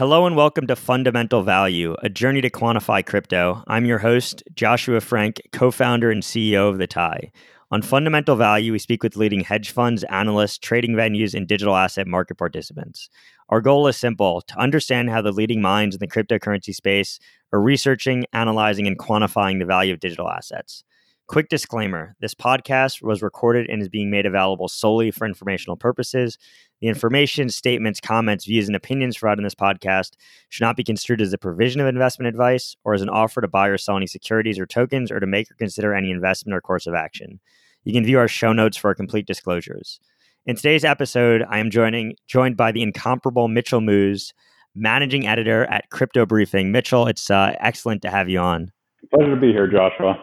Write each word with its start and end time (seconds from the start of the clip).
Hello 0.00 0.24
and 0.24 0.34
welcome 0.34 0.66
to 0.66 0.76
Fundamental 0.76 1.42
Value, 1.42 1.94
a 2.02 2.08
journey 2.08 2.40
to 2.40 2.48
quantify 2.48 3.04
crypto. 3.04 3.62
I'm 3.66 3.84
your 3.84 3.98
host, 3.98 4.42
Joshua 4.54 4.98
Frank, 5.02 5.42
co 5.52 5.70
founder 5.70 6.10
and 6.10 6.22
CEO 6.22 6.70
of 6.70 6.78
The 6.78 6.86
TIE. 6.86 7.30
On 7.70 7.82
Fundamental 7.82 8.34
Value, 8.34 8.72
we 8.72 8.78
speak 8.78 9.02
with 9.02 9.18
leading 9.18 9.40
hedge 9.40 9.72
funds, 9.72 10.02
analysts, 10.04 10.56
trading 10.56 10.92
venues, 10.92 11.34
and 11.34 11.46
digital 11.46 11.76
asset 11.76 12.06
market 12.06 12.38
participants. 12.38 13.10
Our 13.50 13.60
goal 13.60 13.88
is 13.88 13.98
simple 13.98 14.40
to 14.40 14.58
understand 14.58 15.10
how 15.10 15.20
the 15.20 15.32
leading 15.32 15.60
minds 15.60 15.96
in 15.96 15.98
the 15.98 16.08
cryptocurrency 16.08 16.74
space 16.74 17.18
are 17.52 17.60
researching, 17.60 18.24
analyzing, 18.32 18.86
and 18.86 18.98
quantifying 18.98 19.58
the 19.58 19.66
value 19.66 19.92
of 19.92 20.00
digital 20.00 20.30
assets. 20.30 20.82
Quick 21.30 21.48
disclaimer 21.48 22.16
this 22.20 22.34
podcast 22.34 23.02
was 23.02 23.22
recorded 23.22 23.68
and 23.70 23.80
is 23.80 23.88
being 23.88 24.10
made 24.10 24.26
available 24.26 24.66
solely 24.66 25.12
for 25.12 25.26
informational 25.26 25.76
purposes. 25.76 26.38
The 26.80 26.88
information, 26.88 27.50
statements, 27.50 28.00
comments, 28.00 28.46
views, 28.46 28.66
and 28.66 28.74
opinions 28.74 29.18
provided 29.18 29.40
in 29.40 29.44
this 29.44 29.54
podcast 29.54 30.12
should 30.48 30.64
not 30.64 30.76
be 30.76 30.84
construed 30.84 31.20
as 31.20 31.32
a 31.32 31.38
provision 31.38 31.80
of 31.80 31.86
investment 31.86 32.28
advice 32.28 32.74
or 32.84 32.94
as 32.94 33.02
an 33.02 33.10
offer 33.10 33.40
to 33.40 33.48
buy 33.48 33.68
or 33.68 33.76
sell 33.76 33.96
any 33.96 34.06
securities 34.06 34.58
or 34.58 34.66
tokens 34.66 35.10
or 35.10 35.20
to 35.20 35.26
make 35.26 35.50
or 35.50 35.54
consider 35.56 35.94
any 35.94 36.10
investment 36.10 36.56
or 36.56 36.60
course 36.60 36.86
of 36.86 36.94
action. 36.94 37.38
You 37.84 37.92
can 37.92 38.04
view 38.04 38.18
our 38.18 38.28
show 38.28 38.52
notes 38.52 38.76
for 38.76 38.94
complete 38.94 39.26
disclosures. 39.26 40.00
In 40.46 40.56
today's 40.56 40.84
episode, 40.84 41.44
I 41.50 41.58
am 41.58 41.70
joining 41.70 42.16
joined 42.26 42.56
by 42.56 42.72
the 42.72 42.82
incomparable 42.82 43.48
Mitchell 43.48 43.82
Moos, 43.82 44.32
managing 44.74 45.26
editor 45.26 45.64
at 45.66 45.90
Crypto 45.90 46.24
Briefing. 46.24 46.72
Mitchell, 46.72 47.06
it's 47.06 47.30
uh, 47.30 47.54
excellent 47.60 48.00
to 48.02 48.10
have 48.10 48.28
you 48.30 48.38
on. 48.38 48.72
Pleasure 49.12 49.34
to 49.34 49.40
be 49.40 49.52
here, 49.52 49.68
Joshua. 49.68 50.14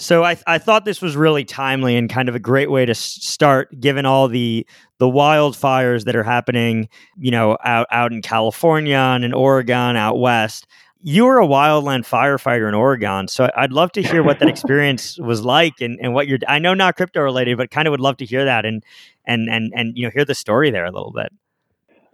So 0.00 0.24
I, 0.24 0.36
I 0.46 0.58
thought 0.58 0.84
this 0.84 1.02
was 1.02 1.16
really 1.16 1.44
timely 1.44 1.96
and 1.96 2.08
kind 2.08 2.28
of 2.28 2.34
a 2.34 2.38
great 2.38 2.70
way 2.70 2.86
to 2.86 2.94
start, 2.94 3.78
given 3.80 4.06
all 4.06 4.28
the 4.28 4.66
the 4.98 5.06
wildfires 5.06 6.04
that 6.04 6.16
are 6.16 6.22
happening, 6.22 6.88
you 7.18 7.30
know, 7.30 7.56
out 7.64 7.86
out 7.90 8.12
in 8.12 8.22
California 8.22 8.96
and 8.96 9.24
in 9.24 9.32
Oregon, 9.32 9.96
out 9.96 10.18
west. 10.18 10.66
You 11.00 11.26
were 11.26 11.40
a 11.40 11.46
wildland 11.46 12.06
firefighter 12.08 12.68
in 12.68 12.74
Oregon, 12.74 13.28
so 13.28 13.48
I'd 13.56 13.72
love 13.72 13.92
to 13.92 14.02
hear 14.02 14.24
what 14.24 14.40
that 14.40 14.48
experience 14.48 15.16
was 15.18 15.44
like 15.44 15.80
and, 15.80 15.98
and 16.02 16.12
what 16.12 16.26
you're. 16.26 16.38
I 16.48 16.58
know 16.58 16.74
not 16.74 16.96
crypto 16.96 17.20
related, 17.20 17.56
but 17.56 17.70
kind 17.70 17.86
of 17.86 17.92
would 17.92 18.00
love 18.00 18.16
to 18.16 18.24
hear 18.24 18.44
that 18.44 18.64
and 18.64 18.82
and 19.24 19.48
and 19.48 19.72
and 19.76 19.96
you 19.96 20.04
know 20.04 20.10
hear 20.10 20.24
the 20.24 20.34
story 20.34 20.70
there 20.70 20.84
a 20.84 20.90
little 20.90 21.12
bit. 21.12 21.32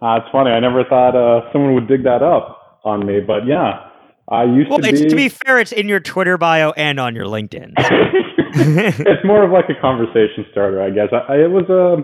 Uh, 0.01 0.19
it's 0.21 0.31
funny. 0.31 0.51
I 0.51 0.59
never 0.59 0.83
thought 0.83 1.15
uh, 1.15 1.51
someone 1.51 1.73
would 1.73 1.87
dig 1.87 2.03
that 2.03 2.21
up 2.21 2.79
on 2.83 3.05
me, 3.05 3.21
but 3.21 3.47
yeah, 3.47 3.89
I 4.27 4.43
used 4.45 4.69
well, 4.69 4.79
to 4.79 4.91
be. 4.91 5.05
to 5.07 5.15
be 5.15 5.29
fair, 5.29 5.59
it's 5.59 5.71
in 5.71 5.87
your 5.87 5.99
Twitter 5.99 6.37
bio 6.37 6.71
and 6.71 6.99
on 6.99 7.15
your 7.15 7.25
LinkedIn. 7.25 7.73
So. 7.81 7.95
it's 8.57 9.25
more 9.25 9.43
of 9.43 9.51
like 9.51 9.65
a 9.69 9.79
conversation 9.81 10.45
starter, 10.51 10.81
I 10.81 10.89
guess. 10.89 11.09
I, 11.11 11.35
it 11.35 11.51
was 11.51 11.69
a 11.69 11.99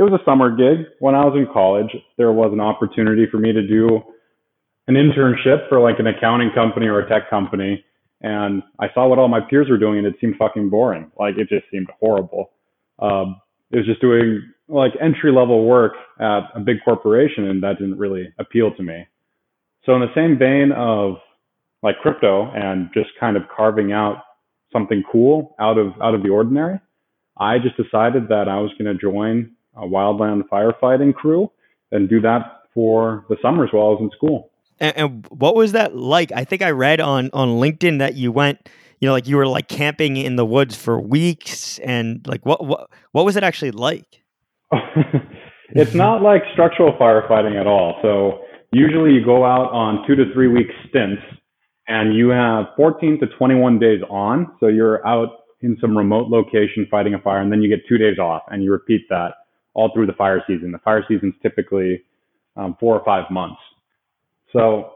it 0.00 0.04
was 0.04 0.12
a 0.12 0.24
summer 0.24 0.54
gig 0.54 0.86
when 1.00 1.16
I 1.16 1.24
was 1.24 1.34
in 1.36 1.52
college. 1.52 1.90
There 2.16 2.30
was 2.30 2.52
an 2.52 2.60
opportunity 2.60 3.26
for 3.28 3.38
me 3.38 3.52
to 3.52 3.66
do 3.66 4.00
an 4.86 4.94
internship 4.94 5.68
for 5.68 5.80
like 5.80 5.98
an 5.98 6.06
accounting 6.06 6.52
company 6.54 6.86
or 6.86 7.00
a 7.00 7.08
tech 7.08 7.28
company, 7.28 7.84
and 8.20 8.62
I 8.78 8.86
saw 8.94 9.08
what 9.08 9.18
all 9.18 9.26
my 9.26 9.40
peers 9.40 9.68
were 9.68 9.76
doing, 9.76 9.98
and 9.98 10.06
it 10.06 10.14
seemed 10.20 10.36
fucking 10.38 10.70
boring. 10.70 11.10
Like 11.18 11.36
it 11.36 11.48
just 11.48 11.64
seemed 11.70 11.88
horrible. 11.98 12.52
Um, 13.00 13.40
it 13.72 13.78
was 13.78 13.86
just 13.86 14.00
doing 14.00 14.42
like 14.68 14.92
entry 15.00 15.32
level 15.32 15.66
work 15.66 15.94
at 16.20 16.42
a 16.54 16.60
big 16.60 16.76
corporation, 16.84 17.48
and 17.48 17.60
that 17.64 17.78
didn't 17.78 17.98
really 17.98 18.32
appeal 18.38 18.72
to 18.76 18.82
me. 18.84 19.04
So 19.84 19.94
in 19.94 20.00
the 20.00 20.14
same 20.14 20.38
vein 20.38 20.70
of 20.70 21.16
like 21.82 21.96
crypto 22.02 22.50
and 22.54 22.90
just 22.92 23.10
kind 23.18 23.36
of 23.36 23.42
carving 23.54 23.92
out 23.92 24.22
something 24.72 25.02
cool 25.10 25.54
out 25.60 25.78
of 25.78 25.92
out 26.02 26.14
of 26.14 26.22
the 26.22 26.28
ordinary, 26.28 26.80
I 27.38 27.58
just 27.58 27.76
decided 27.76 28.28
that 28.28 28.48
I 28.48 28.58
was 28.58 28.70
going 28.78 28.92
to 28.92 29.00
join 29.00 29.52
a 29.76 29.82
wildland 29.82 30.42
firefighting 30.50 31.14
crew 31.14 31.50
and 31.92 32.08
do 32.08 32.20
that 32.20 32.62
for 32.74 33.24
the 33.28 33.36
summers 33.40 33.70
while 33.72 33.86
I 33.86 33.90
was 33.90 33.98
in 34.00 34.10
school. 34.16 34.50
And, 34.80 34.96
and, 34.96 35.26
what 35.30 35.54
was 35.56 35.72
that 35.72 35.96
like? 35.96 36.30
I 36.32 36.44
think 36.44 36.62
I 36.62 36.70
read 36.70 37.00
on 37.00 37.30
on 37.32 37.60
LinkedIn 37.60 37.98
that 37.98 38.14
you 38.14 38.30
went, 38.32 38.68
you 39.00 39.06
know, 39.06 39.12
like 39.12 39.26
you 39.26 39.36
were 39.36 39.46
like 39.46 39.68
camping 39.68 40.16
in 40.16 40.36
the 40.36 40.46
woods 40.46 40.76
for 40.76 41.00
weeks, 41.00 41.78
and 41.78 42.26
like 42.26 42.44
what 42.44 42.64
what 42.64 42.90
what 43.12 43.24
was 43.24 43.36
it 43.36 43.42
actually 43.42 43.72
like? 43.72 44.22
it's 45.70 45.94
not 45.94 46.22
like 46.22 46.42
structural 46.52 46.92
firefighting 46.98 47.60
at 47.60 47.66
all. 47.66 47.98
So 48.02 48.44
usually 48.72 49.12
you 49.12 49.24
go 49.24 49.44
out 49.44 49.70
on 49.72 50.06
two 50.06 50.14
to 50.14 50.32
three 50.32 50.48
week 50.48 50.68
stints 50.88 51.22
and 51.88 52.14
you 52.14 52.28
have 52.28 52.66
14 52.76 53.18
to 53.20 53.26
21 53.26 53.78
days 53.78 54.00
on. 54.08 54.54
So 54.60 54.68
you're 54.68 55.04
out 55.06 55.30
in 55.62 55.76
some 55.80 55.96
remote 55.96 56.28
location 56.28 56.86
fighting 56.90 57.14
a 57.14 57.18
fire, 57.18 57.40
and 57.40 57.50
then 57.50 57.62
you 57.62 57.68
get 57.68 57.86
two 57.88 57.98
days 57.98 58.18
off, 58.18 58.42
and 58.48 58.62
you 58.62 58.70
repeat 58.70 59.08
that 59.08 59.32
all 59.74 59.90
through 59.92 60.06
the 60.06 60.12
fire 60.12 60.42
season. 60.46 60.70
The 60.70 60.78
fire 60.78 61.04
season's 61.08 61.34
typically 61.42 62.04
um, 62.56 62.76
four 62.78 62.96
or 62.96 63.04
five 63.04 63.30
months. 63.30 63.60
So 64.52 64.92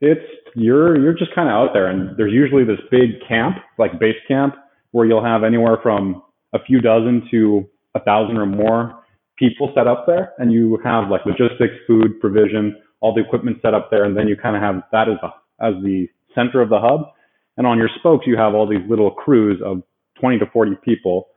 it's 0.00 0.24
you're 0.54 0.98
you're 1.00 1.14
just 1.14 1.34
kind 1.34 1.48
of 1.48 1.52
out 1.52 1.70
there, 1.74 1.88
and 1.88 2.16
there's 2.16 2.32
usually 2.32 2.64
this 2.64 2.80
big 2.90 3.26
camp, 3.28 3.56
like 3.78 3.98
base 3.98 4.16
camp, 4.26 4.54
where 4.92 5.06
you'll 5.06 5.24
have 5.24 5.44
anywhere 5.44 5.78
from 5.82 6.22
a 6.54 6.62
few 6.62 6.80
dozen 6.80 7.28
to 7.30 7.68
a 7.94 8.00
thousand 8.00 8.36
or 8.36 8.46
more 8.46 8.96
people 9.36 9.72
set 9.74 9.86
up 9.86 10.04
there, 10.06 10.32
and 10.38 10.52
you 10.52 10.78
have 10.84 11.08
like 11.08 11.22
logistics, 11.26 11.74
food, 11.86 12.20
provision, 12.20 12.76
all 13.00 13.14
the 13.14 13.20
equipment 13.20 13.58
set 13.62 13.74
up 13.74 13.90
there, 13.90 14.04
and 14.04 14.16
then 14.16 14.28
you 14.28 14.36
kind 14.36 14.54
of 14.54 14.62
have 14.62 14.82
that 14.92 15.08
as 15.08 15.16
a 15.22 15.64
as 15.64 15.74
the 15.82 16.08
center 16.34 16.60
of 16.60 16.68
the 16.68 16.80
hub. 16.80 17.12
And 17.56 17.66
on 17.66 17.78
your 17.78 17.90
spokes, 17.98 18.26
you 18.26 18.36
have 18.36 18.54
all 18.54 18.68
these 18.68 18.88
little 18.88 19.10
crews 19.10 19.60
of 19.64 19.82
20 20.20 20.38
to 20.38 20.46
40 20.46 20.72
people 20.84 21.28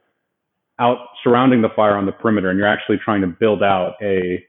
out 0.80 0.98
surrounding 1.24 1.62
the 1.62 1.70
fire 1.76 1.96
on 1.96 2.06
the 2.06 2.12
perimeter. 2.12 2.50
And 2.50 2.58
you're 2.58 2.68
actually 2.68 2.98
trying 3.04 3.22
to 3.22 3.28
build 3.28 3.62
out 3.62 3.94
a, 4.02 4.44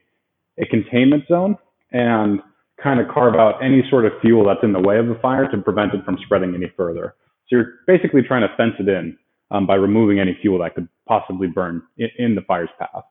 a 0.59 0.65
containment 0.65 1.23
zone 1.27 1.57
and 1.91 2.39
kind 2.81 2.99
of 2.99 3.07
carve 3.13 3.35
out 3.35 3.63
any 3.63 3.83
sort 3.89 4.05
of 4.05 4.11
fuel 4.21 4.45
that's 4.45 4.63
in 4.63 4.73
the 4.73 4.79
way 4.79 4.97
of 4.97 5.07
the 5.07 5.17
fire 5.21 5.49
to 5.49 5.57
prevent 5.57 5.93
it 5.93 6.03
from 6.03 6.17
spreading 6.25 6.53
any 6.55 6.71
further. 6.75 7.15
So 7.47 7.57
you're 7.57 7.73
basically 7.87 8.21
trying 8.21 8.41
to 8.41 8.55
fence 8.57 8.73
it 8.79 8.87
in 8.87 9.17
um, 9.51 9.67
by 9.67 9.75
removing 9.75 10.19
any 10.19 10.37
fuel 10.41 10.59
that 10.59 10.75
could 10.75 10.87
possibly 11.07 11.47
burn 11.47 11.83
in, 11.97 12.09
in 12.17 12.35
the 12.35 12.41
fire's 12.41 12.69
path. 12.79 13.03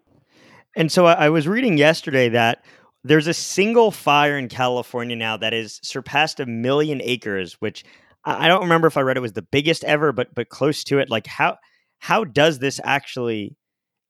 And 0.77 0.91
so 0.91 1.07
I 1.07 1.29
was 1.29 1.47
reading 1.47 1.79
yesterday 1.79 2.29
that 2.31 2.65
there's 3.05 3.27
a 3.27 3.35
single 3.35 3.91
fire 3.91 4.39
in 4.39 4.49
California 4.49 5.15
now 5.15 5.37
that 5.37 5.53
has 5.53 5.79
surpassed 5.83 6.41
a 6.41 6.47
million 6.47 7.01
acres, 7.03 7.55
which 7.61 7.85
I 8.25 8.49
don't 8.49 8.63
remember 8.63 8.87
if 8.87 8.97
I 8.97 9.03
read 9.03 9.19
it 9.19 9.21
was 9.21 9.35
the 9.35 9.43
biggest 9.43 9.85
ever, 9.85 10.11
but 10.11 10.35
but 10.35 10.49
close 10.49 10.83
to 10.85 10.99
it. 10.99 11.11
Like 11.11 11.27
how 11.27 11.59
how 11.99 12.25
does 12.25 12.59
this 12.59 12.81
actually 12.83 13.57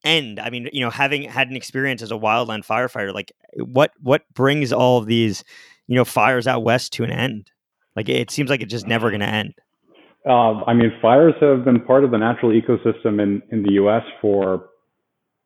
end? 0.05 0.39
I 0.39 0.51
mean, 0.51 0.69
you 0.73 0.81
know, 0.81 0.91
having 0.91 1.25
had 1.25 1.49
an 1.49 1.57
experience 1.57 2.01
as 2.01 2.13
a 2.13 2.17
wildland 2.17 2.65
firefighter, 2.65 3.13
like 3.13 3.33
what 3.57 3.91
what 4.01 4.23
brings 4.33 4.73
all 4.73 4.99
of 4.99 5.07
these, 5.07 5.43
you 5.89 5.97
know, 5.97 6.05
fires 6.05 6.47
out 6.47 6.63
west 6.63 6.93
to 6.95 7.05
an 7.05 7.11
end? 7.11 7.51
Like 7.97 8.09
it 8.09 8.31
seems 8.31 8.49
like 8.49 8.63
it's 8.63 8.71
just 8.71 8.87
never 8.87 9.11
going 9.11 9.21
to 9.21 9.27
end. 9.27 9.55
Uh, 10.27 10.65
I 10.65 10.73
mean, 10.73 10.91
fires 11.03 11.35
have 11.41 11.65
been 11.65 11.81
part 11.81 12.05
of 12.05 12.13
the 12.13 12.19
natural 12.19 12.53
ecosystem 12.53 13.21
in 13.21 13.43
in 13.51 13.65
the 13.65 13.73
U.S. 13.73 14.03
for, 14.23 14.67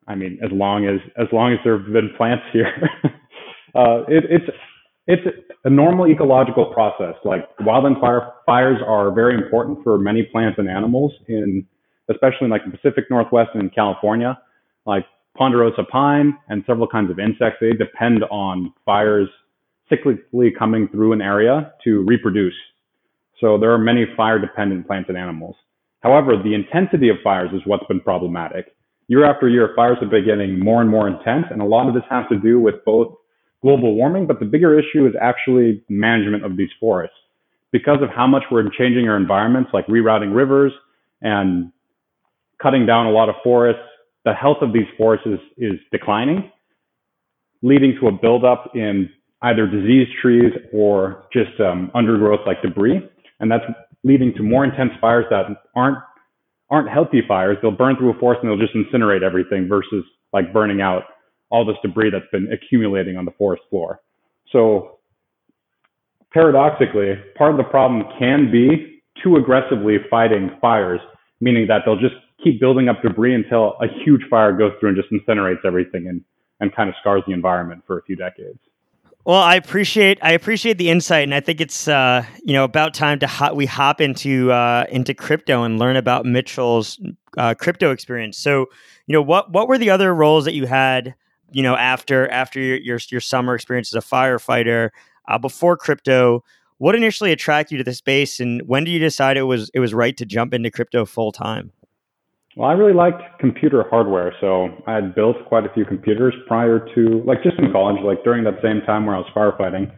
I 0.06 0.14
mean, 0.14 0.38
as 0.44 0.52
long 0.52 0.86
as 0.86 1.00
as 1.16 1.28
long 1.32 1.54
as 1.54 1.58
there 1.64 1.78
have 1.78 1.90
been 1.90 2.10
plants 2.18 2.44
here. 2.52 2.90
uh, 3.74 4.02
it, 4.08 4.24
it's 4.30 4.50
it's 5.06 5.22
a 5.64 5.70
normal 5.70 6.06
ecological 6.06 6.66
process. 6.66 7.14
Like 7.24 7.44
wildland 7.60 8.00
fire, 8.00 8.32
fires 8.44 8.78
are 8.86 9.10
very 9.12 9.34
important 9.34 9.82
for 9.82 9.98
many 9.98 10.22
plants 10.22 10.58
and 10.58 10.68
animals 10.68 11.12
in, 11.28 11.66
especially 12.10 12.44
in 12.44 12.50
like 12.50 12.64
the 12.64 12.70
Pacific 12.70 13.04
Northwest 13.10 13.50
and 13.54 13.62
in 13.62 13.70
California. 13.70 14.38
Like 14.84 15.06
ponderosa 15.36 15.84
pine 15.90 16.36
and 16.48 16.62
several 16.66 16.86
kinds 16.86 17.10
of 17.10 17.18
insects, 17.18 17.58
they 17.60 17.72
depend 17.72 18.24
on 18.24 18.72
fires 18.84 19.28
cyclically 19.90 20.50
coming 20.58 20.88
through 20.88 21.12
an 21.14 21.22
area 21.22 21.72
to 21.84 22.04
reproduce. 22.06 22.54
So 23.40 23.56
there 23.56 23.72
are 23.72 23.78
many 23.78 24.04
fire 24.16 24.38
dependent 24.38 24.86
plants 24.86 25.08
and 25.08 25.16
animals. 25.16 25.56
However, 26.00 26.32
the 26.36 26.54
intensity 26.54 27.08
of 27.08 27.16
fires 27.24 27.50
is 27.54 27.62
what's 27.64 27.86
been 27.86 28.00
problematic. 28.00 28.74
Year 29.06 29.24
after 29.24 29.48
year, 29.48 29.72
fires 29.74 29.96
have 30.00 30.10
been 30.10 30.26
getting 30.26 30.58
more 30.58 30.82
and 30.82 30.90
more 30.90 31.08
intense, 31.08 31.46
and 31.50 31.62
a 31.62 31.64
lot 31.64 31.88
of 31.88 31.94
this 31.94 32.02
has 32.10 32.26
to 32.30 32.38
do 32.38 32.60
with 32.60 32.84
both 32.84 33.14
global 33.62 33.94
warming, 33.94 34.26
but 34.26 34.38
the 34.38 34.44
bigger 34.46 34.78
issue 34.78 35.06
is 35.06 35.14
actually 35.20 35.82
management 35.88 36.44
of 36.44 36.56
these 36.56 36.70
forests. 36.78 37.16
Because 37.70 37.98
of 38.02 38.08
how 38.08 38.26
much 38.26 38.44
we're 38.50 38.68
changing 38.70 39.08
our 39.08 39.16
environments, 39.16 39.70
like 39.74 39.86
rerouting 39.88 40.34
rivers 40.34 40.72
and 41.20 41.70
cutting 42.62 42.86
down 42.86 43.06
a 43.06 43.10
lot 43.10 43.28
of 43.28 43.34
forests, 43.44 43.82
the 44.24 44.32
health 44.32 44.58
of 44.62 44.72
these 44.72 44.86
forests 44.96 45.26
is, 45.26 45.38
is 45.56 45.80
declining, 45.92 46.50
leading 47.62 47.96
to 48.00 48.08
a 48.08 48.12
buildup 48.12 48.70
in 48.74 49.10
either 49.42 49.66
diseased 49.66 50.10
trees 50.20 50.52
or 50.72 51.26
just 51.32 51.60
um, 51.60 51.90
undergrowth 51.94 52.40
like 52.46 52.62
debris. 52.62 53.00
And 53.40 53.50
that's 53.50 53.64
leading 54.02 54.32
to 54.34 54.42
more 54.42 54.64
intense 54.64 54.92
fires 55.00 55.26
that 55.30 55.44
aren't 55.74 55.98
aren't 56.70 56.88
healthy 56.90 57.22
fires. 57.26 57.56
They'll 57.62 57.70
burn 57.70 57.96
through 57.96 58.10
a 58.14 58.18
forest 58.18 58.40
and 58.42 58.50
they'll 58.50 58.58
just 58.58 58.74
incinerate 58.74 59.22
everything 59.22 59.68
versus 59.68 60.04
like 60.34 60.52
burning 60.52 60.82
out 60.82 61.04
all 61.50 61.64
this 61.64 61.76
debris 61.82 62.10
that's 62.10 62.30
been 62.30 62.48
accumulating 62.52 63.16
on 63.16 63.24
the 63.24 63.30
forest 63.32 63.62
floor. 63.70 64.00
So 64.52 64.98
paradoxically, 66.32 67.14
part 67.36 67.52
of 67.52 67.56
the 67.56 67.64
problem 67.64 68.04
can 68.18 68.50
be 68.50 69.02
too 69.22 69.36
aggressively 69.36 69.96
fighting 70.10 70.50
fires, 70.60 71.00
meaning 71.40 71.66
that 71.68 71.82
they'll 71.84 72.00
just 72.00 72.14
keep 72.42 72.60
building 72.60 72.88
up 72.88 73.02
debris 73.02 73.34
until 73.34 73.76
a 73.80 73.86
huge 74.04 74.22
fire 74.30 74.52
goes 74.52 74.72
through 74.78 74.90
and 74.90 74.98
just 74.98 75.10
incinerates 75.10 75.64
everything 75.64 76.06
and, 76.06 76.22
and 76.60 76.74
kind 76.74 76.88
of 76.88 76.94
scars 77.00 77.22
the 77.26 77.32
environment 77.32 77.82
for 77.86 77.98
a 77.98 78.02
few 78.02 78.16
decades. 78.16 78.58
Well, 79.24 79.42
I 79.42 79.56
appreciate 79.56 80.18
I 80.22 80.32
appreciate 80.32 80.78
the 80.78 80.88
insight, 80.88 81.24
and 81.24 81.34
I 81.34 81.40
think 81.40 81.60
it's 81.60 81.86
uh, 81.86 82.24
you 82.42 82.54
know 82.54 82.64
about 82.64 82.94
time 82.94 83.18
to 83.18 83.26
ho- 83.26 83.52
we 83.52 83.66
hop 83.66 84.00
into 84.00 84.50
uh, 84.50 84.86
into 84.88 85.12
crypto 85.12 85.64
and 85.64 85.78
learn 85.78 85.96
about 85.96 86.24
Mitchell's 86.24 86.98
uh, 87.36 87.52
crypto 87.54 87.90
experience. 87.90 88.38
So, 88.38 88.66
you 89.06 89.12
know, 89.12 89.20
what 89.20 89.52
what 89.52 89.68
were 89.68 89.76
the 89.76 89.90
other 89.90 90.14
roles 90.14 90.46
that 90.46 90.54
you 90.54 90.64
had? 90.64 91.14
You 91.50 91.62
know, 91.62 91.76
after 91.76 92.28
after 92.30 92.60
your 92.60 92.76
your, 92.76 92.98
your 93.10 93.20
summer 93.20 93.54
experience 93.54 93.94
as 93.94 94.04
a 94.04 94.06
firefighter 94.06 94.90
uh, 95.28 95.38
before 95.38 95.76
crypto, 95.76 96.44
what 96.78 96.94
initially 96.94 97.32
attracted 97.32 97.72
you 97.72 97.78
to 97.78 97.84
the 97.84 97.94
space, 97.94 98.40
and 98.40 98.62
when 98.66 98.84
did 98.84 98.90
you 98.92 98.98
decide 98.98 99.36
it 99.36 99.42
was 99.42 99.70
it 99.74 99.80
was 99.80 99.94
right 99.94 100.16
to 100.16 100.26
jump 100.26 100.54
into 100.54 100.70
crypto 100.70 101.04
full 101.04 101.32
time? 101.32 101.72
Well, 102.56 102.68
I 102.68 102.72
really 102.72 102.92
liked 102.92 103.22
computer 103.38 103.84
hardware, 103.88 104.34
so 104.40 104.70
I 104.86 104.94
had 104.94 105.14
built 105.14 105.36
quite 105.46 105.64
a 105.64 105.72
few 105.72 105.84
computers 105.84 106.34
prior 106.48 106.80
to, 106.92 107.22
like, 107.24 107.44
just 107.44 107.56
in 107.56 107.70
college, 107.70 108.02
like 108.02 108.24
during 108.24 108.42
that 108.44 108.58
same 108.60 108.80
time 108.84 109.06
where 109.06 109.14
I 109.14 109.18
was 109.18 109.30
firefighting. 109.32 109.92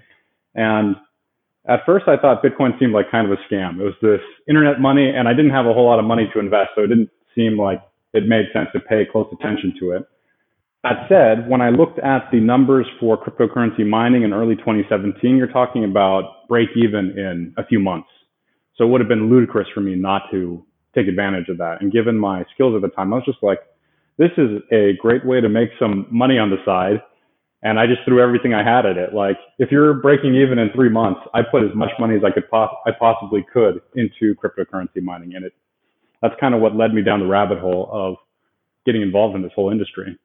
And 0.54 0.96
at 1.66 1.80
first, 1.86 2.06
I 2.06 2.18
thought 2.18 2.42
Bitcoin 2.42 2.78
seemed 2.78 2.92
like 2.92 3.10
kind 3.10 3.30
of 3.30 3.38
a 3.38 3.40
scam. 3.50 3.80
It 3.80 3.84
was 3.84 3.94
this 4.02 4.20
internet 4.46 4.78
money, 4.78 5.08
and 5.08 5.26
I 5.26 5.32
didn't 5.32 5.52
have 5.52 5.64
a 5.64 5.72
whole 5.72 5.86
lot 5.86 5.98
of 5.98 6.04
money 6.04 6.28
to 6.34 6.38
invest, 6.38 6.70
so 6.74 6.82
it 6.82 6.88
didn't 6.88 7.08
seem 7.34 7.58
like 7.58 7.80
it 8.12 8.26
made 8.26 8.46
sense 8.52 8.68
to 8.74 8.80
pay 8.80 9.06
close 9.10 9.32
attention 9.32 9.72
to 9.80 9.92
it. 9.92 10.02
That 10.82 11.06
said, 11.10 11.48
when 11.48 11.60
I 11.60 11.68
looked 11.68 11.98
at 11.98 12.30
the 12.32 12.40
numbers 12.40 12.86
for 12.98 13.22
cryptocurrency 13.22 13.86
mining 13.86 14.22
in 14.22 14.32
early 14.32 14.56
2017, 14.56 15.36
you're 15.36 15.46
talking 15.46 15.84
about 15.84 16.48
break 16.48 16.70
even 16.74 17.18
in 17.18 17.52
a 17.58 17.66
few 17.66 17.78
months. 17.78 18.08
So 18.76 18.84
it 18.84 18.88
would 18.88 19.00
have 19.02 19.08
been 19.08 19.28
ludicrous 19.28 19.68
for 19.74 19.80
me 19.80 19.94
not 19.94 20.22
to 20.30 20.64
take 20.94 21.06
advantage 21.06 21.50
of 21.50 21.58
that. 21.58 21.82
And 21.82 21.92
given 21.92 22.16
my 22.16 22.44
skills 22.54 22.74
at 22.74 22.80
the 22.80 22.88
time, 22.94 23.12
I 23.12 23.16
was 23.16 23.26
just 23.26 23.42
like, 23.42 23.58
this 24.16 24.30
is 24.38 24.62
a 24.72 24.92
great 25.00 25.24
way 25.26 25.40
to 25.42 25.50
make 25.50 25.68
some 25.78 26.06
money 26.10 26.38
on 26.38 26.48
the 26.48 26.56
side. 26.64 27.02
And 27.62 27.78
I 27.78 27.86
just 27.86 28.00
threw 28.06 28.22
everything 28.22 28.54
I 28.54 28.64
had 28.64 28.86
at 28.86 28.96
it. 28.96 29.12
Like, 29.12 29.36
if 29.58 29.70
you're 29.70 29.92
breaking 29.92 30.34
even 30.34 30.58
in 30.58 30.70
three 30.74 30.88
months, 30.88 31.20
I 31.34 31.42
put 31.42 31.62
as 31.62 31.74
much 31.74 31.90
money 31.98 32.16
as 32.16 32.22
I 32.24 32.30
could 32.30 32.48
pos- 32.50 32.74
I 32.86 32.90
possibly 32.98 33.44
could 33.52 33.82
into 33.96 34.34
cryptocurrency 34.34 35.02
mining, 35.02 35.34
and 35.34 35.44
it 35.44 35.52
that's 36.22 36.34
kind 36.40 36.54
of 36.54 36.60
what 36.62 36.74
led 36.74 36.94
me 36.94 37.02
down 37.02 37.20
the 37.20 37.26
rabbit 37.26 37.58
hole 37.58 37.88
of 37.92 38.16
getting 38.86 39.02
involved 39.02 39.36
in 39.36 39.42
this 39.42 39.52
whole 39.54 39.70
industry. 39.70 40.18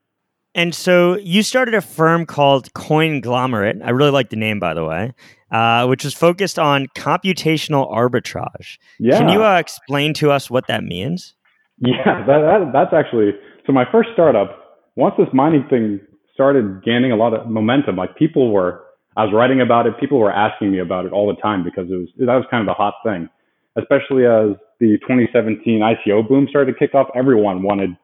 And 0.55 0.73
so 0.73 1.17
you 1.17 1.43
started 1.43 1.73
a 1.73 1.81
firm 1.81 2.25
called 2.25 2.73
Coinglomerate. 2.73 3.83
I 3.83 3.89
really 3.89 4.11
like 4.11 4.29
the 4.29 4.37
name, 4.37 4.57
by 4.57 4.73
the 4.73 4.85
way, 4.85 5.13
uh, 5.51 5.85
which 5.85 6.05
was 6.05 6.13
focused 6.13 6.57
on 6.57 6.87
computational 6.95 7.91
arbitrage. 7.93 8.77
Yeah. 8.97 9.19
Can 9.19 9.29
you 9.29 9.43
uh, 9.43 9.59
explain 9.59 10.13
to 10.15 10.31
us 10.31 10.49
what 10.49 10.67
that 10.67 10.85
means? 10.85 11.35
Yeah, 11.79 12.23
that, 12.25 12.39
that, 12.39 12.69
that's 12.71 12.93
actually 12.93 13.31
so. 13.67 13.73
My 13.73 13.83
first 13.91 14.09
startup, 14.13 14.79
once 14.95 15.15
this 15.17 15.27
mining 15.33 15.67
thing 15.69 15.99
started 16.33 16.81
gaining 16.85 17.11
a 17.11 17.17
lot 17.17 17.33
of 17.33 17.49
momentum, 17.49 17.97
like 17.97 18.15
people 18.15 18.53
were, 18.53 18.81
I 19.17 19.25
was 19.25 19.33
writing 19.33 19.59
about 19.59 19.85
it, 19.85 19.99
people 19.99 20.19
were 20.19 20.31
asking 20.31 20.71
me 20.71 20.79
about 20.79 21.05
it 21.05 21.11
all 21.11 21.27
the 21.27 21.39
time 21.41 21.65
because 21.65 21.91
it 21.91 21.95
was 21.95 22.07
that 22.17 22.27
was 22.27 22.45
kind 22.49 22.61
of 22.61 22.71
a 22.71 22.73
hot 22.73 22.93
thing, 23.03 23.27
especially 23.75 24.25
as 24.25 24.55
the 24.79 24.97
2017 25.01 25.81
ICO 25.81 26.25
boom 26.25 26.47
started 26.49 26.71
to 26.71 26.79
kick 26.79 26.95
off. 26.95 27.07
Everyone 27.13 27.61
wanted 27.61 27.97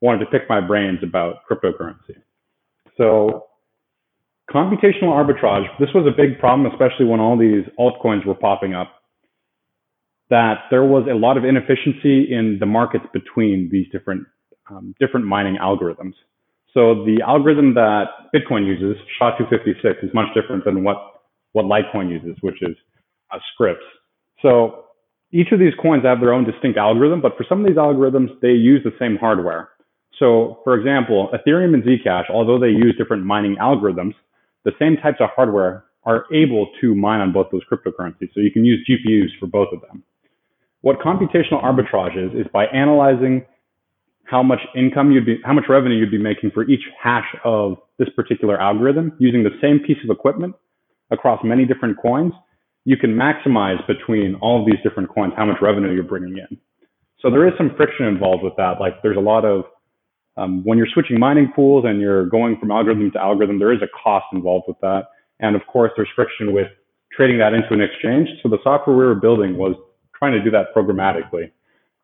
wanted 0.00 0.20
to 0.20 0.26
pick 0.26 0.48
my 0.48 0.60
brains 0.60 0.98
about 1.02 1.36
cryptocurrency. 1.50 2.16
So 2.96 3.46
computational 4.50 5.12
arbitrage, 5.12 5.66
this 5.78 5.88
was 5.94 6.06
a 6.06 6.16
big 6.16 6.38
problem, 6.38 6.70
especially 6.70 7.06
when 7.06 7.20
all 7.20 7.36
these 7.36 7.64
altcoins 7.78 8.24
were 8.24 8.34
popping 8.34 8.74
up, 8.74 8.92
that 10.30 10.64
there 10.70 10.84
was 10.84 11.06
a 11.10 11.14
lot 11.14 11.36
of 11.36 11.44
inefficiency 11.44 12.32
in 12.32 12.58
the 12.60 12.66
markets 12.66 13.04
between 13.12 13.68
these 13.70 13.86
different, 13.92 14.26
um, 14.70 14.94
different 15.00 15.26
mining 15.26 15.56
algorithms. 15.60 16.14
So 16.74 17.04
the 17.04 17.22
algorithm 17.26 17.74
that 17.74 18.04
Bitcoin 18.34 18.66
uses, 18.66 19.00
SHA-256, 19.18 20.04
is 20.04 20.10
much 20.12 20.26
different 20.34 20.64
than 20.64 20.84
what, 20.84 20.96
what 21.52 21.64
Litecoin 21.64 22.10
uses, 22.10 22.36
which 22.42 22.60
is 22.60 22.76
uh, 23.32 23.38
Scrypts. 23.54 23.76
So 24.42 24.84
each 25.32 25.52
of 25.52 25.58
these 25.58 25.72
coins 25.80 26.04
have 26.04 26.20
their 26.20 26.32
own 26.32 26.44
distinct 26.44 26.76
algorithm, 26.76 27.20
but 27.20 27.36
for 27.36 27.46
some 27.48 27.60
of 27.60 27.66
these 27.66 27.76
algorithms, 27.76 28.28
they 28.42 28.50
use 28.50 28.82
the 28.84 28.92
same 28.98 29.16
hardware. 29.16 29.70
So, 30.18 30.60
for 30.64 30.74
example, 30.74 31.30
Ethereum 31.32 31.74
and 31.74 31.82
Zcash, 31.82 32.30
although 32.30 32.58
they 32.58 32.68
use 32.68 32.94
different 32.96 33.24
mining 33.24 33.56
algorithms, 33.60 34.14
the 34.64 34.72
same 34.78 34.96
types 34.96 35.18
of 35.20 35.28
hardware 35.34 35.84
are 36.04 36.24
able 36.32 36.68
to 36.80 36.94
mine 36.94 37.20
on 37.20 37.32
both 37.32 37.48
those 37.50 37.62
cryptocurrencies. 37.70 38.32
So 38.32 38.40
you 38.40 38.50
can 38.50 38.64
use 38.64 38.88
GPUs 38.88 39.38
for 39.40 39.46
both 39.46 39.68
of 39.72 39.80
them. 39.82 40.02
What 40.80 41.00
computational 41.00 41.62
arbitrage 41.62 42.16
is, 42.16 42.32
is 42.38 42.46
by 42.52 42.66
analyzing 42.66 43.44
how 44.24 44.42
much 44.42 44.60
income 44.76 45.10
you'd 45.10 45.26
be, 45.26 45.38
how 45.44 45.52
much 45.52 45.64
revenue 45.68 45.96
you'd 45.96 46.10
be 46.10 46.18
making 46.18 46.50
for 46.52 46.68
each 46.68 46.82
hash 47.02 47.26
of 47.44 47.76
this 47.98 48.08
particular 48.14 48.60
algorithm 48.60 49.12
using 49.18 49.42
the 49.42 49.50
same 49.60 49.80
piece 49.80 49.98
of 50.04 50.10
equipment 50.10 50.54
across 51.10 51.40
many 51.44 51.64
different 51.64 51.96
coins, 52.00 52.32
you 52.84 52.96
can 52.96 53.10
maximize 53.10 53.84
between 53.86 54.36
all 54.36 54.60
of 54.60 54.66
these 54.66 54.80
different 54.82 55.08
coins 55.12 55.32
how 55.36 55.44
much 55.44 55.56
revenue 55.60 55.92
you're 55.92 56.04
bringing 56.04 56.38
in. 56.38 56.56
So 57.20 57.30
there 57.30 57.46
is 57.46 57.54
some 57.58 57.72
friction 57.76 58.06
involved 58.06 58.44
with 58.44 58.54
that. 58.56 58.74
Like 58.80 59.02
there's 59.02 59.16
a 59.16 59.20
lot 59.20 59.44
of 59.44 59.64
um, 60.36 60.62
when 60.64 60.76
you're 60.76 60.88
switching 60.92 61.18
mining 61.18 61.52
pools 61.54 61.84
and 61.86 62.00
you're 62.00 62.26
going 62.26 62.58
from 62.58 62.70
algorithm 62.70 63.10
to 63.12 63.20
algorithm, 63.20 63.58
there 63.58 63.72
is 63.72 63.80
a 63.82 63.88
cost 64.02 64.26
involved 64.32 64.64
with 64.68 64.78
that. 64.80 65.08
And 65.40 65.56
of 65.56 65.62
course, 65.66 65.92
there's 65.96 66.08
friction 66.14 66.52
with 66.52 66.68
trading 67.12 67.38
that 67.38 67.54
into 67.54 67.72
an 67.72 67.80
exchange. 67.80 68.28
So 68.42 68.48
the 68.48 68.58
software 68.62 68.96
we 68.96 69.04
were 69.04 69.14
building 69.14 69.56
was 69.56 69.74
trying 70.18 70.32
to 70.32 70.42
do 70.42 70.50
that 70.50 70.74
programmatically. 70.74 71.50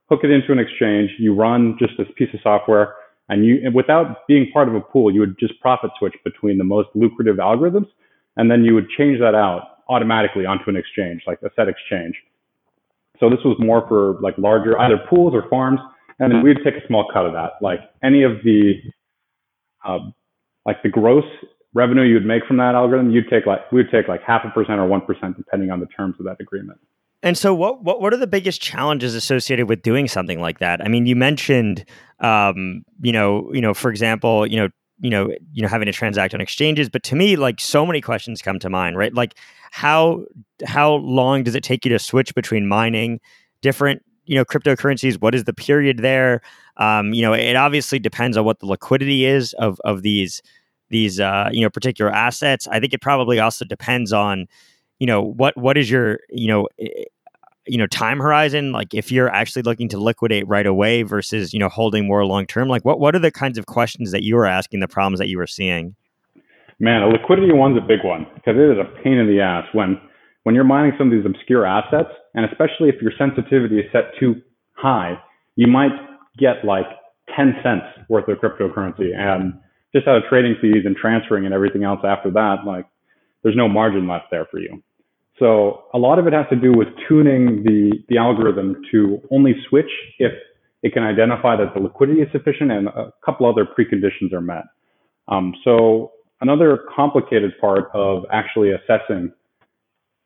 Hook 0.08 0.20
it 0.24 0.30
into 0.30 0.52
an 0.52 0.58
exchange, 0.58 1.10
you 1.18 1.34
run 1.34 1.76
just 1.78 1.92
this 1.98 2.08
piece 2.16 2.28
of 2.34 2.40
software, 2.42 2.94
and 3.28 3.46
you, 3.46 3.70
without 3.74 4.26
being 4.26 4.50
part 4.52 4.68
of 4.68 4.74
a 4.74 4.80
pool, 4.80 5.12
you 5.12 5.20
would 5.20 5.38
just 5.38 5.58
profit 5.60 5.90
switch 5.98 6.14
between 6.24 6.58
the 6.58 6.64
most 6.64 6.88
lucrative 6.94 7.36
algorithms, 7.36 7.86
and 8.36 8.50
then 8.50 8.64
you 8.64 8.74
would 8.74 8.88
change 8.90 9.18
that 9.20 9.34
out 9.34 9.78
automatically 9.88 10.44
onto 10.44 10.68
an 10.68 10.76
exchange, 10.76 11.22
like 11.26 11.38
a 11.42 11.48
set 11.56 11.68
exchange. 11.68 12.14
So 13.20 13.30
this 13.30 13.38
was 13.44 13.56
more 13.58 13.86
for 13.88 14.20
like 14.20 14.36
larger 14.36 14.78
either 14.80 14.98
pools 15.08 15.34
or 15.34 15.48
farms 15.48 15.80
and 16.22 16.32
then 16.32 16.42
we'd 16.42 16.58
take 16.64 16.74
a 16.74 16.86
small 16.86 17.08
cut 17.12 17.26
of 17.26 17.32
that. 17.32 17.52
Like 17.60 17.80
any 18.02 18.22
of 18.22 18.32
the, 18.44 18.74
uh, 19.84 19.98
like 20.64 20.82
the 20.82 20.88
gross 20.88 21.24
revenue 21.74 22.02
you'd 22.02 22.24
make 22.24 22.44
from 22.46 22.58
that 22.58 22.74
algorithm, 22.74 23.10
you'd 23.10 23.28
take 23.28 23.46
like 23.46 23.70
we'd 23.72 23.90
take 23.90 24.08
like 24.08 24.22
half 24.22 24.42
a 24.44 24.50
percent 24.50 24.78
or 24.78 24.86
one 24.86 25.00
percent 25.00 25.36
depending 25.36 25.70
on 25.70 25.80
the 25.80 25.86
terms 25.86 26.14
of 26.18 26.26
that 26.26 26.36
agreement. 26.40 26.78
And 27.24 27.38
so, 27.38 27.54
what, 27.54 27.84
what 27.84 28.00
what 28.00 28.12
are 28.12 28.16
the 28.16 28.26
biggest 28.26 28.60
challenges 28.60 29.14
associated 29.14 29.68
with 29.68 29.82
doing 29.82 30.08
something 30.08 30.40
like 30.40 30.58
that? 30.58 30.80
I 30.80 30.88
mean, 30.88 31.06
you 31.06 31.16
mentioned, 31.16 31.84
um, 32.20 32.84
you 33.00 33.12
know, 33.12 33.50
you 33.52 33.60
know, 33.60 33.74
for 33.74 33.90
example, 33.90 34.46
you 34.46 34.56
know, 34.56 34.68
you 34.98 35.10
know, 35.10 35.28
you 35.52 35.62
know, 35.62 35.68
having 35.68 35.86
to 35.86 35.92
transact 35.92 36.34
on 36.34 36.40
exchanges. 36.40 36.88
But 36.88 37.02
to 37.04 37.16
me, 37.16 37.36
like 37.36 37.60
so 37.60 37.86
many 37.86 38.00
questions 38.00 38.42
come 38.42 38.58
to 38.60 38.70
mind, 38.70 38.96
right? 38.96 39.14
Like, 39.14 39.34
how 39.70 40.24
how 40.64 40.94
long 40.94 41.42
does 41.44 41.54
it 41.54 41.62
take 41.62 41.84
you 41.84 41.90
to 41.90 41.98
switch 41.98 42.34
between 42.34 42.66
mining 42.66 43.20
different 43.60 44.02
you 44.32 44.38
know 44.38 44.46
cryptocurrencies 44.46 45.20
what 45.20 45.34
is 45.34 45.44
the 45.44 45.52
period 45.52 45.98
there? 45.98 46.40
Um, 46.78 47.12
you 47.12 47.20
know 47.20 47.34
it 47.34 47.54
obviously 47.54 47.98
depends 47.98 48.38
on 48.38 48.46
what 48.46 48.60
the 48.60 48.66
liquidity 48.66 49.26
is 49.26 49.52
of 49.58 49.78
of 49.84 50.00
these 50.00 50.40
these 50.88 51.20
uh, 51.20 51.50
you 51.52 51.60
know 51.60 51.68
particular 51.68 52.10
assets. 52.10 52.66
I 52.68 52.80
think 52.80 52.94
it 52.94 53.02
probably 53.02 53.38
also 53.38 53.66
depends 53.66 54.10
on 54.10 54.46
you 54.98 55.06
know 55.06 55.20
what 55.20 55.54
what 55.58 55.76
is 55.76 55.90
your 55.90 56.20
you 56.30 56.48
know 56.48 56.66
you 57.66 57.76
know 57.76 57.86
time 57.86 58.20
horizon? 58.20 58.72
Like 58.72 58.94
if 58.94 59.12
you're 59.12 59.28
actually 59.28 59.62
looking 59.62 59.90
to 59.90 59.98
liquidate 59.98 60.48
right 60.48 60.66
away 60.66 61.02
versus 61.02 61.52
you 61.52 61.60
know 61.60 61.68
holding 61.68 62.06
more 62.06 62.24
long 62.24 62.46
term 62.46 62.68
like 62.68 62.86
what 62.86 62.98
what 63.00 63.14
are 63.14 63.18
the 63.18 63.30
kinds 63.30 63.58
of 63.58 63.66
questions 63.66 64.12
that 64.12 64.22
you 64.22 64.34
were 64.34 64.46
asking 64.46 64.80
the 64.80 64.88
problems 64.88 65.18
that 65.18 65.28
you 65.28 65.36
were 65.36 65.46
seeing? 65.46 65.94
Man 66.78 67.02
a 67.02 67.08
liquidity 67.08 67.52
one's 67.52 67.76
a 67.76 67.86
big 67.86 68.02
one 68.02 68.26
because 68.34 68.56
it 68.56 68.64
is 68.64 68.78
a 68.78 69.02
pain 69.02 69.18
in 69.18 69.26
the 69.26 69.42
ass 69.42 69.66
when 69.74 70.00
when 70.44 70.54
you're 70.54 70.64
mining 70.64 70.92
some 70.96 71.08
of 71.08 71.12
these 71.12 71.26
obscure 71.26 71.66
assets, 71.66 72.08
and 72.34 72.44
especially 72.44 72.88
if 72.88 73.00
your 73.02 73.12
sensitivity 73.18 73.78
is 73.78 73.86
set 73.92 74.12
too 74.18 74.40
high, 74.74 75.18
you 75.56 75.66
might 75.66 75.92
get 76.38 76.64
like 76.64 76.86
10 77.36 77.54
cents 77.62 77.84
worth 78.08 78.28
of 78.28 78.38
cryptocurrency. 78.38 79.14
And 79.14 79.54
just 79.94 80.08
out 80.08 80.16
of 80.16 80.22
trading 80.28 80.56
fees 80.60 80.84
and 80.84 80.96
transferring 80.96 81.44
and 81.44 81.54
everything 81.54 81.84
else 81.84 82.00
after 82.04 82.30
that, 82.30 82.64
like 82.66 82.86
there's 83.42 83.56
no 83.56 83.68
margin 83.68 84.08
left 84.08 84.26
there 84.30 84.46
for 84.50 84.58
you. 84.58 84.82
So 85.38 85.84
a 85.92 85.98
lot 85.98 86.18
of 86.18 86.26
it 86.26 86.32
has 86.32 86.46
to 86.50 86.56
do 86.56 86.72
with 86.72 86.88
tuning 87.08 87.64
the, 87.64 87.92
the 88.08 88.18
algorithm 88.18 88.76
to 88.92 89.20
only 89.30 89.54
switch 89.68 89.90
if 90.18 90.32
it 90.82 90.92
can 90.92 91.02
identify 91.02 91.56
that 91.56 91.74
the 91.74 91.80
liquidity 91.80 92.20
is 92.20 92.28
sufficient 92.32 92.70
and 92.70 92.88
a 92.88 93.12
couple 93.24 93.48
other 93.48 93.64
preconditions 93.64 94.32
are 94.32 94.40
met. 94.40 94.64
Um, 95.28 95.54
so 95.64 96.12
another 96.40 96.80
complicated 96.94 97.52
part 97.60 97.90
of 97.94 98.24
actually 98.32 98.72
assessing 98.72 99.32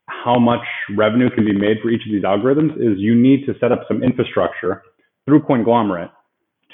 how 0.09 0.39
much 0.39 0.65
revenue 0.97 1.31
can 1.31 1.45
be 1.45 1.53
made 1.53 1.79
for 1.83 1.91
each 1.91 2.03
of 2.07 2.13
these 2.13 2.23
algorithms 2.23 2.75
is 2.77 2.99
you 2.99 3.15
need 3.15 3.45
to 3.47 3.55
set 3.61 3.73
up 3.73 3.83
some 3.89 4.03
infrastructure 4.03 4.83
through 5.25 5.43
Coinglomerate 5.43 6.11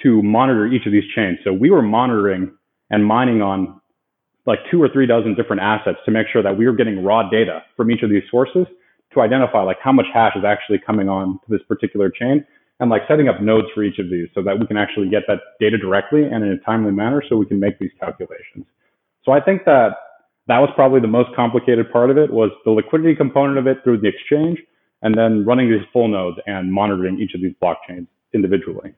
to 0.03 0.23
monitor 0.23 0.67
each 0.67 0.87
of 0.87 0.93
these 0.93 1.05
chains. 1.15 1.39
So 1.45 1.53
we 1.53 1.71
were 1.71 1.83
monitoring 1.83 2.55
and 2.91 3.05
mining 3.05 3.41
on 3.41 3.81
like 4.47 4.59
two 4.71 4.83
or 4.83 4.89
three 4.89 5.07
dozen 5.07 5.35
different 5.35 5.63
assets 5.63 5.99
to 6.05 6.11
make 6.11 6.27
sure 6.33 6.43
that 6.43 6.57
we 6.57 6.67
were 6.67 6.75
getting 6.75 7.05
raw 7.05 7.29
data 7.29 7.63
from 7.77 7.91
each 7.91 8.03
of 8.03 8.11
these 8.11 8.25
sources 8.31 8.67
to 9.15 9.21
identify 9.21 9.63
like 9.63 9.79
how 9.83 9.93
much 9.93 10.07
hash 10.13 10.35
is 10.37 10.45
actually 10.45 10.79
coming 10.85 11.09
on 11.09 11.39
to 11.45 11.47
this 11.49 11.61
particular 11.69 12.11
chain 12.11 12.45
and 12.81 12.91
like 12.91 13.03
setting 13.07 13.29
up 13.29 13.41
nodes 13.41 13.69
for 13.75 13.85
each 13.85 13.99
of 13.99 14.11
these 14.11 14.29
so 14.35 14.43
that 14.43 14.59
we 14.59 14.67
can 14.67 14.77
actually 14.77 15.09
get 15.09 15.23
that 15.29 15.39
data 15.61 15.79
directly 15.79 16.25
and 16.25 16.43
in 16.45 16.51
a 16.51 16.59
timely 16.59 16.91
manner 16.91 17.23
so 17.29 17.37
we 17.37 17.47
can 17.47 17.61
make 17.61 17.79
these 17.79 17.93
calculations. 18.01 18.67
So 19.25 19.33
I 19.33 19.41
think 19.41 19.65
that 19.67 19.91
that 20.49 20.59
was 20.59 20.71
probably 20.75 21.01
the 21.01 21.07
most 21.09 21.35
complicated 21.37 21.91
part 21.93 22.11
of 22.11 22.19
it 22.19 22.33
was 22.33 22.51
the 22.65 22.71
liquidity 22.71 23.15
component 23.15 23.59
of 23.59 23.67
it 23.67 23.79
through 23.85 24.01
the 24.01 24.09
exchange 24.09 24.59
and 25.03 25.17
then 25.17 25.45
running 25.45 25.71
these 25.71 25.87
full 25.93 26.09
nodes 26.09 26.39
and 26.47 26.73
monitoring 26.73 27.21
each 27.21 27.35
of 27.35 27.41
these 27.41 27.55
blockchains 27.63 28.07
individually. 28.33 28.95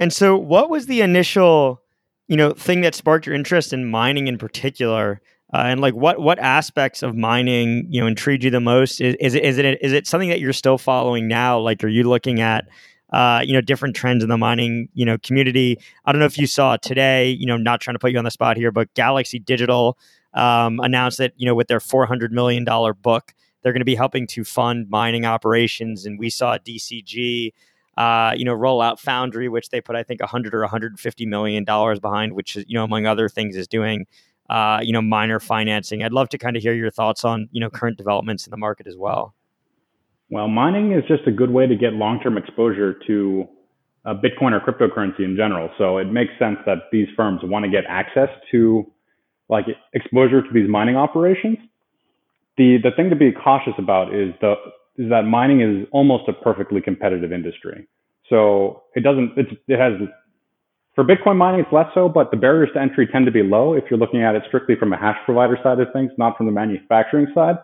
And 0.00 0.12
so 0.12 0.36
what 0.36 0.70
was 0.70 0.86
the 0.86 1.00
initial, 1.00 1.80
you 2.28 2.36
know, 2.36 2.52
thing 2.52 2.80
that 2.82 2.94
sparked 2.94 3.26
your 3.26 3.34
interest 3.34 3.72
in 3.72 3.90
mining 3.90 4.26
in 4.26 4.38
particular? 4.38 5.20
Uh, 5.52 5.58
and 5.66 5.80
like 5.80 5.94
what 5.94 6.18
what 6.18 6.38
aspects 6.40 7.02
of 7.02 7.14
mining 7.14 7.86
you 7.88 8.00
know 8.00 8.08
intrigued 8.08 8.42
you 8.42 8.50
the 8.50 8.60
most? 8.60 9.00
Is, 9.00 9.14
is 9.20 9.34
it 9.34 9.44
is 9.44 9.58
it 9.58 9.78
is 9.80 9.92
it 9.92 10.06
something 10.06 10.30
that 10.30 10.40
you're 10.40 10.52
still 10.52 10.78
following 10.78 11.28
now? 11.28 11.60
Like, 11.60 11.84
are 11.84 11.88
you 11.88 12.02
looking 12.04 12.40
at 12.40 12.66
uh, 13.12 13.40
you 13.44 13.52
know 13.52 13.60
different 13.60 13.94
trends 13.94 14.24
in 14.24 14.30
the 14.30 14.38
mining 14.38 14.88
you 14.94 15.04
know 15.04 15.16
community? 15.18 15.78
I 16.04 16.10
don't 16.10 16.18
know 16.18 16.26
if 16.26 16.38
you 16.38 16.48
saw 16.48 16.76
today. 16.76 17.30
You 17.30 17.46
know, 17.46 17.56
not 17.56 17.80
trying 17.80 17.94
to 17.94 18.00
put 18.00 18.10
you 18.10 18.18
on 18.18 18.24
the 18.24 18.32
spot 18.32 18.56
here, 18.56 18.72
but 18.72 18.92
Galaxy 18.94 19.38
Digital 19.38 19.96
um, 20.34 20.80
announced 20.80 21.18
that 21.18 21.32
you 21.36 21.46
know 21.46 21.54
with 21.54 21.68
their 21.68 21.80
400 21.80 22.32
million 22.32 22.64
dollar 22.64 22.94
book, 22.94 23.34
they're 23.62 23.72
going 23.72 23.80
to 23.80 23.86
be 23.86 23.94
helping 23.94 24.26
to 24.28 24.44
fund 24.44 24.88
mining 24.90 25.24
operations, 25.24 26.06
and 26.06 26.18
we 26.18 26.30
saw 26.30 26.58
DCG. 26.58 27.52
Uh, 27.96 28.34
you 28.36 28.44
know, 28.44 28.52
roll 28.52 28.82
out 28.82 28.98
Foundry, 28.98 29.48
which 29.48 29.68
they 29.68 29.80
put, 29.80 29.94
I 29.94 30.02
think, 30.02 30.18
100 30.18 30.52
or 30.52 30.62
150 30.62 31.26
million 31.26 31.62
dollars 31.62 32.00
behind, 32.00 32.32
which 32.32 32.56
you 32.56 32.64
know, 32.70 32.82
among 32.82 33.06
other 33.06 33.28
things, 33.28 33.56
is 33.56 33.68
doing 33.68 34.06
uh, 34.48 34.80
you 34.82 34.92
know, 34.92 35.02
miner 35.02 35.40
financing. 35.40 36.02
I'd 36.02 36.12
love 36.12 36.28
to 36.30 36.38
kind 36.38 36.56
of 36.56 36.62
hear 36.62 36.74
your 36.74 36.90
thoughts 36.90 37.24
on, 37.24 37.48
you 37.52 37.60
know, 37.60 37.70
current 37.70 37.96
developments 37.96 38.46
in 38.46 38.50
the 38.50 38.56
market 38.56 38.86
as 38.86 38.96
well. 38.96 39.34
Well, 40.30 40.48
mining 40.48 40.92
is 40.92 41.04
just 41.06 41.26
a 41.26 41.30
good 41.30 41.50
way 41.50 41.66
to 41.66 41.76
get 41.76 41.94
long-term 41.94 42.36
exposure 42.36 42.98
to 43.06 43.48
uh, 44.04 44.14
Bitcoin 44.14 44.52
or 44.52 44.60
cryptocurrency 44.60 45.20
in 45.20 45.36
general. 45.36 45.70
So 45.78 45.98
it 45.98 46.06
makes 46.06 46.32
sense 46.38 46.58
that 46.66 46.90
these 46.92 47.08
firms 47.16 47.40
want 47.44 47.64
to 47.64 47.70
get 47.70 47.84
access 47.88 48.28
to 48.50 48.90
like 49.48 49.66
exposure 49.92 50.42
to 50.42 50.48
these 50.52 50.68
mining 50.68 50.96
operations. 50.96 51.58
The 52.56 52.78
the 52.82 52.90
thing 52.96 53.10
to 53.10 53.16
be 53.16 53.32
cautious 53.32 53.74
about 53.78 54.14
is 54.14 54.32
the 54.40 54.54
is 54.96 55.10
that 55.10 55.22
mining 55.22 55.60
is 55.60 55.86
almost 55.92 56.28
a 56.28 56.32
perfectly 56.32 56.80
competitive 56.80 57.32
industry. 57.32 57.86
So 58.30 58.84
it 58.94 59.00
doesn't 59.00 59.32
it's, 59.36 59.50
it 59.68 59.78
has 59.78 59.92
for 60.94 61.02
Bitcoin 61.02 61.36
mining, 61.36 61.60
it's 61.60 61.72
less 61.72 61.88
so, 61.92 62.08
but 62.08 62.30
the 62.30 62.36
barriers 62.36 62.70
to 62.74 62.80
entry 62.80 63.08
tend 63.10 63.26
to 63.26 63.32
be 63.32 63.42
low 63.42 63.74
if 63.74 63.84
you're 63.90 63.98
looking 63.98 64.22
at 64.22 64.36
it 64.36 64.44
strictly 64.46 64.76
from 64.76 64.92
a 64.92 64.96
hash 64.96 65.18
provider 65.24 65.58
side 65.62 65.80
of 65.80 65.88
things, 65.92 66.12
not 66.18 66.36
from 66.36 66.46
the 66.46 66.52
manufacturing 66.52 67.26
side. 67.34 67.56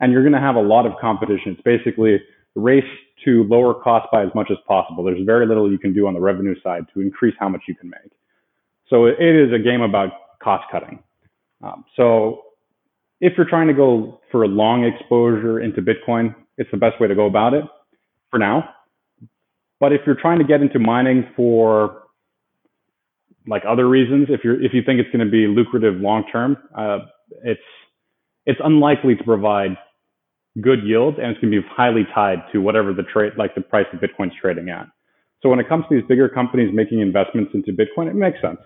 And 0.00 0.12
you're 0.12 0.22
going 0.22 0.32
to 0.32 0.40
have 0.40 0.56
a 0.56 0.60
lot 0.60 0.84
of 0.84 0.92
competition. 1.00 1.52
It's 1.52 1.62
basically 1.62 2.20
race 2.56 2.84
to 3.24 3.44
lower 3.44 3.74
cost 3.74 4.08
by 4.10 4.24
as 4.24 4.30
much 4.34 4.48
as 4.50 4.56
possible. 4.66 5.04
There's 5.04 5.24
very 5.24 5.46
little 5.46 5.70
you 5.70 5.78
can 5.78 5.94
do 5.94 6.08
on 6.08 6.14
the 6.14 6.20
revenue 6.20 6.56
side 6.62 6.86
to 6.94 7.00
increase 7.00 7.34
how 7.38 7.48
much 7.48 7.62
you 7.68 7.76
can 7.76 7.90
make. 7.90 8.10
So 8.90 9.06
it 9.06 9.20
is 9.20 9.52
a 9.52 9.58
game 9.58 9.80
about 9.80 10.10
cost 10.42 10.64
cutting. 10.70 10.98
Um, 11.64 11.84
so 11.96 12.42
if 13.20 13.32
you're 13.36 13.48
trying 13.48 13.68
to 13.68 13.74
go 13.74 14.20
for 14.30 14.42
a 14.44 14.48
long 14.48 14.84
exposure 14.84 15.60
into 15.60 15.80
Bitcoin, 15.80 16.34
it's 16.58 16.70
the 16.70 16.76
best 16.76 17.00
way 17.00 17.08
to 17.08 17.14
go 17.14 17.26
about 17.26 17.54
it 17.54 17.64
for 18.30 18.38
now. 18.38 18.68
But 19.80 19.92
if 19.92 20.02
you're 20.06 20.20
trying 20.20 20.38
to 20.38 20.44
get 20.44 20.60
into 20.60 20.78
mining 20.78 21.26
for 21.36 22.02
like 23.46 23.62
other 23.68 23.88
reasons, 23.88 24.28
if 24.30 24.40
you're 24.44 24.62
if 24.62 24.72
you 24.74 24.82
think 24.84 25.00
it's 25.00 25.10
going 25.10 25.24
to 25.24 25.30
be 25.30 25.46
lucrative 25.46 25.96
long 25.96 26.24
term, 26.30 26.56
uh, 26.76 26.98
it's 27.44 27.60
it's 28.46 28.60
unlikely 28.62 29.16
to 29.16 29.24
provide 29.24 29.76
good 30.60 30.80
yield, 30.84 31.18
and 31.18 31.32
it's 31.32 31.40
going 31.40 31.52
to 31.52 31.60
be 31.60 31.68
highly 31.70 32.06
tied 32.14 32.38
to 32.52 32.58
whatever 32.58 32.92
the 32.92 33.02
trade 33.02 33.32
like 33.36 33.54
the 33.54 33.60
price 33.60 33.86
of 33.92 34.00
Bitcoin's 34.00 34.34
trading 34.40 34.68
at. 34.68 34.86
So 35.42 35.48
when 35.48 35.60
it 35.60 35.68
comes 35.68 35.84
to 35.88 35.96
these 35.96 36.06
bigger 36.08 36.28
companies 36.28 36.70
making 36.72 37.00
investments 37.00 37.52
into 37.54 37.72
Bitcoin, 37.72 38.08
it 38.08 38.14
makes 38.14 38.40
sense. 38.40 38.58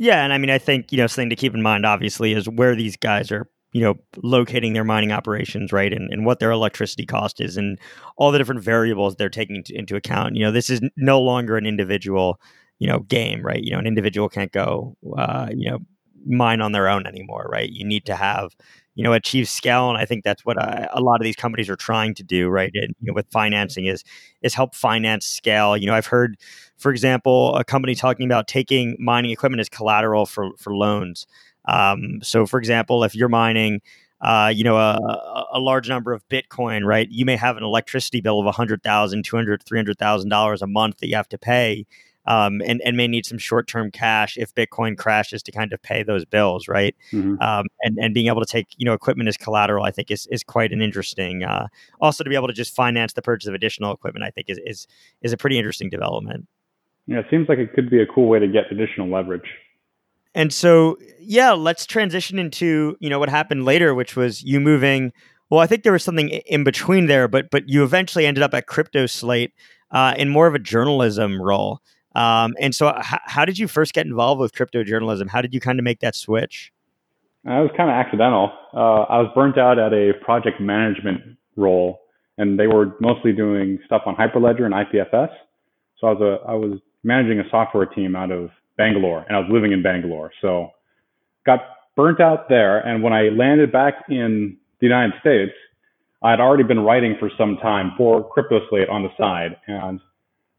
Yeah, 0.00 0.24
and 0.24 0.32
I 0.32 0.38
mean, 0.38 0.48
I 0.50 0.56
think 0.58 0.92
you 0.92 0.98
know 0.98 1.06
something 1.06 1.28
to 1.28 1.36
keep 1.36 1.54
in 1.54 1.60
mind, 1.62 1.84
obviously, 1.84 2.32
is 2.32 2.48
where 2.48 2.74
these 2.74 2.96
guys 2.96 3.30
are 3.30 3.46
you 3.74 3.82
know 3.82 3.96
locating 4.22 4.72
their 4.72 4.82
mining 4.84 5.12
operations 5.12 5.72
right 5.72 5.92
and, 5.92 6.10
and 6.12 6.24
what 6.26 6.40
their 6.40 6.50
electricity 6.52 7.06
cost 7.06 7.40
is 7.40 7.56
and 7.58 7.78
all 8.16 8.32
the 8.32 8.38
different 8.38 8.62
variables 8.62 9.16
they're 9.16 9.28
taking 9.28 9.62
into 9.70 9.96
account. 9.96 10.36
You 10.36 10.44
know 10.44 10.52
this 10.52 10.70
is 10.70 10.80
no 10.96 11.20
longer 11.20 11.58
an 11.58 11.66
individual 11.66 12.40
you 12.78 12.88
know 12.88 13.00
game 13.00 13.42
right? 13.44 13.62
You 13.62 13.72
know 13.72 13.78
an 13.78 13.86
individual 13.86 14.30
can't 14.30 14.52
go 14.52 14.96
uh, 15.18 15.48
you 15.54 15.70
know 15.70 15.80
mine 16.26 16.62
on 16.62 16.72
their 16.72 16.88
own 16.88 17.06
anymore 17.06 17.48
right? 17.52 17.68
You 17.70 17.84
need 17.84 18.06
to 18.06 18.16
have 18.16 18.56
you 18.94 19.04
know 19.04 19.12
achieve 19.12 19.48
scale 19.48 19.88
and 19.88 19.96
i 19.98 20.04
think 20.04 20.24
that's 20.24 20.44
what 20.44 20.60
I, 20.60 20.88
a 20.92 21.00
lot 21.00 21.20
of 21.20 21.24
these 21.24 21.36
companies 21.36 21.70
are 21.70 21.76
trying 21.76 22.14
to 22.14 22.22
do 22.22 22.48
right? 22.48 22.70
And 22.74 22.94
you 23.00 23.06
know 23.08 23.14
with 23.14 23.26
financing 23.30 23.84
is 23.86 24.02
is 24.42 24.54
help 24.54 24.74
finance 24.74 25.26
scale. 25.26 25.76
You 25.76 25.86
know 25.86 25.94
i've 25.94 26.06
heard 26.06 26.36
for 26.80 26.90
example 26.90 27.54
a 27.56 27.64
company 27.64 27.94
talking 27.94 28.26
about 28.26 28.48
taking 28.48 28.96
mining 28.98 29.30
equipment 29.30 29.60
as 29.60 29.68
collateral 29.68 30.26
for 30.26 30.50
for 30.56 30.74
loans 30.74 31.26
um, 31.66 32.20
so 32.22 32.46
for 32.46 32.58
example 32.58 33.04
if 33.04 33.14
you're 33.14 33.28
mining 33.28 33.80
uh, 34.22 34.52
you 34.54 34.62
know, 34.62 34.76
a, 34.76 35.48
a, 35.54 35.58
large 35.58 35.88
number 35.88 36.12
of 36.12 36.28
Bitcoin, 36.28 36.84
right? 36.84 37.08
You 37.10 37.24
may 37.24 37.36
have 37.36 37.56
an 37.56 37.62
electricity 37.62 38.20
bill 38.20 38.46
of 38.46 38.54
$100,000, 38.54 38.82
$200,000, 38.82 39.58
$300,000 39.64 40.60
a 40.60 40.66
month 40.66 40.98
that 40.98 41.08
you 41.08 41.16
have 41.16 41.30
to 41.30 41.38
pay 41.38 41.86
um, 42.26 42.60
and, 42.64 42.80
and 42.84 42.96
may 42.96 43.08
need 43.08 43.24
some 43.24 43.38
short 43.38 43.66
term 43.66 43.90
cash 43.90 44.36
if 44.36 44.54
Bitcoin 44.54 44.96
crashes 44.96 45.42
to 45.42 45.52
kind 45.52 45.72
of 45.72 45.82
pay 45.82 46.02
those 46.02 46.24
bills, 46.24 46.68
right? 46.68 46.94
Mm-hmm. 47.12 47.40
Um, 47.40 47.66
and, 47.82 47.98
and 48.00 48.14
being 48.14 48.26
able 48.26 48.40
to 48.40 48.46
take 48.46 48.68
you 48.76 48.84
know 48.84 48.92
equipment 48.92 49.28
as 49.28 49.36
collateral, 49.36 49.84
I 49.84 49.90
think 49.90 50.10
is, 50.10 50.26
is 50.30 50.44
quite 50.44 50.72
an 50.72 50.82
interesting. 50.82 51.42
Uh, 51.42 51.68
also, 52.00 52.22
to 52.22 52.30
be 52.30 52.36
able 52.36 52.48
to 52.48 52.52
just 52.52 52.74
finance 52.74 53.14
the 53.14 53.22
purchase 53.22 53.48
of 53.48 53.54
additional 53.54 53.92
equipment, 53.92 54.24
I 54.24 54.30
think 54.30 54.50
is 54.50 54.60
is 54.64 54.86
is 55.22 55.32
a 55.32 55.36
pretty 55.36 55.58
interesting 55.58 55.88
development. 55.88 56.46
Yeah, 57.10 57.18
it 57.18 57.26
seems 57.28 57.48
like 57.48 57.58
it 57.58 57.72
could 57.74 57.90
be 57.90 58.00
a 58.00 58.06
cool 58.06 58.28
way 58.28 58.38
to 58.38 58.46
get 58.46 58.70
additional 58.70 59.08
leverage. 59.10 59.50
And 60.32 60.52
so, 60.52 60.96
yeah, 61.18 61.50
let's 61.50 61.84
transition 61.84 62.38
into 62.38 62.96
you 63.00 63.10
know 63.10 63.18
what 63.18 63.28
happened 63.28 63.64
later, 63.64 63.96
which 63.96 64.14
was 64.14 64.44
you 64.44 64.60
moving. 64.60 65.12
Well, 65.50 65.58
I 65.58 65.66
think 65.66 65.82
there 65.82 65.92
was 65.92 66.04
something 66.04 66.28
in 66.28 66.62
between 66.62 67.06
there, 67.06 67.26
but 67.26 67.50
but 67.50 67.68
you 67.68 67.82
eventually 67.82 68.26
ended 68.26 68.44
up 68.44 68.54
at 68.54 68.68
Crypto 68.68 69.06
Slate 69.06 69.52
uh, 69.90 70.14
in 70.16 70.28
more 70.28 70.46
of 70.46 70.54
a 70.54 70.60
journalism 70.60 71.42
role. 71.42 71.80
Um, 72.14 72.54
and 72.60 72.72
so, 72.72 72.90
h- 72.96 73.18
how 73.24 73.44
did 73.44 73.58
you 73.58 73.66
first 73.66 73.92
get 73.92 74.06
involved 74.06 74.40
with 74.40 74.52
crypto 74.54 74.84
journalism? 74.84 75.26
How 75.26 75.42
did 75.42 75.52
you 75.52 75.58
kind 75.58 75.80
of 75.80 75.84
make 75.84 75.98
that 76.00 76.14
switch? 76.14 76.72
Uh, 77.44 77.54
it 77.54 77.62
was 77.62 77.70
kind 77.76 77.90
of 77.90 77.94
accidental. 77.94 78.52
Uh, 78.72 79.02
I 79.10 79.18
was 79.18 79.32
burnt 79.34 79.58
out 79.58 79.80
at 79.80 79.92
a 79.92 80.12
project 80.24 80.60
management 80.60 81.22
role, 81.56 82.02
and 82.38 82.56
they 82.56 82.68
were 82.68 82.94
mostly 83.00 83.32
doing 83.32 83.80
stuff 83.84 84.02
on 84.06 84.14
Hyperledger 84.14 84.62
and 84.62 84.74
IPFS. 84.74 85.30
So 85.98 86.06
I 86.06 86.12
was 86.12 86.20
a 86.22 86.48
I 86.48 86.54
was 86.54 86.78
managing 87.02 87.40
a 87.40 87.48
software 87.50 87.86
team 87.86 88.16
out 88.16 88.30
of 88.30 88.50
Bangalore, 88.76 89.24
and 89.28 89.36
I 89.36 89.40
was 89.40 89.48
living 89.50 89.72
in 89.72 89.82
Bangalore. 89.82 90.30
So 90.40 90.70
got 91.44 91.60
burnt 91.96 92.20
out 92.20 92.48
there. 92.48 92.78
And 92.80 93.02
when 93.02 93.12
I 93.12 93.28
landed 93.28 93.72
back 93.72 94.04
in 94.08 94.56
the 94.80 94.86
United 94.86 95.14
States, 95.20 95.52
I 96.22 96.30
had 96.30 96.40
already 96.40 96.64
been 96.64 96.80
writing 96.80 97.16
for 97.18 97.30
some 97.36 97.56
time 97.56 97.92
for 97.96 98.30
CryptoSlate 98.30 98.90
on 98.90 99.02
the 99.02 99.08
side, 99.18 99.56
and 99.66 100.00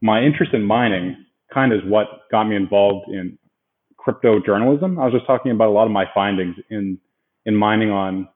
my 0.00 0.20
interest 0.20 0.52
in 0.54 0.62
mining 0.62 1.24
kind 1.54 1.72
of 1.72 1.80
is 1.80 1.84
what 1.88 2.28
got 2.30 2.44
me 2.44 2.56
involved 2.56 3.08
in 3.08 3.38
crypto 3.96 4.40
journalism. 4.44 4.98
I 4.98 5.04
was 5.04 5.14
just 5.14 5.26
talking 5.26 5.52
about 5.52 5.68
a 5.68 5.70
lot 5.70 5.84
of 5.84 5.92
my 5.92 6.06
findings 6.12 6.56
in 6.70 6.98
in 7.46 7.56
mining 7.56 7.90
on 7.90 8.28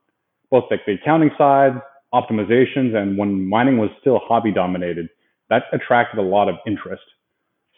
both 0.50 0.64
like 0.70 0.80
the 0.86 0.92
accounting 0.94 1.30
side, 1.36 1.80
optimizations, 2.14 2.94
and 2.94 3.18
when 3.18 3.48
mining 3.48 3.78
was 3.78 3.90
still 4.00 4.20
hobby 4.22 4.52
dominated, 4.52 5.08
that 5.50 5.64
attracted 5.72 6.18
a 6.18 6.22
lot 6.22 6.48
of 6.48 6.56
interest. 6.66 7.02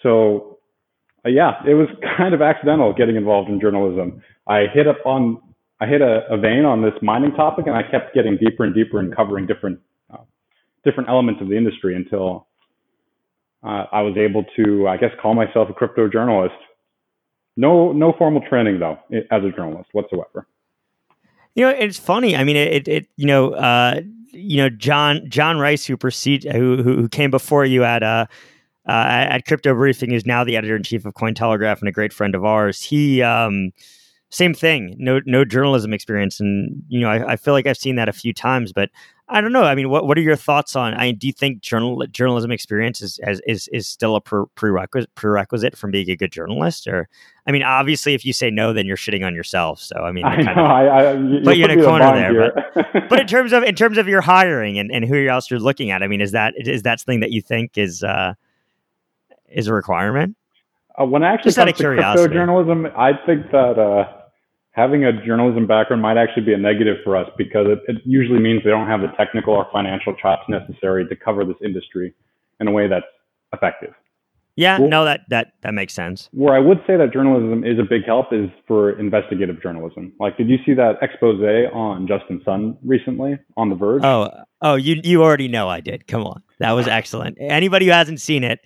So 0.03 0.59
uh, 1.25 1.29
yeah, 1.29 1.61
it 1.67 1.75
was 1.75 1.89
kind 2.17 2.35
of 2.35 2.43
accidental 2.43 2.93
getting 2.93 3.17
involved 3.17 3.49
in 3.49 3.61
journalism. 3.61 4.23
I 4.47 4.67
hit 4.73 4.87
up 4.87 4.99
on 5.05 5.41
I 5.81 5.87
hit 5.87 6.01
a, 6.01 6.23
a 6.29 6.37
vein 6.37 6.65
on 6.65 6.83
this 6.83 6.95
mining 7.03 7.33
topic, 7.33 7.67
and 7.67 7.77
I 7.77 7.83
kept 7.89 8.13
getting 8.15 8.37
deeper 8.37 8.65
and 8.65 8.75
deeper 8.75 8.99
and 8.99 9.15
covering 9.15 9.47
different 9.47 9.79
uh, 10.13 10.19
different 10.85 11.09
elements 11.09 11.41
of 11.41 11.49
the 11.49 11.57
industry 11.57 11.95
until 11.95 12.49
uh, 13.63 13.85
I 13.93 14.03
was 14.03 14.17
able 14.17 14.45
to, 14.57 14.89
I 14.89 14.97
guess, 14.97 15.11
call 15.21 15.35
myself 15.35 15.69
a 15.71 15.73
crypto 15.73 16.09
journalist. 16.09 16.55
No, 17.57 17.93
no 17.93 18.13
formal 18.17 18.43
training 18.49 18.79
though, 18.79 18.99
as 19.31 19.43
a 19.45 19.51
journalist 19.51 19.89
whatsoever. 19.93 20.47
You 21.55 21.65
know, 21.65 21.71
it's 21.71 21.99
funny. 21.99 22.37
I 22.37 22.45
mean, 22.45 22.57
it, 22.57 22.87
it, 22.87 23.07
you 23.17 23.27
know, 23.27 23.51
uh, 23.51 24.01
you 24.31 24.59
know, 24.59 24.69
John, 24.69 25.29
Jon 25.29 25.59
Rice, 25.59 25.85
who 25.85 25.97
proceed, 25.97 26.45
who, 26.45 26.83
who 26.85 27.09
came 27.09 27.33
before 27.33 27.65
you 27.65 27.83
at, 27.83 28.05
uh, 28.05 28.27
at 28.89 29.45
Crypto 29.47 29.75
Briefing, 29.75 30.13
is 30.13 30.27
now 30.27 30.45
the 30.45 30.57
editor 30.57 30.77
in 30.77 30.83
chief 30.83 31.05
of 31.05 31.15
Cointelegraph 31.15 31.81
and 31.81 31.89
a 31.89 31.93
great 31.93 32.13
friend 32.13 32.35
of 32.35 32.45
ours. 32.45 32.83
He, 32.83 33.23
um, 33.23 33.73
same 34.31 34.55
thing, 34.55 34.95
no, 34.99 35.21
no 35.27 35.45
journalism 35.45 35.93
experience, 35.93 36.41
and 36.41 36.83
you 36.89 37.01
know, 37.01 37.09
I, 37.09 37.33
I 37.33 37.37
feel 37.37 37.55
like 37.55 37.67
I've 37.67 37.79
seen 37.79 37.97
that 37.97 38.09
a 38.09 38.13
few 38.13 38.33
times, 38.33 38.73
but 38.73 38.91
I 39.31 39.43
don't 39.43 39.53
know. 39.53 39.65
I 39.65 39.75
mean, 39.75 39.91
what 39.91 40.07
what 40.07 40.17
are 40.17 40.23
your 40.23 40.37
thoughts 40.37 40.75
on? 40.75 40.95
I 40.95 41.13
do 41.13 41.27
you 41.27 41.35
think 41.35 41.61
journal 41.61 42.03
journalism 42.11 42.51
experience 42.51 43.03
is 43.03 43.21
is 43.47 43.69
is 43.69 43.87
still 43.87 44.17
a 44.17 44.21
prerequisite 44.23 45.15
prerequisite 45.15 45.77
from 45.77 45.91
being 45.91 46.09
a 46.09 46.17
good 46.17 46.33
journalist? 46.33 46.87
Or, 46.87 47.09
I 47.47 47.53
mean, 47.53 47.63
obviously, 47.63 48.15
if 48.15 48.25
you 48.25 48.33
say 48.33 48.51
no, 48.51 48.73
then 48.73 48.87
you're 48.87 48.97
shitting 48.97 49.27
on 49.27 49.35
yourself. 49.35 49.81
So, 49.81 49.97
I 49.97 50.13
mean, 50.13 50.25
I 50.25 50.37
know, 50.37 50.53
of, 50.53 50.59
I, 50.59 50.87
I, 50.87 51.13
you 51.13 51.41
put 51.45 51.57
you 51.59 51.65
in 51.67 51.79
a 51.79 51.85
corner 51.85 52.15
there. 52.15 52.53
But, 52.75 53.09
but 53.11 53.21
in 53.21 53.27
terms 53.27 53.53
of 53.53 53.63
in 53.65 53.75
terms 53.75 53.99
of 53.99 54.09
your 54.09 54.23
hiring 54.23 54.79
and, 54.79 54.91
and 54.91 55.05
who 55.05 55.29
else 55.29 55.51
you're 55.51 55.61
looking 55.61 55.91
at, 55.91 56.03
I 56.03 56.07
mean, 56.07 56.23
is 56.23 56.33
that 56.33 56.55
is 56.57 56.83
that 56.85 57.01
something 57.01 57.21
that 57.21 57.31
you 57.31 57.43
think 57.43 57.77
is 57.77 58.03
uh, 58.03 58.33
is 59.51 59.67
a 59.67 59.75
requirement? 59.75 60.37
Uh, 61.01 61.05
when 61.05 61.23
I 61.23 61.33
actually 61.33 61.51
Just 61.51 61.59
comes 61.59 61.73
to 61.73 61.79
curiosity. 61.79 62.23
crypto 62.23 62.35
journalism, 62.35 62.87
I 62.97 63.13
think 63.25 63.51
that 63.53 63.79
uh, 63.79 64.13
having 64.73 65.05
a 65.05 65.13
journalism 65.25 65.67
background 65.67 66.03
might 66.03 66.17
actually 66.17 66.45
be 66.45 66.53
a 66.53 66.59
negative 66.59 66.97
for 67.05 67.17
us 67.17 67.29
because 67.37 67.67
it, 67.69 67.79
it 67.89 68.03
usually 68.05 68.41
means 68.41 68.63
they 68.65 68.71
don't 68.71 68.89
have 68.89 69.01
the 69.01 69.13
technical 69.17 69.55
or 69.55 69.67
financial 69.73 70.15
chops 70.15 70.43
necessary 70.49 71.07
to 71.09 71.17
cover 71.17 71.45
this 71.45 71.57
industry 71.65 72.15
in 72.61 72.69
a 72.69 72.71
way 72.71 72.89
that's 72.89 73.07
effective. 73.53 73.93
Yeah, 74.59 74.81
well, 74.81 74.89
no, 74.89 75.05
that 75.05 75.21
that 75.29 75.53
that 75.63 75.73
makes 75.73 75.95
sense. 75.95 76.29
Where 76.33 76.53
I 76.53 76.59
would 76.59 76.83
say 76.85 76.97
that 76.97 77.13
journalism 77.13 77.63
is 77.63 77.79
a 77.79 77.85
big 77.85 78.05
help 78.05 78.33
is 78.33 78.51
for 78.67 78.99
investigative 78.99 79.63
journalism. 79.63 80.13
Like, 80.19 80.37
did 80.37 80.49
you 80.49 80.57
see 80.67 80.75
that 80.75 80.97
expose 81.01 81.41
on 81.73 82.09
Justin 82.09 82.43
Sun 82.45 82.77
recently 82.85 83.39
on 83.57 83.71
The 83.71 83.77
Verge? 83.77 84.03
Oh, 84.03 84.29
oh, 84.61 84.75
you 84.75 85.01
you 85.05 85.23
already 85.23 85.47
know 85.47 85.69
I 85.69 85.79
did. 85.79 86.09
Come 86.09 86.25
on, 86.25 86.43
that 86.59 86.73
was 86.73 86.89
excellent. 86.89 87.39
Anybody 87.41 87.87
who 87.87 87.93
hasn't 87.93 88.21
seen 88.21 88.43
it, 88.43 88.59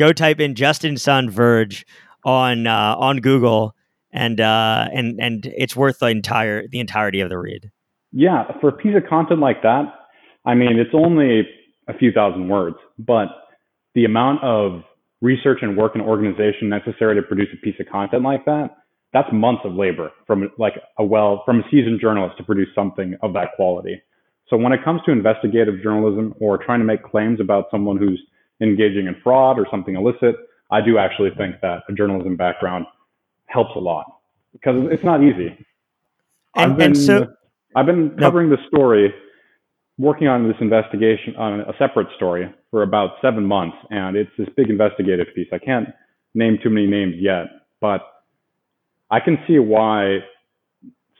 go 0.00 0.12
type 0.12 0.40
in 0.40 0.54
Justin 0.54 0.96
Sun 0.96 1.30
Verge 1.30 1.86
on 2.24 2.66
uh, 2.66 2.96
on 2.98 3.18
Google, 3.18 3.76
and 4.12 4.40
uh, 4.40 4.88
and 4.92 5.20
and 5.20 5.46
it's 5.56 5.76
worth 5.76 5.98
the 6.00 6.06
entire 6.06 6.66
the 6.66 6.80
entirety 6.80 7.20
of 7.20 7.28
the 7.28 7.38
read. 7.38 7.70
Yeah, 8.12 8.44
for 8.60 8.70
a 8.70 8.72
piece 8.72 8.96
of 8.96 9.08
content 9.08 9.40
like 9.40 9.62
that, 9.62 9.84
I 10.44 10.54
mean, 10.54 10.78
it's 10.78 10.94
only 10.94 11.42
a 11.88 11.96
few 11.96 12.10
thousand 12.10 12.48
words, 12.48 12.76
but 12.98 13.28
the 13.94 14.04
amount 14.04 14.42
of 14.42 14.82
research 15.20 15.58
and 15.62 15.76
work 15.76 15.92
and 15.94 16.02
organization 16.02 16.68
necessary 16.68 17.14
to 17.14 17.22
produce 17.22 17.48
a 17.52 17.60
piece 17.62 17.74
of 17.78 17.86
content 17.92 18.22
like 18.22 18.44
that, 18.46 18.70
that's 19.12 19.28
months 19.32 19.62
of 19.64 19.74
labor 19.74 20.10
from 20.26 20.48
like 20.58 20.74
a 20.98 21.04
well 21.04 21.42
from 21.44 21.60
a 21.60 21.62
seasoned 21.70 22.00
journalist 22.00 22.36
to 22.38 22.44
produce 22.44 22.68
something 22.74 23.16
of 23.22 23.34
that 23.34 23.48
quality. 23.54 24.00
So 24.48 24.56
when 24.56 24.72
it 24.72 24.82
comes 24.82 25.00
to 25.06 25.12
investigative 25.12 25.80
journalism 25.80 26.34
or 26.40 26.58
trying 26.58 26.80
to 26.80 26.84
make 26.84 27.04
claims 27.04 27.38
about 27.40 27.66
someone 27.70 27.96
who's 27.96 28.20
engaging 28.60 29.06
in 29.06 29.16
fraud 29.22 29.58
or 29.58 29.66
something 29.70 29.96
illicit, 29.96 30.36
I 30.70 30.80
do 30.80 30.98
actually 30.98 31.30
think 31.36 31.60
that 31.62 31.82
a 31.88 31.92
journalism 31.92 32.36
background 32.36 32.86
helps 33.46 33.74
a 33.74 33.78
lot 33.78 34.06
because 34.52 34.86
it's 34.90 35.04
not 35.04 35.22
easy. 35.22 35.56
And, 36.56 36.72
I've 36.72 36.78
been, 36.78 36.94
so, 36.94 37.26
I've 37.74 37.86
been 37.86 38.16
covering 38.18 38.50
no. 38.50 38.56
the 38.56 38.62
story 38.68 39.14
working 39.98 40.28
on 40.28 40.48
this 40.48 40.56
investigation 40.60 41.36
on 41.36 41.60
a 41.60 41.72
separate 41.78 42.08
story 42.16 42.52
for 42.70 42.82
about 42.82 43.10
seven 43.20 43.44
months, 43.44 43.76
and 43.90 44.16
it's 44.16 44.30
this 44.38 44.48
big 44.56 44.70
investigative 44.70 45.26
piece. 45.34 45.48
I 45.52 45.58
can't 45.58 45.88
name 46.34 46.58
too 46.62 46.70
many 46.70 46.86
names 46.86 47.16
yet, 47.18 47.46
but 47.80 48.02
I 49.10 49.20
can 49.20 49.38
see 49.46 49.58
why 49.58 50.20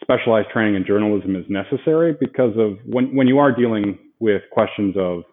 specialized 0.01 0.49
training 0.51 0.77
in 0.77 0.87
journalism 0.87 1.37
is 1.37 1.45
necessary 1.49 2.17
because 2.19 2.57
of 2.57 2.79
when, 2.87 3.15
when 3.15 3.29
you 3.29 3.39
are 3.39 3.53
dealing 3.53 3.99
with 4.19 4.43
questions 4.51 4.97
of 4.97 5.25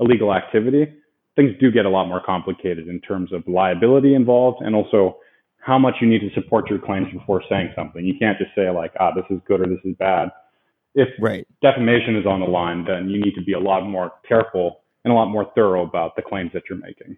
illegal 0.00 0.34
activity, 0.34 0.92
things 1.38 1.52
do 1.60 1.70
get 1.70 1.86
a 1.86 1.88
lot 1.88 2.08
more 2.08 2.20
complicated 2.24 2.88
in 2.88 3.00
terms 3.00 3.32
of 3.32 3.46
liability 3.46 4.14
involved 4.14 4.60
and 4.60 4.74
also 4.74 5.16
how 5.60 5.78
much 5.78 5.94
you 6.00 6.08
need 6.08 6.20
to 6.20 6.30
support 6.34 6.68
your 6.68 6.78
claims 6.78 7.06
before 7.12 7.42
saying 7.48 7.72
something. 7.76 8.04
You 8.04 8.14
can't 8.18 8.36
just 8.38 8.50
say 8.54 8.68
like, 8.70 8.92
ah, 9.00 9.12
this 9.14 9.24
is 9.30 9.40
good 9.46 9.60
or 9.60 9.66
this 9.66 9.80
is 9.84 9.94
bad 9.98 10.30
if 10.98 11.08
right. 11.20 11.46
defamation 11.62 12.16
is 12.16 12.26
on 12.26 12.40
the 12.40 12.46
line, 12.46 12.84
then 12.84 13.08
you 13.08 13.20
need 13.20 13.34
to 13.34 13.42
be 13.42 13.52
a 13.52 13.60
lot 13.60 13.86
more 13.86 14.12
careful 14.26 14.80
and 15.04 15.12
a 15.12 15.14
lot 15.14 15.26
more 15.26 15.50
thorough 15.54 15.84
about 15.84 16.16
the 16.16 16.22
claims 16.22 16.50
that 16.54 16.64
you're 16.68 16.78
making. 16.78 17.16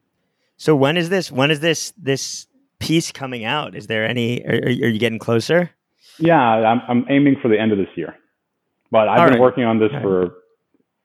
So 0.57 0.77
when 0.77 0.99
is 0.99 1.09
this? 1.09 1.33
When 1.33 1.51
is 1.51 1.61
this 1.61 1.93
this 1.97 2.47
piece 2.79 3.11
coming 3.11 3.45
out? 3.45 3.75
Is 3.75 3.87
there 3.87 4.07
any? 4.07 4.45
Are, 4.45 4.67
are 4.67 4.69
you 4.69 4.99
getting 4.99 5.19
closer? 5.19 5.71
Yeah, 6.19 6.39
I'm, 6.39 6.83
I'm 6.89 7.07
aiming 7.09 7.37
for 7.41 7.49
the 7.49 7.59
end 7.59 7.73
of 7.73 7.79
this 7.79 7.89
year, 7.97 8.15
but 8.91 9.09
I've 9.09 9.21
All 9.21 9.25
been 9.27 9.35
right. 9.35 9.41
working 9.41 9.65
on 9.65 9.79
this 9.79 9.91
All 9.95 10.03
for 10.03 10.21
right. 10.21 10.31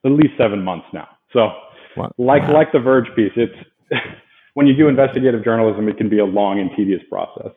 at 0.06 0.12
least 0.12 0.34
seven 0.38 0.62
months 0.62 0.88
now. 0.92 1.08
So, 1.32 1.52
wow. 1.96 2.12
like 2.18 2.44
wow. 2.44 2.54
like 2.54 2.72
the 2.72 2.80
Verge 2.80 3.08
piece, 3.16 3.32
it's 3.36 3.56
when 4.54 4.68
you 4.68 4.76
do 4.76 4.88
investigative 4.88 5.44
journalism, 5.44 5.88
it 5.88 5.98
can 5.98 6.10
be 6.10 6.20
a 6.20 6.26
long 6.26 6.60
and 6.60 6.70
tedious 6.76 7.02
process. 7.10 7.52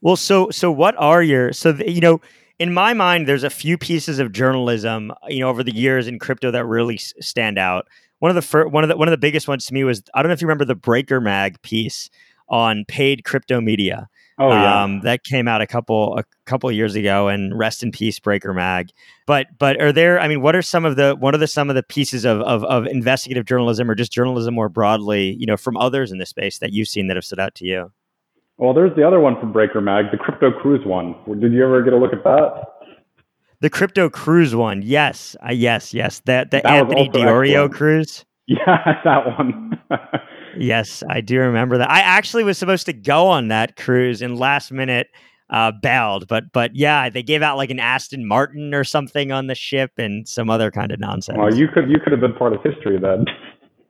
Well, 0.00 0.16
so 0.16 0.50
so 0.50 0.70
what 0.70 0.94
are 0.98 1.22
your 1.22 1.52
so 1.52 1.74
you 1.86 2.00
know 2.00 2.20
in 2.60 2.74
my 2.74 2.92
mind, 2.92 3.26
there's 3.26 3.42
a 3.42 3.50
few 3.50 3.78
pieces 3.78 4.18
of 4.18 4.32
journalism, 4.32 5.12
you 5.28 5.40
know, 5.40 5.48
over 5.48 5.64
the 5.64 5.74
years 5.74 6.06
in 6.06 6.18
crypto 6.18 6.50
that 6.50 6.66
really 6.66 6.98
stand 6.98 7.58
out. 7.58 7.88
One 8.18 8.30
of 8.30 8.34
the 8.34 8.42
fir- 8.42 8.68
one 8.68 8.84
of 8.84 8.88
the 8.90 8.98
one 8.98 9.08
of 9.08 9.12
the 9.12 9.18
biggest 9.18 9.48
ones 9.48 9.64
to 9.66 9.74
me 9.74 9.82
was 9.82 10.02
I 10.14 10.22
don't 10.22 10.28
know 10.28 10.34
if 10.34 10.42
you 10.42 10.46
remember 10.46 10.66
the 10.66 10.74
Breaker 10.74 11.22
Mag 11.22 11.60
piece 11.62 12.10
on 12.50 12.84
paid 12.86 13.24
crypto 13.24 13.62
media. 13.62 14.10
Oh 14.42 14.48
yeah, 14.48 14.82
um, 14.82 15.02
that 15.02 15.22
came 15.22 15.46
out 15.46 15.60
a 15.60 15.66
couple 15.66 16.16
a 16.16 16.24
couple 16.46 16.72
years 16.72 16.94
ago, 16.94 17.28
and 17.28 17.56
rest 17.58 17.82
in 17.82 17.92
peace, 17.92 18.18
Breaker 18.18 18.54
Mag. 18.54 18.88
But 19.26 19.48
but 19.58 19.78
are 19.82 19.92
there? 19.92 20.18
I 20.18 20.28
mean, 20.28 20.40
what 20.40 20.56
are 20.56 20.62
some 20.62 20.86
of 20.86 20.96
the 20.96 21.14
what 21.14 21.34
are 21.34 21.38
the 21.38 21.46
some 21.46 21.68
of 21.68 21.76
the 21.76 21.82
pieces 21.82 22.24
of, 22.24 22.40
of 22.40 22.64
of 22.64 22.86
investigative 22.86 23.44
journalism 23.44 23.90
or 23.90 23.94
just 23.94 24.10
journalism 24.10 24.54
more 24.54 24.70
broadly, 24.70 25.36
you 25.38 25.44
know, 25.44 25.58
from 25.58 25.76
others 25.76 26.10
in 26.10 26.16
this 26.16 26.30
space 26.30 26.58
that 26.60 26.72
you've 26.72 26.88
seen 26.88 27.06
that 27.08 27.18
have 27.18 27.24
stood 27.24 27.38
out 27.38 27.54
to 27.56 27.66
you? 27.66 27.92
Well, 28.56 28.72
there's 28.72 28.96
the 28.96 29.06
other 29.06 29.20
one 29.20 29.38
from 29.38 29.52
Breaker 29.52 29.82
Mag, 29.82 30.06
the 30.10 30.16
Crypto 30.16 30.50
Cruise 30.50 30.86
one. 30.86 31.14
Did 31.38 31.52
you 31.52 31.62
ever 31.62 31.82
get 31.82 31.92
a 31.92 31.98
look 31.98 32.14
at 32.14 32.24
that? 32.24 32.64
The 33.60 33.68
Crypto 33.68 34.08
Cruise 34.08 34.54
one, 34.54 34.80
yes, 34.80 35.36
uh, 35.46 35.52
yes, 35.52 35.92
yes. 35.92 36.22
That 36.24 36.50
the 36.50 36.62
that 36.62 36.66
Anthony 36.66 37.10
Di 37.10 37.18
Iorio 37.20 37.64
excellent. 37.64 37.74
cruise. 37.74 38.24
Yeah, 38.46 39.00
that 39.04 39.38
one. 39.38 39.78
yes, 40.56 41.02
I 41.08 41.20
do 41.20 41.38
remember 41.40 41.78
that. 41.78 41.90
I 41.90 42.00
actually 42.00 42.44
was 42.44 42.58
supposed 42.58 42.86
to 42.86 42.92
go 42.92 43.26
on 43.26 43.48
that 43.48 43.76
cruise 43.76 44.22
and 44.22 44.38
last 44.38 44.72
minute 44.72 45.08
uh, 45.50 45.72
bailed, 45.82 46.28
but 46.28 46.52
but 46.52 46.74
yeah, 46.74 47.08
they 47.10 47.22
gave 47.22 47.42
out 47.42 47.56
like 47.56 47.70
an 47.70 47.80
Aston 47.80 48.26
Martin 48.26 48.72
or 48.72 48.84
something 48.84 49.32
on 49.32 49.46
the 49.48 49.54
ship 49.54 49.92
and 49.98 50.28
some 50.28 50.48
other 50.48 50.70
kind 50.70 50.92
of 50.92 51.00
nonsense. 51.00 51.38
Well, 51.38 51.54
you 51.54 51.68
could 51.68 51.88
you 51.88 51.98
could 52.02 52.12
have 52.12 52.20
been 52.20 52.34
part 52.34 52.52
of 52.52 52.62
history 52.62 52.98
then. 53.00 53.24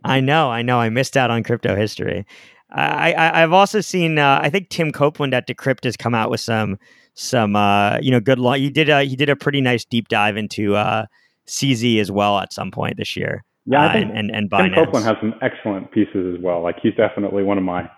I 0.04 0.20
know, 0.20 0.50
I 0.50 0.62
know. 0.62 0.80
I 0.80 0.88
missed 0.88 1.16
out 1.16 1.30
on 1.30 1.42
crypto 1.42 1.76
history. 1.76 2.24
I, 2.72 3.14
I 3.14 3.40
have 3.40 3.52
also 3.52 3.80
seen. 3.80 4.18
Uh, 4.18 4.38
I 4.42 4.48
think 4.48 4.68
Tim 4.68 4.92
Copeland 4.92 5.34
at 5.34 5.48
Decrypt 5.48 5.84
has 5.84 5.96
come 5.96 6.14
out 6.14 6.30
with 6.30 6.40
some 6.40 6.78
some 7.14 7.56
uh, 7.56 7.98
you 8.00 8.10
know 8.10 8.20
good. 8.20 8.38
Lo- 8.38 8.52
he 8.52 8.70
did 8.70 8.88
a 8.88 9.04
he 9.04 9.16
did 9.16 9.28
a 9.28 9.36
pretty 9.36 9.60
nice 9.60 9.84
deep 9.84 10.08
dive 10.08 10.36
into 10.36 10.76
uh, 10.76 11.06
CZ 11.46 12.00
as 12.00 12.10
well 12.10 12.38
at 12.38 12.52
some 12.52 12.70
point 12.70 12.96
this 12.96 13.16
year. 13.16 13.44
Yeah, 13.70 13.82
I 13.82 13.86
uh, 13.86 13.92
think 13.92 14.10
and, 14.10 14.30
and, 14.30 14.30
and 14.30 14.50
Tim 14.50 14.74
Copeland 14.74 15.06
has 15.06 15.16
some 15.20 15.34
excellent 15.42 15.92
pieces 15.92 16.34
as 16.34 16.42
well. 16.42 16.60
Like 16.60 16.76
he's 16.82 16.94
definitely 16.94 17.44
one 17.44 17.56
of 17.56 17.62
my 17.62 17.88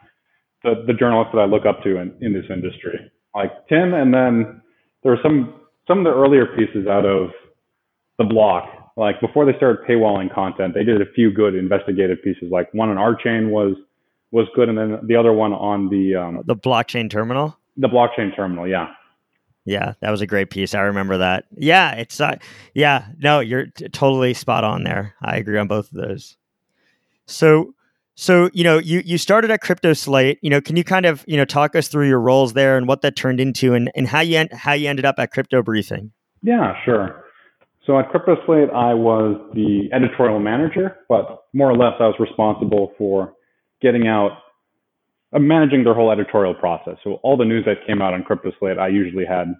the, 0.62 0.84
the 0.86 0.92
journalists 0.92 1.32
that 1.32 1.40
I 1.40 1.46
look 1.46 1.64
up 1.64 1.82
to 1.82 1.96
in, 1.96 2.14
in 2.20 2.34
this 2.34 2.44
industry. 2.50 3.10
Like 3.34 3.50
Tim, 3.68 3.94
and 3.94 4.12
then 4.12 4.60
there 5.02 5.12
were 5.12 5.18
some 5.22 5.54
some 5.88 5.98
of 5.98 6.04
the 6.04 6.12
earlier 6.12 6.44
pieces 6.44 6.86
out 6.86 7.06
of 7.06 7.30
the 8.18 8.24
block. 8.24 8.92
Like 8.98 9.18
before 9.22 9.46
they 9.46 9.56
started 9.56 9.86
paywalling 9.88 10.32
content, 10.34 10.74
they 10.74 10.84
did 10.84 11.00
a 11.00 11.10
few 11.14 11.32
good 11.32 11.54
investigative 11.54 12.18
pieces. 12.22 12.50
Like 12.50 12.72
one 12.74 12.90
on 12.90 12.98
our 12.98 13.14
chain 13.14 13.50
was 13.50 13.74
was 14.30 14.46
good, 14.54 14.68
and 14.68 14.76
then 14.76 14.98
the 15.06 15.16
other 15.16 15.32
one 15.32 15.54
on 15.54 15.88
the 15.88 16.14
um, 16.16 16.42
the 16.44 16.54
blockchain 16.56 17.08
terminal. 17.08 17.56
The 17.78 17.88
blockchain 17.88 18.36
terminal, 18.36 18.68
yeah. 18.68 18.88
Yeah, 19.64 19.94
that 20.00 20.10
was 20.10 20.20
a 20.20 20.26
great 20.26 20.50
piece. 20.50 20.74
I 20.74 20.80
remember 20.80 21.18
that. 21.18 21.44
Yeah, 21.56 21.92
it's 21.92 22.20
uh, 22.20 22.36
yeah. 22.74 23.06
No, 23.18 23.40
you're 23.40 23.66
t- 23.66 23.88
totally 23.88 24.34
spot 24.34 24.64
on 24.64 24.82
there. 24.82 25.14
I 25.22 25.36
agree 25.36 25.58
on 25.58 25.68
both 25.68 25.92
of 25.92 25.98
those. 25.98 26.36
So, 27.26 27.74
so 28.16 28.50
you 28.52 28.64
know, 28.64 28.78
you 28.78 29.02
you 29.04 29.18
started 29.18 29.50
at 29.52 29.60
Crypto 29.60 29.92
Slate. 29.92 30.38
You 30.42 30.50
know, 30.50 30.60
can 30.60 30.76
you 30.76 30.82
kind 30.82 31.06
of 31.06 31.24
you 31.28 31.36
know 31.36 31.44
talk 31.44 31.76
us 31.76 31.86
through 31.86 32.08
your 32.08 32.20
roles 32.20 32.54
there 32.54 32.76
and 32.76 32.88
what 32.88 33.02
that 33.02 33.14
turned 33.14 33.40
into, 33.40 33.74
and 33.74 33.90
and 33.94 34.08
how 34.08 34.20
you 34.20 34.38
en- 34.38 34.48
how 34.52 34.72
you 34.72 34.88
ended 34.88 35.04
up 35.04 35.14
at 35.18 35.30
Crypto 35.30 35.62
Briefing? 35.62 36.10
Yeah, 36.42 36.74
sure. 36.84 37.24
So 37.86 37.98
at 37.98 38.10
Crypto 38.10 38.36
Slate, 38.46 38.70
I 38.70 38.94
was 38.94 39.36
the 39.54 39.88
editorial 39.92 40.38
manager, 40.38 40.96
but 41.08 41.44
more 41.52 41.70
or 41.70 41.76
less 41.76 41.94
I 42.00 42.06
was 42.06 42.14
responsible 42.20 42.92
for 42.96 43.34
getting 43.80 44.06
out, 44.06 44.30
managing 45.40 45.84
their 45.84 45.94
whole 45.94 46.10
editorial 46.10 46.54
process. 46.54 46.96
So 47.02 47.14
all 47.22 47.36
the 47.36 47.44
news 47.44 47.64
that 47.64 47.86
came 47.86 48.02
out 48.02 48.14
on 48.14 48.22
CryptoSlate, 48.22 48.78
I 48.78 48.88
usually 48.88 49.24
had, 49.24 49.54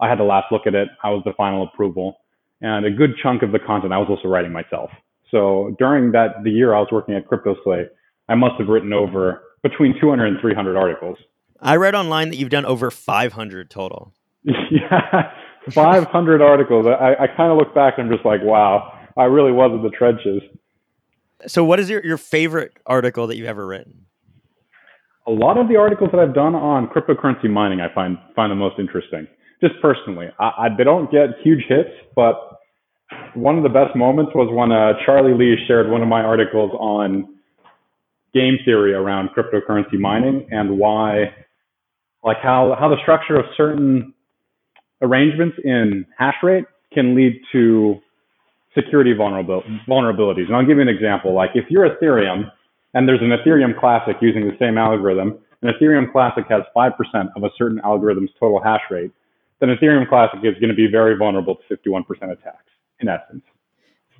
I 0.00 0.08
had 0.08 0.18
the 0.18 0.24
last 0.24 0.46
look 0.50 0.62
at 0.66 0.74
it. 0.74 0.88
I 1.04 1.10
was 1.10 1.22
the 1.24 1.32
final 1.36 1.62
approval, 1.62 2.18
and 2.60 2.86
a 2.86 2.90
good 2.90 3.10
chunk 3.22 3.42
of 3.42 3.52
the 3.52 3.58
content 3.58 3.92
I 3.92 3.98
was 3.98 4.08
also 4.08 4.28
writing 4.28 4.52
myself. 4.52 4.90
So 5.30 5.76
during 5.78 6.12
that 6.12 6.42
the 6.42 6.50
year 6.50 6.74
I 6.74 6.80
was 6.80 6.88
working 6.90 7.14
at 7.14 7.28
CryptoSlate, 7.28 7.88
I 8.28 8.34
must 8.34 8.54
have 8.58 8.68
written 8.68 8.92
over 8.92 9.42
between 9.62 9.94
200 10.00 10.26
and 10.26 10.40
300 10.40 10.76
articles. 10.76 11.18
I 11.60 11.76
read 11.76 11.94
online 11.94 12.30
that 12.30 12.36
you've 12.36 12.50
done 12.50 12.64
over 12.64 12.90
500 12.90 13.70
total. 13.70 14.12
yeah, 14.42 15.32
500 15.70 16.40
articles. 16.40 16.86
I, 16.86 17.24
I 17.24 17.26
kind 17.26 17.52
of 17.52 17.58
look 17.58 17.74
back 17.74 17.94
and 17.98 18.06
I'm 18.06 18.12
just 18.12 18.24
like, 18.24 18.40
wow, 18.42 18.98
I 19.16 19.24
really 19.24 19.52
was 19.52 19.70
in 19.74 19.82
the 19.82 19.90
trenches. 19.90 20.42
So, 21.46 21.64
what 21.64 21.80
is 21.80 21.90
your, 21.90 22.04
your 22.04 22.16
favorite 22.16 22.72
article 22.86 23.26
that 23.26 23.36
you've 23.36 23.46
ever 23.46 23.66
written? 23.66 24.06
A 25.26 25.30
lot 25.30 25.58
of 25.58 25.68
the 25.68 25.76
articles 25.76 26.10
that 26.12 26.20
I've 26.20 26.34
done 26.34 26.54
on 26.54 26.88
cryptocurrency 26.88 27.48
mining, 27.48 27.80
I 27.80 27.92
find 27.94 28.18
find 28.34 28.50
the 28.50 28.56
most 28.56 28.78
interesting. 28.78 29.26
Just 29.60 29.74
personally, 29.82 30.26
I, 30.38 30.44
I, 30.44 30.68
they 30.76 30.84
don't 30.84 31.10
get 31.10 31.28
huge 31.42 31.64
hits, 31.68 31.90
but 32.16 32.34
one 33.34 33.56
of 33.56 33.62
the 33.62 33.68
best 33.68 33.94
moments 33.94 34.32
was 34.34 34.48
when 34.52 34.72
uh, 34.72 34.92
Charlie 35.04 35.34
Lee 35.34 35.56
shared 35.66 35.90
one 35.90 36.02
of 36.02 36.08
my 36.08 36.22
articles 36.22 36.70
on 36.78 37.28
game 38.32 38.58
theory 38.64 38.94
around 38.94 39.30
cryptocurrency 39.36 39.98
mining 39.98 40.46
and 40.50 40.78
why, 40.78 41.34
like 42.24 42.38
how 42.42 42.76
how 42.78 42.88
the 42.88 42.96
structure 43.02 43.36
of 43.36 43.44
certain 43.56 44.14
arrangements 45.02 45.56
in 45.64 46.06
hash 46.16 46.36
rate 46.42 46.64
can 46.92 47.14
lead 47.14 47.40
to 47.52 47.98
security 48.74 49.12
vulnerabilities. 49.14 50.46
And 50.46 50.56
I'll 50.56 50.66
give 50.66 50.76
you 50.76 50.82
an 50.82 50.88
example. 50.88 51.34
Like 51.34 51.50
if 51.54 51.64
you're 51.70 51.88
Ethereum 51.88 52.50
and 52.94 53.08
there's 53.08 53.20
an 53.20 53.30
Ethereum 53.30 53.78
Classic 53.78 54.16
using 54.20 54.46
the 54.46 54.56
same 54.58 54.78
algorithm, 54.78 55.38
an 55.62 55.72
Ethereum 55.72 56.10
Classic 56.10 56.44
has 56.48 56.62
5% 56.74 56.92
of 57.36 57.44
a 57.44 57.50
certain 57.56 57.80
algorithm's 57.84 58.30
total 58.38 58.62
hash 58.62 58.82
rate. 58.90 59.10
then 59.60 59.68
Ethereum 59.68 60.08
Classic 60.08 60.38
is 60.42 60.54
going 60.54 60.70
to 60.70 60.74
be 60.74 60.88
very 60.90 61.16
vulnerable 61.16 61.56
to 61.56 61.76
51% 61.76 62.04
attacks 62.32 62.64
in 63.00 63.08
essence. 63.08 63.44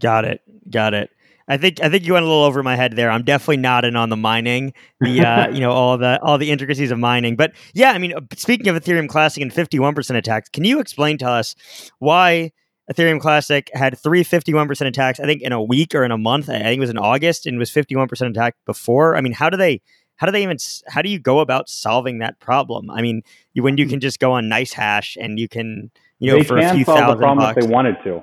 Got 0.01 0.25
it. 0.25 0.43
Got 0.71 0.95
it. 0.95 1.11
I 1.49 1.57
think 1.57 1.83
I 1.83 1.89
think 1.89 2.07
you 2.07 2.13
went 2.13 2.25
a 2.25 2.29
little 2.29 2.45
over 2.45 2.63
my 2.63 2.77
head 2.77 2.95
there. 2.95 3.11
I'm 3.11 3.25
definitely 3.25 3.57
not 3.57 3.85
in 3.85 3.97
on 3.97 4.09
the 4.09 4.17
mining, 4.17 4.73
the 5.01 5.21
uh, 5.21 5.49
you 5.53 5.59
know 5.59 5.73
all 5.73 5.99
the 5.99 6.23
all 6.23 6.39
the 6.39 6.49
intricacies 6.49 6.93
of 6.93 6.99
mining. 7.01 7.35
But 7.35 7.53
yeah, 7.75 7.91
I 7.91 7.99
mean, 7.99 8.15
uh, 8.15 8.21
speaking 8.37 8.69
of 8.69 8.77
Ethereum 8.77 9.09
Classic 9.09 9.43
and 9.43 9.51
51% 9.51 10.17
attacks, 10.17 10.49
can 10.49 10.63
you 10.63 10.79
explain 10.79 11.19
to 11.19 11.29
us 11.29 11.57
why 11.99 12.53
Ethereum 12.91 13.21
Classic 13.21 13.71
had 13.73 13.97
three 13.97 14.25
51% 14.25 14.87
attacks? 14.87 15.21
I 15.21 15.25
think 15.25 15.43
in 15.43 15.53
a 15.53 15.63
week 15.63 15.95
or 15.95 16.05
in 16.05 16.11
a 16.11 16.19
month. 16.19 16.49
I 16.49 16.59
think 16.59 16.79
it 16.79 16.81
was 16.81 16.91
in 16.91 16.99
August 16.99 17.47
and 17.47 17.59
was 17.59 17.71
51% 17.71 18.31
attacked 18.31 18.65
before. 18.65 19.17
I 19.17 19.21
mean, 19.21 19.33
how 19.33 19.49
do 19.49 19.57
they? 19.57 19.81
How 20.17 20.27
do 20.27 20.33
they 20.33 20.43
even? 20.43 20.59
How 20.89 21.01
do 21.01 21.09
you 21.09 21.19
go 21.19 21.39
about 21.41 21.69
solving 21.69 22.19
that 22.19 22.41
problem? 22.41 22.91
I 22.91 23.01
mean, 23.01 23.23
you, 23.55 23.63
when 23.63 23.79
you 23.79 23.87
can 23.87 24.01
just 24.01 24.19
go 24.19 24.33
on 24.33 24.45
NiceHash 24.45 25.17
and 25.19 25.39
you 25.39 25.49
can, 25.49 25.91
you 26.19 26.31
know, 26.31 26.39
they 26.39 26.45
for 26.45 26.59
a 26.59 26.75
few 26.75 26.85
thousand 26.85 27.17
the 27.17 27.17
problem 27.17 27.39
bucks. 27.39 27.57
if 27.57 27.65
they 27.65 27.73
wanted 27.73 27.97
to. 28.05 28.23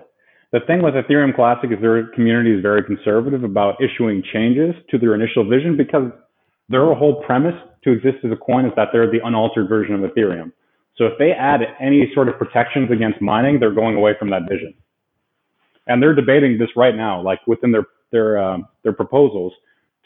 The 0.51 0.59
thing 0.67 0.81
with 0.83 0.93
Ethereum 0.93 1.35
Classic 1.35 1.71
is 1.71 1.81
their 1.81 2.07
community 2.07 2.55
is 2.55 2.61
very 2.61 2.83
conservative 2.83 3.43
about 3.43 3.75
issuing 3.81 4.23
changes 4.31 4.75
to 4.91 4.97
their 4.97 5.15
initial 5.15 5.47
vision 5.49 5.75
because 5.75 6.11
their 6.69 6.93
whole 6.93 7.23
premise 7.25 7.55
to 7.83 7.91
exist 7.91 8.17
as 8.23 8.31
a 8.31 8.35
coin 8.35 8.65
is 8.65 8.71
that 8.75 8.89
they're 8.93 9.09
the 9.09 9.19
unaltered 9.23 9.67
version 9.67 9.95
of 9.95 10.01
Ethereum. 10.01 10.51
So 10.97 11.05
if 11.05 11.13
they 11.19 11.31
add 11.31 11.61
any 11.79 12.11
sort 12.13 12.27
of 12.27 12.37
protections 12.37 12.91
against 12.91 13.21
mining, 13.21 13.59
they're 13.59 13.73
going 13.73 13.95
away 13.95 14.13
from 14.17 14.29
that 14.31 14.43
vision. 14.49 14.73
And 15.85 16.01
they're 16.01 16.15
debating 16.15 16.57
this 16.57 16.69
right 16.75 16.95
now, 16.95 17.21
like 17.21 17.39
within 17.47 17.71
their 17.71 17.85
their 18.11 18.37
um, 18.37 18.67
their 18.83 18.93
proposals 18.93 19.53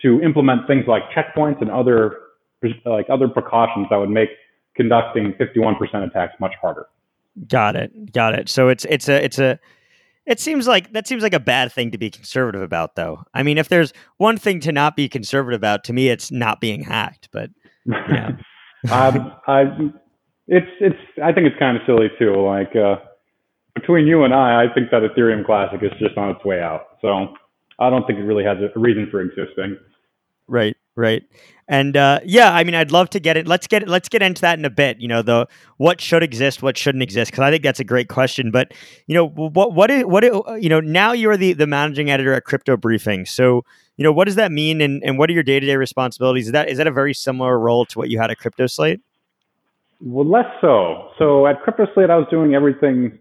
to 0.01 0.21
implement 0.21 0.67
things 0.67 0.85
like 0.87 1.03
checkpoints 1.15 1.61
and 1.61 1.71
other 1.71 2.17
like 2.85 3.07
other 3.09 3.27
precautions 3.27 3.87
that 3.89 3.97
would 3.97 4.09
make 4.09 4.29
conducting 4.75 5.33
51% 5.33 6.07
attacks 6.07 6.33
much 6.39 6.53
harder. 6.61 6.87
Got 7.47 7.75
it. 7.75 8.11
Got 8.11 8.37
it. 8.37 8.49
So 8.49 8.67
it's 8.67 8.85
it's 8.85 9.07
a 9.07 9.23
it's 9.23 9.39
a 9.39 9.59
it 10.25 10.39
seems 10.39 10.67
like 10.67 10.93
that 10.93 11.07
seems 11.07 11.23
like 11.23 11.33
a 11.33 11.39
bad 11.39 11.71
thing 11.71 11.91
to 11.91 11.97
be 11.97 12.09
conservative 12.09 12.61
about, 12.61 12.95
though. 12.95 13.23
I 13.33 13.43
mean, 13.43 13.57
if 13.57 13.69
there's 13.69 13.93
one 14.17 14.37
thing 14.37 14.59
to 14.61 14.71
not 14.71 14.95
be 14.95 15.09
conservative 15.09 15.59
about, 15.59 15.83
to 15.85 15.93
me, 15.93 16.09
it's 16.09 16.31
not 16.31 16.61
being 16.61 16.83
hacked. 16.83 17.29
But 17.31 17.49
yeah, 17.85 18.31
um, 18.91 19.33
I, 19.47 19.91
it's 20.47 20.67
it's. 20.79 20.99
I 21.23 21.31
think 21.31 21.47
it's 21.47 21.59
kind 21.59 21.77
of 21.77 21.83
silly 21.85 22.07
too. 22.19 22.35
Like 22.35 22.75
uh, 22.75 22.97
between 23.75 24.07
you 24.07 24.23
and 24.23 24.33
I, 24.33 24.65
I 24.65 24.73
think 24.73 24.91
that 24.91 25.01
Ethereum 25.01 25.45
Classic 25.45 25.81
is 25.81 25.91
just 25.99 26.17
on 26.17 26.29
its 26.29 26.43
way 26.43 26.61
out. 26.61 26.97
So 27.01 27.33
I 27.79 27.89
don't 27.89 28.05
think 28.05 28.19
it 28.19 28.23
really 28.23 28.43
has 28.43 28.57
a 28.57 28.79
reason 28.79 29.07
for 29.09 29.21
existing. 29.21 29.77
Right, 30.47 30.75
right. 30.95 31.23
And 31.67 31.95
uh, 31.95 32.19
yeah, 32.25 32.53
I 32.53 32.65
mean, 32.65 32.75
I'd 32.75 32.91
love 32.91 33.09
to 33.11 33.19
get 33.19 33.37
it. 33.37 33.47
Let's 33.47 33.65
get. 33.65 33.87
Let's 33.87 34.09
get 34.09 34.21
into 34.21 34.41
that 34.41 34.59
in 34.59 34.65
a 34.65 34.69
bit. 34.69 34.99
You 34.99 35.07
know, 35.07 35.21
the 35.21 35.47
what 35.77 36.01
should 36.01 36.21
exist, 36.21 36.61
what 36.61 36.77
shouldn't 36.77 37.01
exist, 37.01 37.31
because 37.31 37.43
I 37.43 37.49
think 37.49 37.63
that's 37.63 37.79
a 37.79 37.85
great 37.85 38.09
question. 38.09 38.51
But 38.51 38.73
you 39.07 39.15
know, 39.15 39.27
what 39.27 39.73
what 39.73 39.89
is, 39.89 40.03
what 40.03 40.23
you 40.61 40.67
know 40.67 40.81
now 40.81 41.13
you're 41.13 41.37
the 41.37 41.53
the 41.53 41.67
managing 41.67 42.09
editor 42.09 42.33
at 42.33 42.43
Crypto 42.43 42.75
Briefing. 42.75 43.25
So 43.25 43.63
you 43.95 44.03
know, 44.03 44.11
what 44.11 44.25
does 44.25 44.35
that 44.35 44.51
mean, 44.51 44.81
and, 44.81 45.01
and 45.03 45.17
what 45.17 45.29
are 45.29 45.33
your 45.33 45.43
day 45.43 45.59
to 45.61 45.65
day 45.65 45.77
responsibilities? 45.77 46.47
Is 46.47 46.51
that 46.51 46.67
is 46.67 46.77
that 46.77 46.87
a 46.87 46.91
very 46.91 47.13
similar 47.13 47.57
role 47.57 47.85
to 47.85 47.97
what 47.97 48.09
you 48.09 48.19
had 48.19 48.31
at 48.31 48.37
Crypto 48.37 48.67
Slate? 48.67 48.99
Well, 50.01 50.29
less 50.29 50.45
so. 50.61 51.09
So 51.19 51.47
at 51.47 51.61
Crypto 51.61 51.85
Slate, 51.93 52.09
I 52.09 52.17
was 52.17 52.27
doing 52.29 52.53
everything. 52.55 53.17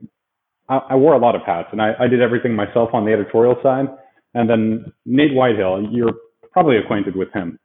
I, 0.68 0.80
I 0.90 0.94
wore 0.96 1.14
a 1.14 1.18
lot 1.18 1.34
of 1.34 1.42
hats, 1.42 1.68
and 1.72 1.80
I, 1.80 1.92
I 1.98 2.06
did 2.08 2.22
everything 2.22 2.54
myself 2.54 2.90
on 2.92 3.04
the 3.04 3.12
editorial 3.12 3.56
side. 3.62 3.86
And 4.34 4.48
then 4.48 4.92
Nate 5.04 5.34
Whitehill, 5.34 5.88
you're 5.90 6.14
probably 6.52 6.76
acquainted 6.76 7.16
with 7.16 7.32
him 7.32 7.58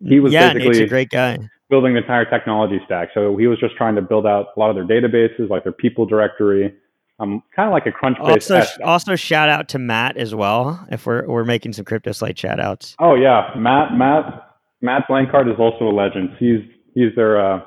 he 0.00 0.20
was 0.20 0.32
yeah, 0.32 0.52
basically 0.52 0.68
Nate's 0.68 0.80
a 0.80 0.86
great 0.86 1.10
guy. 1.10 1.38
building 1.70 1.94
the 1.94 2.00
entire 2.00 2.24
technology 2.24 2.80
stack. 2.84 3.10
So 3.14 3.36
he 3.36 3.46
was 3.46 3.58
just 3.58 3.76
trying 3.76 3.94
to 3.96 4.02
build 4.02 4.26
out 4.26 4.48
a 4.56 4.60
lot 4.60 4.70
of 4.70 4.76
their 4.76 4.84
databases, 4.86 5.48
like 5.48 5.64
their 5.64 5.72
people 5.72 6.06
directory, 6.06 6.74
um, 7.20 7.42
kind 7.54 7.68
of 7.68 7.72
like 7.72 7.86
a 7.86 7.90
Crunchbase. 7.90 8.50
Also, 8.50 8.82
also 8.82 9.16
shout 9.16 9.48
out 9.48 9.68
to 9.68 9.78
Matt 9.78 10.16
as 10.16 10.34
well. 10.34 10.84
If 10.90 11.06
we're 11.06 11.26
we're 11.26 11.44
making 11.44 11.72
some 11.72 11.84
crypto 11.84 12.12
slate 12.12 12.38
shout 12.38 12.60
outs. 12.60 12.96
Oh 12.98 13.14
yeah, 13.14 13.50
Matt 13.56 13.96
Matt 13.96 14.56
Matt 14.80 15.02
Blankard 15.08 15.48
is 15.48 15.58
also 15.58 15.84
a 15.84 15.94
legend. 15.94 16.30
He's 16.38 16.60
he's 16.94 17.14
their 17.16 17.40
uh, 17.40 17.60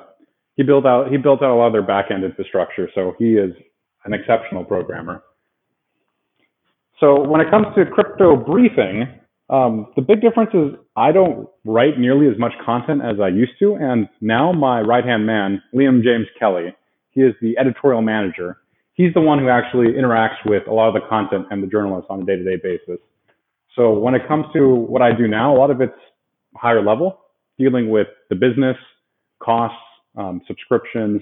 he 0.58 0.64
built 0.64 0.84
out 0.84 1.10
he 1.10 1.16
built 1.16 1.40
out 1.42 1.50
a 1.50 1.54
lot 1.54 1.68
of 1.68 1.72
their 1.72 1.86
back 1.86 2.10
end 2.10 2.24
infrastructure. 2.24 2.90
So 2.94 3.14
he 3.18 3.36
is 3.36 3.52
an 4.04 4.12
exceptional 4.12 4.64
programmer. 4.64 5.22
So 7.00 7.26
when 7.26 7.40
it 7.40 7.48
comes 7.48 7.66
to 7.76 7.86
crypto 7.86 8.36
briefing, 8.36 9.06
um, 9.48 9.86
the 9.94 10.02
big 10.02 10.20
difference 10.20 10.50
is 10.52 10.78
I 10.96 11.12
don't 11.12 11.48
write 11.64 11.98
nearly 11.98 12.26
as 12.26 12.38
much 12.38 12.52
content 12.66 13.02
as 13.02 13.20
I 13.22 13.28
used 13.28 13.52
to, 13.60 13.76
and 13.76 14.08
now 14.20 14.52
my 14.52 14.80
right 14.80 15.04
hand 15.04 15.24
man, 15.24 15.62
Liam 15.74 16.02
James 16.02 16.26
Kelly, 16.38 16.74
he 17.10 17.20
is 17.20 17.34
the 17.40 17.56
editorial 17.56 18.02
manager. 18.02 18.58
He's 18.94 19.14
the 19.14 19.20
one 19.20 19.38
who 19.38 19.48
actually 19.48 19.92
interacts 19.92 20.44
with 20.44 20.66
a 20.66 20.74
lot 20.74 20.88
of 20.88 20.94
the 20.94 21.08
content 21.08 21.46
and 21.50 21.62
the 21.62 21.68
journalists 21.68 22.08
on 22.10 22.22
a 22.22 22.26
day 22.26 22.34
to 22.34 22.44
day 22.44 22.60
basis. 22.60 23.00
So 23.76 23.92
when 23.92 24.16
it 24.16 24.26
comes 24.26 24.46
to 24.54 24.74
what 24.74 25.02
I 25.02 25.12
do 25.16 25.28
now, 25.28 25.54
a 25.54 25.56
lot 25.56 25.70
of 25.70 25.80
it's 25.80 25.92
higher 26.56 26.82
level, 26.82 27.20
dealing 27.58 27.90
with 27.90 28.08
the 28.28 28.34
business, 28.34 28.76
costs, 29.40 29.78
um, 30.16 30.40
subscriptions, 30.46 31.20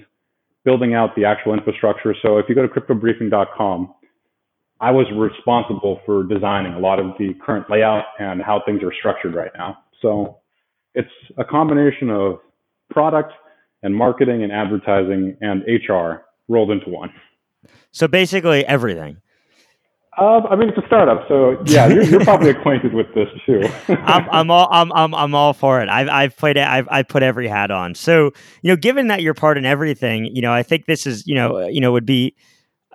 building 0.63 0.93
out 0.93 1.15
the 1.15 1.25
actual 1.25 1.53
infrastructure. 1.53 2.15
So 2.21 2.37
if 2.37 2.45
you 2.49 2.55
go 2.55 2.61
to 2.61 2.67
cryptobriefing.com, 2.67 3.93
I 4.79 4.91
was 4.91 5.07
responsible 5.15 6.01
for 6.05 6.23
designing 6.23 6.73
a 6.73 6.79
lot 6.79 6.99
of 6.99 7.17
the 7.17 7.33
current 7.43 7.69
layout 7.69 8.05
and 8.19 8.41
how 8.41 8.61
things 8.65 8.83
are 8.83 8.93
structured 8.99 9.33
right 9.33 9.51
now. 9.57 9.77
So 10.01 10.37
it's 10.93 11.09
a 11.37 11.43
combination 11.43 12.09
of 12.09 12.39
product 12.91 13.33
and 13.81 13.95
marketing 13.95 14.43
and 14.43 14.51
advertising 14.51 15.37
and 15.41 15.63
HR 15.63 16.25
rolled 16.47 16.71
into 16.71 16.89
one. 16.89 17.11
So 17.91 18.07
basically 18.07 18.65
everything. 18.65 19.17
Uh, 20.17 20.41
I 20.49 20.55
mean, 20.55 20.69
it's 20.69 20.77
a 20.77 20.87
startup, 20.87 21.27
so 21.27 21.61
yeah, 21.65 21.87
you're, 21.87 22.03
you're 22.03 22.23
probably 22.23 22.49
acquainted 22.57 22.93
with 22.93 23.13
this 23.13 23.27
too. 23.45 23.61
I'm, 23.87 24.27
I'm, 24.31 24.51
all 24.51 24.67
I'm, 24.71 24.91
I'm, 24.93 25.13
I'm 25.13 25.35
all 25.35 25.53
for 25.53 25.79
it. 25.81 25.89
I've, 25.89 26.09
I've 26.09 26.35
played 26.35 26.57
it. 26.57 26.67
I've, 26.67 26.87
I've 26.89 27.07
put 27.07 27.21
every 27.21 27.47
hat 27.47 27.69
on. 27.69 27.93
So 27.93 28.31
you 28.63 28.69
know, 28.69 28.75
given 28.75 29.09
that 29.09 29.21
you're 29.21 29.35
part 29.35 29.59
in 29.59 29.65
everything, 29.65 30.25
you 30.25 30.41
know, 30.41 30.51
I 30.51 30.63
think 30.63 30.85
this 30.87 31.05
is 31.05 31.27
you 31.27 31.35
know, 31.35 31.67
you 31.67 31.79
know, 31.79 31.91
would 31.91 32.05
be 32.05 32.35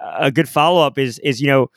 a 0.02 0.30
good 0.30 0.48
follow 0.48 0.84
up 0.84 0.98
is 0.98 1.18
is 1.20 1.40
you 1.40 1.46
know 1.46 1.70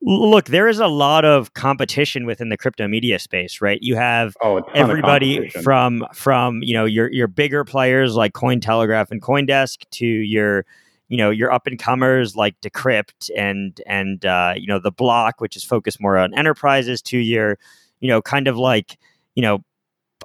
look 0.00 0.46
there 0.46 0.68
is 0.68 0.78
a 0.78 0.86
lot 0.86 1.24
of 1.24 1.54
competition 1.54 2.24
within 2.24 2.48
the 2.50 2.56
crypto 2.56 2.86
media 2.86 3.18
space 3.18 3.60
right 3.60 3.80
you 3.82 3.96
have 3.96 4.36
oh, 4.42 4.62
everybody 4.74 5.48
from 5.48 6.04
from 6.14 6.62
you 6.62 6.72
know 6.72 6.84
your 6.84 7.10
your 7.10 7.26
bigger 7.26 7.64
players 7.64 8.14
like 8.14 8.32
cointelegraph 8.32 9.10
and 9.10 9.20
coindesk 9.20 9.78
to 9.90 10.06
your 10.06 10.64
you 11.08 11.16
know 11.16 11.30
your 11.30 11.52
up 11.52 11.66
and 11.66 11.78
comers 11.78 12.36
like 12.36 12.60
decrypt 12.60 13.30
and 13.36 13.80
and 13.86 14.24
uh, 14.24 14.54
you 14.56 14.66
know 14.66 14.78
the 14.78 14.92
block 14.92 15.40
which 15.40 15.56
is 15.56 15.64
focused 15.64 16.00
more 16.00 16.16
on 16.18 16.32
enterprises 16.34 17.02
to 17.02 17.18
your 17.18 17.58
you 18.00 18.08
know 18.08 18.22
kind 18.22 18.48
of 18.48 18.56
like 18.56 18.98
you 19.34 19.42
know 19.42 19.64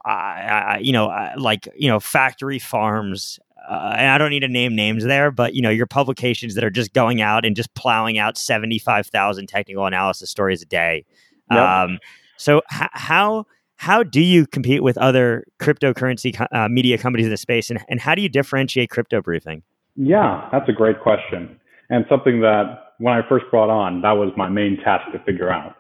uh, 0.06 0.78
you 0.82 0.91
know 0.91 1.08
uh, 1.08 1.34
like 1.38 1.67
you 1.76 1.88
know 1.88 2.00
factory 2.00 2.60
farms 2.60 3.39
uh, 3.69 3.96
and 3.98 4.10
I 4.10 4.17
don't 4.17 4.30
need 4.30 4.41
to 4.41 4.50
name 4.50 4.76
names 4.76 5.06
there, 5.06 5.32
but 5.32 5.56
you 5.56 5.62
know 5.62 5.69
your 5.69 5.86
publications 5.86 6.56
that 6.56 6.63
are 6.63 6.69
just 6.69 6.93
going 6.93 7.22
out 7.22 7.46
and 7.46 7.56
just 7.56 7.74
plowing 7.76 8.17
out 8.17 8.38
seventy 8.38 8.78
five 8.78 9.08
thousand 9.08 9.48
technical 9.48 9.86
analysis 9.86 10.30
stories 10.30 10.62
a 10.62 10.65
day. 10.65 11.06
Yep. 11.52 11.60
Um, 11.60 12.00
so 12.38 12.58
h- 12.74 12.89
how 12.91 13.46
how 13.76 14.04
do 14.04 14.22
you 14.22 14.46
compete 14.48 14.84
with 14.84 14.98
other 14.98 15.46
cryptocurrency 15.60 16.46
uh, 16.52 16.67
media 16.67 16.98
companies 16.98 17.26
in 17.26 17.32
the 17.32 17.38
space, 17.38 17.69
and, 17.69 17.84
and 17.88 18.00
how 18.00 18.15
do 18.15 18.22
you 18.22 18.30
differentiate 18.30 18.89
crypto 18.89 19.22
briefing? 19.22 19.63
Yeah, 19.95 20.49
that's 20.51 20.67
a 20.69 20.73
great 20.73 21.01
question, 21.01 21.60
and 21.89 22.06
something 22.10 22.41
that 22.41 22.93
when 22.97 23.13
I 23.13 23.21
first 23.27 23.45
brought 23.51 23.69
on, 23.69 24.01
that 24.01 24.13
was 24.13 24.32
my 24.38 24.49
main 24.49 24.77
task 24.84 25.12
to 25.12 25.19
figure 25.19 25.51
out. 25.51 25.75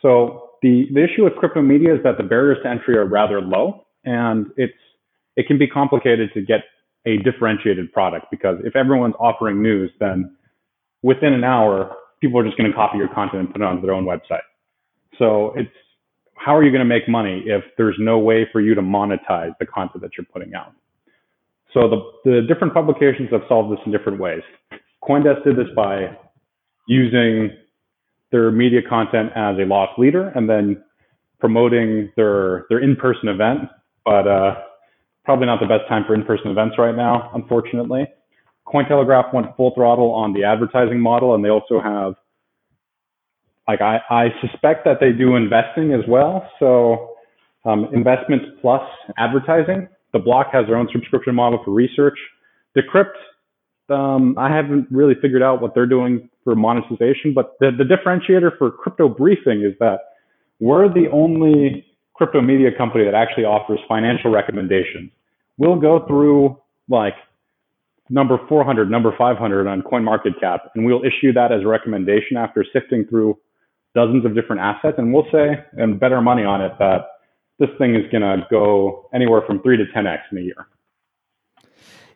So 0.00 0.50
the 0.62 0.86
the 0.94 1.02
issue 1.02 1.24
with 1.24 1.34
crypto 1.36 1.62
media 1.62 1.94
is 1.94 2.02
that 2.04 2.18
the 2.18 2.22
barriers 2.22 2.58
to 2.62 2.68
entry 2.68 2.96
are 2.96 3.04
rather 3.04 3.40
low, 3.40 3.86
and 4.04 4.46
it's 4.56 4.72
it 5.36 5.46
can 5.46 5.58
be 5.58 5.66
complicated 5.66 6.30
to 6.34 6.42
get 6.42 6.60
a 7.06 7.16
differentiated 7.18 7.92
product 7.92 8.26
because 8.30 8.58
if 8.64 8.76
everyone's 8.76 9.14
offering 9.18 9.62
news, 9.62 9.90
then 9.98 10.36
within 11.02 11.32
an 11.32 11.42
hour, 11.44 11.96
people 12.20 12.38
are 12.38 12.44
just 12.44 12.56
going 12.56 12.70
to 12.70 12.76
copy 12.76 12.98
your 12.98 13.08
content 13.08 13.40
and 13.40 13.52
put 13.52 13.60
it 13.60 13.64
on 13.64 13.82
their 13.82 13.92
own 13.92 14.04
website. 14.04 14.46
So 15.18 15.52
it's 15.56 15.70
how 16.36 16.56
are 16.56 16.62
you 16.64 16.70
going 16.70 16.80
to 16.80 16.84
make 16.84 17.08
money 17.08 17.44
if 17.46 17.64
there's 17.76 17.96
no 17.98 18.18
way 18.18 18.48
for 18.52 18.60
you 18.60 18.74
to 18.74 18.82
monetize 18.82 19.52
the 19.58 19.66
content 19.66 20.02
that 20.02 20.12
you're 20.16 20.26
putting 20.32 20.54
out? 20.54 20.72
So 21.74 21.88
the, 21.88 22.30
the 22.30 22.42
different 22.46 22.74
publications 22.74 23.30
have 23.32 23.42
solved 23.48 23.72
this 23.72 23.80
in 23.86 23.92
different 23.92 24.20
ways. 24.20 24.42
Coindesk 25.02 25.44
did 25.44 25.56
this 25.56 25.68
by 25.74 26.16
using 26.86 27.50
their 28.30 28.50
media 28.50 28.80
content 28.86 29.30
as 29.34 29.56
a 29.58 29.64
loss 29.64 29.90
leader 29.98 30.32
and 30.34 30.48
then 30.48 30.82
promoting 31.40 32.10
their 32.16 32.66
their 32.68 32.78
in-person 32.78 33.28
event, 33.28 33.68
but 34.04 34.28
uh, 34.28 34.54
probably 35.24 35.46
not 35.46 35.60
the 35.60 35.66
best 35.66 35.88
time 35.88 36.04
for 36.06 36.14
in-person 36.14 36.50
events 36.50 36.76
right 36.78 36.94
now, 36.94 37.30
unfortunately. 37.34 38.06
Cointelegraph 38.66 39.34
went 39.34 39.54
full 39.56 39.72
throttle 39.74 40.12
on 40.12 40.32
the 40.32 40.44
advertising 40.44 41.00
model, 41.00 41.34
and 41.34 41.44
they 41.44 41.48
also 41.48 41.80
have, 41.80 42.14
like, 43.66 43.80
I, 43.80 43.98
I 44.08 44.28
suspect 44.40 44.84
that 44.84 44.98
they 45.00 45.12
do 45.12 45.34
investing 45.34 45.92
as 45.92 46.02
well. 46.08 46.48
So, 46.58 47.16
um, 47.64 47.88
investments 47.92 48.46
plus 48.60 48.82
advertising. 49.18 49.88
The 50.12 50.18
block 50.18 50.48
has 50.52 50.66
their 50.66 50.76
own 50.76 50.88
subscription 50.92 51.34
model 51.34 51.60
for 51.64 51.70
research. 51.70 52.18
Decrypt 52.76 53.16
Um, 53.88 54.36
I 54.38 54.54
haven't 54.54 54.86
really 54.90 55.14
figured 55.20 55.42
out 55.42 55.60
what 55.60 55.74
they're 55.74 55.86
doing 55.86 56.28
for 56.44 56.54
monetization, 56.54 57.34
but 57.34 57.56
the, 57.60 57.70
the 57.76 57.84
differentiator 57.84 58.56
for 58.58 58.70
Crypto 58.70 59.08
Briefing 59.08 59.62
is 59.62 59.74
that 59.80 60.00
we're 60.60 60.88
the 60.88 61.08
only 61.12 61.84
crypto 62.14 62.40
media 62.40 62.70
company 62.76 63.04
that 63.04 63.14
actually 63.14 63.44
offers 63.44 63.80
financial 63.88 64.30
recommendations. 64.30 65.10
We'll 65.58 65.80
go 65.80 66.06
through 66.06 66.56
like 66.88 67.14
number 68.08 68.38
400, 68.48 68.90
number 68.90 69.14
500 69.16 69.66
on 69.66 69.82
CoinMarketCap, 69.82 70.58
and 70.74 70.84
we'll 70.84 71.02
issue 71.02 71.32
that 71.32 71.50
as 71.52 71.62
a 71.62 71.66
recommendation 71.66 72.36
after 72.36 72.64
sifting 72.72 73.04
through 73.08 73.38
dozens 73.94 74.24
of 74.24 74.34
different 74.34 74.62
assets, 74.62 74.94
and 74.98 75.12
we'll 75.12 75.26
say 75.32 75.64
and 75.72 75.98
bet 75.98 76.12
our 76.12 76.22
money 76.22 76.44
on 76.44 76.60
it 76.60 76.72
that 76.78 77.06
this 77.62 77.70
thing 77.78 77.94
is 77.94 78.02
going 78.10 78.22
to 78.22 78.44
go 78.50 79.08
anywhere 79.14 79.40
from 79.46 79.62
three 79.62 79.76
to 79.76 79.84
10x 79.84 80.18
in 80.32 80.38
a 80.38 80.40
year. 80.40 80.66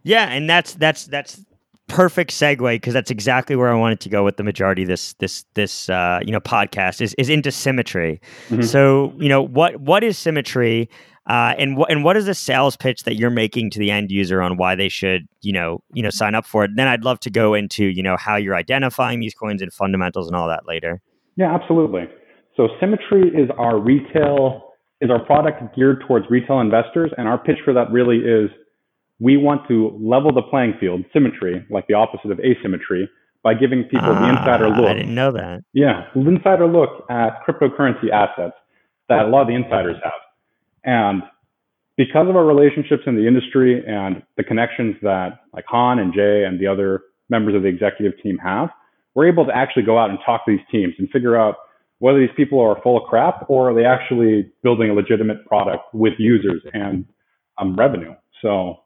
Yeah, 0.02 0.28
and 0.28 0.48
that's 0.48 0.74
that's 0.74 1.06
that's 1.06 1.40
perfect 1.88 2.32
segue 2.32 2.74
because 2.74 2.92
that's 2.92 3.10
exactly 3.10 3.54
where 3.54 3.68
I 3.68 3.74
wanted 3.74 4.00
to 4.00 4.08
go 4.08 4.24
with 4.24 4.36
the 4.36 4.44
majority 4.44 4.82
of 4.82 4.88
this 4.88 5.14
this 5.14 5.44
this 5.54 5.88
uh, 5.88 6.20
you 6.24 6.32
know 6.32 6.40
podcast 6.40 7.00
is 7.00 7.14
is 7.14 7.28
into 7.28 7.50
symmetry. 7.50 8.20
Mm-hmm. 8.48 8.62
So 8.62 9.12
you 9.16 9.28
know 9.28 9.42
what 9.42 9.76
what 9.80 10.04
is 10.04 10.16
symmetry, 10.16 10.88
uh, 11.28 11.54
and 11.58 11.76
what 11.76 11.90
and 11.90 12.04
what 12.04 12.16
is 12.16 12.26
the 12.26 12.34
sales 12.34 12.76
pitch 12.76 13.02
that 13.02 13.16
you're 13.16 13.30
making 13.30 13.70
to 13.70 13.80
the 13.80 13.90
end 13.90 14.12
user 14.12 14.42
on 14.42 14.56
why 14.56 14.76
they 14.76 14.88
should 14.88 15.26
you 15.42 15.52
know 15.52 15.82
you 15.92 16.04
know 16.04 16.10
sign 16.10 16.36
up 16.36 16.46
for 16.46 16.64
it? 16.64 16.70
Then 16.76 16.86
I'd 16.86 17.02
love 17.02 17.18
to 17.20 17.30
go 17.30 17.54
into 17.54 17.84
you 17.84 18.02
know 18.02 18.16
how 18.16 18.36
you're 18.36 18.56
identifying 18.56 19.18
these 19.18 19.34
coins 19.34 19.60
and 19.60 19.72
fundamentals 19.72 20.28
and 20.28 20.36
all 20.36 20.46
that 20.46 20.68
later. 20.68 21.00
Yeah, 21.36 21.52
absolutely. 21.52 22.04
So 22.56 22.68
symmetry 22.80 23.28
is 23.28 23.50
our 23.58 23.78
retail 23.78 24.65
is 25.00 25.10
our 25.10 25.24
product 25.24 25.76
geared 25.76 26.02
towards 26.06 26.26
retail 26.30 26.60
investors, 26.60 27.12
and 27.16 27.28
our 27.28 27.38
pitch 27.38 27.58
for 27.64 27.72
that 27.74 27.90
really 27.90 28.18
is 28.18 28.50
we 29.18 29.36
want 29.36 29.66
to 29.68 29.96
level 30.00 30.32
the 30.32 30.42
playing 30.42 30.74
field, 30.78 31.04
symmetry, 31.12 31.64
like 31.70 31.86
the 31.86 31.94
opposite 31.94 32.30
of 32.30 32.40
asymmetry, 32.40 33.08
by 33.42 33.54
giving 33.54 33.84
people 33.84 34.12
the 34.14 34.28
insider 34.28 34.66
ah, 34.66 34.80
look. 34.80 34.90
I 34.90 34.94
didn't 34.94 35.14
know 35.14 35.32
that. 35.32 35.62
Yeah, 35.72 36.06
insider 36.14 36.66
look 36.66 37.06
at 37.08 37.44
cryptocurrency 37.46 38.10
assets 38.12 38.56
that 39.08 39.26
a 39.26 39.28
lot 39.28 39.42
of 39.42 39.48
the 39.48 39.54
insiders 39.54 39.96
have. 40.02 40.12
And 40.84 41.22
because 41.96 42.28
of 42.28 42.36
our 42.36 42.44
relationships 42.44 43.04
in 43.06 43.14
the 43.14 43.26
industry 43.26 43.84
and 43.86 44.22
the 44.36 44.44
connections 44.44 44.96
that 45.02 45.40
like 45.52 45.64
Han 45.68 45.98
and 45.98 46.12
Jay 46.12 46.44
and 46.44 46.60
the 46.60 46.66
other 46.66 47.02
members 47.30 47.54
of 47.54 47.62
the 47.62 47.68
executive 47.68 48.20
team 48.22 48.36
have, 48.38 48.68
we're 49.14 49.28
able 49.28 49.46
to 49.46 49.56
actually 49.56 49.84
go 49.84 49.98
out 49.98 50.10
and 50.10 50.18
talk 50.26 50.44
to 50.44 50.52
these 50.52 50.66
teams 50.70 50.94
and 50.98 51.08
figure 51.10 51.36
out 51.36 51.56
whether 51.98 52.18
these 52.18 52.34
people 52.36 52.60
are 52.60 52.80
full 52.82 52.96
of 52.98 53.04
crap 53.04 53.46
or 53.48 53.70
are 53.70 53.74
they 53.74 53.84
actually 53.84 54.50
building 54.62 54.90
a 54.90 54.94
legitimate 54.94 55.44
product 55.46 55.82
with 55.94 56.12
users 56.18 56.62
and 56.74 57.06
um, 57.58 57.74
revenue. 57.76 58.14
So 58.42 58.80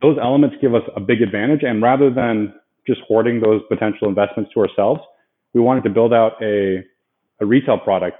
those 0.00 0.18
elements 0.20 0.56
give 0.60 0.74
us 0.74 0.82
a 0.96 1.00
big 1.00 1.22
advantage. 1.22 1.62
And 1.62 1.82
rather 1.82 2.10
than 2.10 2.54
just 2.86 3.00
hoarding 3.06 3.40
those 3.40 3.62
potential 3.68 4.08
investments 4.08 4.50
to 4.54 4.60
ourselves, 4.60 5.00
we 5.54 5.60
wanted 5.60 5.84
to 5.84 5.90
build 5.90 6.12
out 6.12 6.32
a, 6.42 6.82
a 7.40 7.46
retail 7.46 7.78
product 7.78 8.18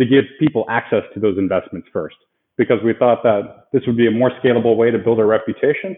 to 0.00 0.06
give 0.06 0.24
people 0.40 0.64
access 0.70 1.02
to 1.12 1.20
those 1.20 1.36
investments 1.36 1.86
first, 1.92 2.16
because 2.56 2.78
we 2.82 2.94
thought 2.98 3.22
that 3.22 3.66
this 3.72 3.82
would 3.86 3.96
be 3.96 4.06
a 4.06 4.10
more 4.10 4.30
scalable 4.42 4.76
way 4.76 4.90
to 4.90 4.98
build 4.98 5.18
a 5.20 5.24
reputation 5.24 5.94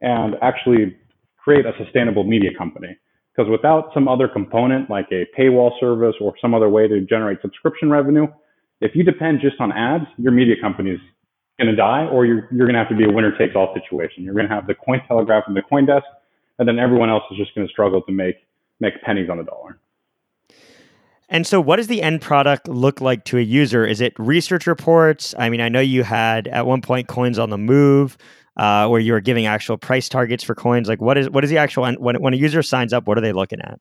and 0.00 0.36
actually 0.40 0.96
create 1.36 1.66
a 1.66 1.72
sustainable 1.82 2.24
media 2.24 2.50
company. 2.56 2.96
Because 3.34 3.50
without 3.50 3.90
some 3.92 4.06
other 4.06 4.28
component 4.28 4.88
like 4.88 5.08
a 5.10 5.26
paywall 5.36 5.72
service 5.80 6.14
or 6.20 6.34
some 6.40 6.54
other 6.54 6.68
way 6.68 6.86
to 6.86 7.00
generate 7.00 7.40
subscription 7.42 7.90
revenue, 7.90 8.26
if 8.80 8.94
you 8.94 9.02
depend 9.02 9.40
just 9.40 9.56
on 9.60 9.72
ads, 9.72 10.04
your 10.18 10.32
media 10.32 10.54
company 10.60 10.90
is 10.90 11.00
going 11.58 11.70
to 11.70 11.76
die, 11.76 12.06
or 12.06 12.26
you're, 12.26 12.48
you're 12.52 12.66
going 12.66 12.74
to 12.74 12.78
have 12.78 12.88
to 12.88 12.96
be 12.96 13.04
a 13.04 13.10
winner 13.10 13.36
takes 13.36 13.54
all 13.56 13.74
situation. 13.74 14.24
You're 14.24 14.34
going 14.34 14.48
to 14.48 14.54
have 14.54 14.66
the 14.66 14.74
Cointelegraph 14.74 15.42
and 15.46 15.56
the 15.56 15.62
CoinDesk, 15.62 16.02
and 16.58 16.68
then 16.68 16.78
everyone 16.78 17.10
else 17.10 17.22
is 17.30 17.38
just 17.38 17.54
going 17.54 17.66
to 17.66 17.72
struggle 17.72 18.02
to 18.02 18.12
make 18.12 18.36
make 18.80 19.00
pennies 19.02 19.30
on 19.30 19.38
the 19.38 19.44
dollar. 19.44 19.78
And 21.28 21.46
so, 21.46 21.60
what 21.60 21.76
does 21.76 21.86
the 21.86 22.02
end 22.02 22.20
product 22.20 22.68
look 22.68 23.00
like 23.00 23.24
to 23.26 23.38
a 23.38 23.40
user? 23.40 23.86
Is 23.86 24.00
it 24.00 24.12
research 24.18 24.66
reports? 24.66 25.34
I 25.38 25.48
mean, 25.48 25.60
I 25.60 25.68
know 25.68 25.80
you 25.80 26.02
had 26.02 26.48
at 26.48 26.66
one 26.66 26.82
point 26.82 27.08
coins 27.08 27.38
on 27.38 27.50
the 27.50 27.58
move, 27.58 28.18
uh, 28.56 28.88
where 28.88 29.00
you 29.00 29.12
were 29.12 29.20
giving 29.20 29.46
actual 29.46 29.76
price 29.76 30.08
targets 30.08 30.44
for 30.44 30.54
coins. 30.54 30.88
Like, 30.88 31.00
what 31.00 31.18
is 31.18 31.30
what 31.30 31.44
is 31.44 31.50
the 31.50 31.58
actual 31.58 31.92
when 31.98 32.16
when 32.16 32.34
a 32.34 32.36
user 32.36 32.62
signs 32.62 32.92
up? 32.92 33.06
What 33.06 33.18
are 33.18 33.20
they 33.20 33.32
looking 33.32 33.60
at? 33.60 33.80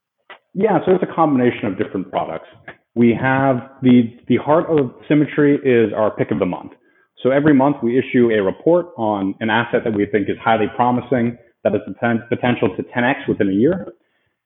Yeah, 0.54 0.80
so 0.86 0.94
it's 0.94 1.04
a 1.04 1.14
combination 1.14 1.66
of 1.66 1.78
different 1.78 2.12
products. 2.12 2.48
We 2.96 3.18
have 3.20 3.58
the 3.82 4.16
the 4.28 4.38
heart 4.38 4.66
of 4.70 4.92
Symmetry 5.08 5.56
is 5.64 5.94
our 5.94 6.12
pick 6.16 6.32
of 6.32 6.40
the 6.40 6.46
month. 6.46 6.74
So 7.22 7.32
every 7.32 7.54
month 7.54 7.78
we 7.82 7.98
issue 7.98 8.30
a 8.32 8.44
report 8.44 8.88
on 8.98 9.34
an 9.40 9.50
asset 9.50 9.82
that 9.86 9.94
we 9.94 10.06
think 10.06 10.30
is 10.30 10.36
highly 10.44 10.66
promising, 10.76 11.38
that 11.64 11.72
has 11.72 11.82
potential 12.30 12.76
to 12.76 12.84
10x 12.84 13.28
within 13.28 13.50
a 13.50 13.54
year. 13.54 13.94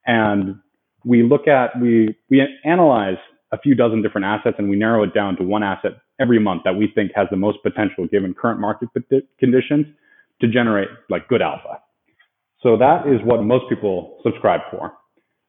And 0.05 0.55
we 1.03 1.23
look 1.23 1.47
at, 1.47 1.71
we, 1.81 2.15
we 2.29 2.41
analyze 2.63 3.17
a 3.51 3.57
few 3.57 3.75
dozen 3.75 4.01
different 4.01 4.25
assets 4.25 4.57
and 4.59 4.69
we 4.69 4.75
narrow 4.75 5.03
it 5.03 5.13
down 5.13 5.35
to 5.37 5.43
one 5.43 5.63
asset 5.63 5.93
every 6.19 6.39
month 6.39 6.63
that 6.65 6.75
we 6.75 6.91
think 6.93 7.11
has 7.15 7.27
the 7.31 7.37
most 7.37 7.57
potential 7.63 8.07
given 8.07 8.33
current 8.33 8.59
market 8.59 8.89
conditions 9.39 9.85
to 10.41 10.47
generate 10.47 10.89
like 11.09 11.27
good 11.27 11.41
alpha. 11.41 11.79
So 12.61 12.77
that 12.77 13.07
is 13.07 13.19
what 13.23 13.43
most 13.43 13.69
people 13.69 14.19
subscribe 14.23 14.61
for. 14.71 14.93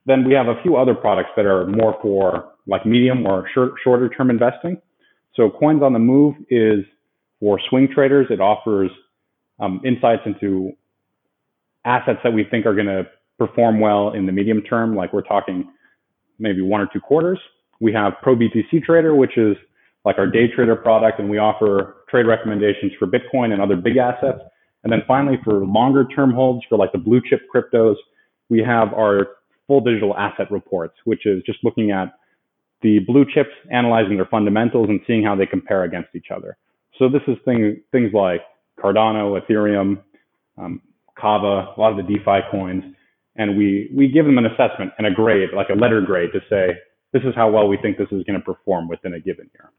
Then 0.07 0.27
we 0.27 0.35
have 0.35 0.48
a 0.48 0.61
few 0.62 0.77
other 0.77 0.94
products 0.94 1.31
that 1.37 1.46
are 1.46 1.66
more 1.66 1.98
for 2.03 2.53
like 2.66 2.87
medium 2.87 3.27
or 3.27 3.48
short, 3.55 3.72
shorter 3.83 4.09
term 4.09 4.31
investing. 4.31 4.81
So 5.35 5.51
Coins 5.51 5.83
on 5.83 5.92
the 5.92 5.98
Move 5.98 6.35
is 6.51 6.85
for 7.40 7.61
swing 7.68 7.88
traders, 7.94 8.27
it 8.31 8.40
offers 8.40 8.90
um, 9.61 9.81
insights 9.85 10.22
into 10.27 10.72
assets 11.85 12.18
that 12.24 12.33
we 12.33 12.44
think 12.44 12.66
are 12.66 12.74
going 12.74 12.87
to 12.87 13.07
perform 13.38 13.81
well 13.81 14.12
in 14.12 14.27
the 14.27 14.33
medium 14.33 14.62
term, 14.62 14.96
like 14.96 15.12
we're 15.12 15.22
talking 15.22 15.70
maybe 16.38 16.61
one 16.61 16.81
or 16.81 16.88
two 16.92 17.01
quarters. 17.01 17.38
We 17.81 17.92
have 17.92 18.14
Pro 18.22 18.35
BTC 18.35 18.83
Trader, 18.85 19.14
which 19.14 19.38
is 19.38 19.57
like 20.05 20.18
our 20.18 20.27
day 20.27 20.48
trader 20.55 20.74
product, 20.74 21.20
and 21.20 21.29
we 21.29 21.38
offer 21.38 22.05
trade 22.09 22.27
recommendations 22.27 22.92
for 22.98 23.07
Bitcoin 23.07 23.53
and 23.53 23.62
other 23.62 23.77
big 23.77 23.96
assets. 23.96 24.40
And 24.85 24.93
then 24.93 25.03
finally, 25.07 25.38
for 25.45 25.64
longer 25.64 26.07
term 26.07 26.33
holds, 26.33 26.64
for 26.69 26.79
like 26.79 26.93
the 26.93 26.99
blue 26.99 27.21
chip 27.29 27.43
cryptos, 27.55 27.97
we 28.49 28.61
have 28.61 28.95
our 28.95 29.29
full 29.67 29.81
digital 29.81 30.17
asset 30.17 30.51
reports, 30.51 30.95
which 31.05 31.27
is 31.27 31.43
just 31.45 31.59
looking 31.62 31.91
at 31.91 32.14
the 32.83 33.01
blue 33.01 33.25
chips, 33.33 33.51
analyzing 33.71 34.17
their 34.17 34.27
fundamentals 34.27 34.88
and 34.88 35.01
seeing 35.07 35.25
how 35.25 35.35
they 35.35 35.47
compare 35.47 35.85
against 35.85 36.09
each 36.14 36.29
other. 36.35 36.57
So 36.99 37.09
this 37.09 37.23
is 37.27 37.37
thing, 37.45 37.81
things 37.93 38.12
like 38.12 38.41
Cardano, 38.79 39.41
Ethereum, 39.41 40.01
um, 40.57 40.81
Kava, 41.19 41.73
a 41.77 41.81
lot 41.81 41.91
of 41.91 41.97
the 41.97 42.03
DeFi 42.14 42.41
coins, 42.51 42.85
and 43.37 43.57
we 43.57 43.91
we 43.95 44.09
give 44.09 44.25
them 44.25 44.38
an 44.38 44.47
assessment 44.47 44.93
and 44.99 45.07
a 45.07 45.11
grade, 45.11 45.51
like 45.55 45.69
a 45.71 45.75
letter 45.75 46.01
grade, 46.01 46.31
to 46.33 46.41
say 46.49 46.77
this 47.12 47.23
is 47.23 47.35
how 47.35 47.51
well 47.51 47.69
we 47.69 47.77
think 47.77 47.99
this 47.99 48.09
is 48.11 48.23
going 48.25 48.38
to 48.38 48.45
perform 48.45 48.88
within 48.88 49.14
a 49.14 49.21
given 49.21 49.51
year. 49.55 49.71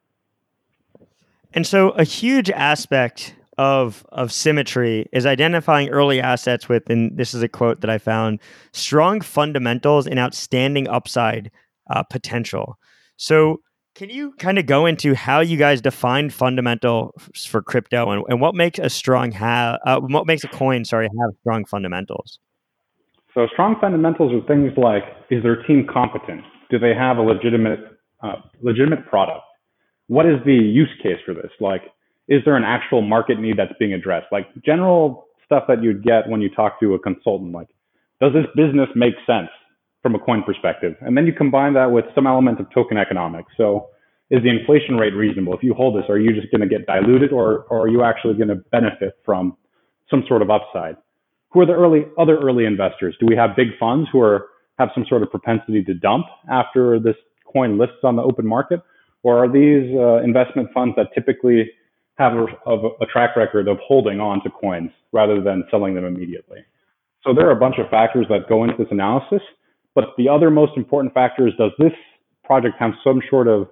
And 1.54 1.66
so, 1.66 1.90
a 1.92 2.04
huge 2.04 2.50
aspect 2.50 3.36
of 3.60 4.06
of 4.14 4.32
symmetry 4.32 5.10
is 5.12 5.26
identifying 5.26 5.90
early 5.90 6.22
assets 6.22 6.70
with, 6.70 6.90
and 6.90 7.16
this 7.18 7.34
is 7.34 7.44
a 7.44 7.50
quote 7.50 7.82
that 7.82 7.90
I 7.90 7.98
found: 7.98 8.40
strong 8.72 9.20
fundamentals 9.20 10.08
and 10.08 10.18
outstanding 10.18 10.88
upside 10.88 11.52
uh, 11.90 12.04
potential. 12.04 12.80
So, 13.18 13.60
can 13.96 14.10
you 14.10 14.32
kind 14.40 14.58
of 14.58 14.66
go 14.66 14.86
into 14.86 15.14
how 15.14 15.42
you 15.42 15.58
guys 15.58 15.82
define 15.82 16.30
fundamental 16.30 17.14
for 17.50 17.62
crypto 17.62 18.10
and, 18.12 18.24
and 18.30 18.40
what 18.40 18.56
makes 18.56 18.80
a 18.80 18.90
strong 18.90 19.34
have 19.34 19.78
uh, 19.86 20.00
what 20.00 20.26
makes 20.26 20.46
a 20.46 20.48
coin 20.48 20.86
sorry 20.86 21.10
have 21.20 21.32
strong 21.42 21.66
fundamentals? 21.66 22.40
So 23.34 23.46
strong 23.52 23.76
fundamentals 23.82 24.32
are 24.32 24.48
things 24.48 24.72
like 24.78 25.04
is 25.30 25.44
their 25.44 25.64
team 25.64 25.86
competent? 25.92 26.44
Do 26.72 26.80
they 26.80 26.94
have 26.96 27.18
a 27.18 27.22
legitimate 27.22 27.80
uh, 28.24 28.36
legitimate 28.62 29.06
product? 29.08 29.42
What 30.08 30.26
is 30.26 30.38
the 30.46 30.56
use 30.56 30.90
case 31.04 31.20
for 31.26 31.34
this? 31.34 31.52
Like, 31.60 31.82
is 32.30 32.42
there 32.46 32.56
an 32.56 32.64
actual 32.64 33.02
market 33.02 33.40
need 33.40 33.58
that's 33.58 33.74
being 33.80 33.94
addressed? 33.94 34.28
Like 34.32 34.48
general 34.64 35.26
stuff 35.44 35.64
that 35.68 35.84
you'd 35.84 36.04
get 36.04 36.30
when 36.30 36.42
you 36.42 36.50
talk 36.50 36.80
to 36.80 36.94
a 36.94 37.00
consultant, 37.00 37.52
like, 37.52 37.68
does 38.22 38.32
this 38.34 38.46
business 38.56 38.88
make 38.96 39.16
sense? 39.28 39.50
from 40.02 40.16
a 40.16 40.20
coin 40.20 40.44
perspective. 40.44 40.96
And 41.02 41.18
then 41.18 41.26
you 41.26 41.34
combine 41.34 41.74
that 41.74 41.92
with 41.92 42.06
some 42.16 42.26
element 42.26 42.60
of 42.60 42.68
token 42.74 42.98
economics. 42.98 43.52
So 43.58 43.88
is 44.30 44.42
the 44.44 44.50
inflation 44.50 44.96
rate 44.96 45.14
reasonable? 45.14 45.54
If 45.54 45.64
you 45.64 45.74
hold 45.74 45.98
this, 45.98 46.10
are 46.10 46.20
you 46.20 46.34
just 46.34 46.52
going 46.52 46.62
to 46.62 46.68
get 46.68 46.86
diluted 46.86 47.34
or, 47.34 47.66
or 47.70 47.82
are 47.82 47.88
you 47.88 48.04
actually 48.04 48.36
going 48.36 48.50
to 48.50 48.56
benefit 48.72 49.18
from 49.26 49.58
some 50.10 50.24
sort 50.28 50.42
of 50.42 50.50
upside? 50.50 50.96
Who 51.52 51.62
are 51.62 51.66
the 51.66 51.74
early 51.74 52.06
other 52.18 52.38
early 52.38 52.66
investors? 52.66 53.16
Do 53.20 53.26
we 53.26 53.36
have 53.36 53.56
big 53.56 53.70
funds 53.80 54.08
who 54.12 54.22
are 54.22 54.48
have 54.78 54.90
some 54.94 55.06
sort 55.10 55.24
of 55.24 55.32
propensity 55.32 55.84
to 55.84 55.94
dump 55.94 56.28
after 56.50 57.00
this 57.00 57.16
coin 57.52 57.78
lists 57.78 57.98
on 58.04 58.16
the 58.16 58.22
open 58.22 58.46
market? 58.46 58.82
Or 59.24 59.44
are 59.44 59.52
these 59.52 59.94
uh, 59.96 60.22
investment 60.24 60.70
funds 60.74 60.96
that 60.96 61.08
typically 61.14 61.70
have 62.20 62.34
a, 62.34 62.76
a 63.02 63.06
track 63.12 63.36
record 63.36 63.68
of 63.68 63.78
holding 63.80 64.20
on 64.20 64.44
to 64.44 64.50
coins 64.50 64.92
rather 65.12 65.42
than 65.42 65.64
selling 65.72 65.96
them 65.96 66.06
immediately? 66.06 66.60
So 67.26 67.34
there 67.34 67.48
are 67.48 67.52
a 67.52 67.60
bunch 67.60 67.76
of 67.80 67.90
factors 67.90 68.28
that 68.30 68.48
go 68.48 68.64
into 68.64 68.76
this 68.78 68.88
analysis. 68.92 69.42
But 69.96 70.14
the 70.18 70.30
other 70.30 70.52
most 70.52 70.74
important 70.78 71.14
factor 71.14 71.48
is 71.48 71.54
does 71.58 71.72
this 71.80 71.92
project 72.44 72.76
have 72.80 72.92
some 73.04 73.22
sort 73.30 73.48
of 73.48 73.68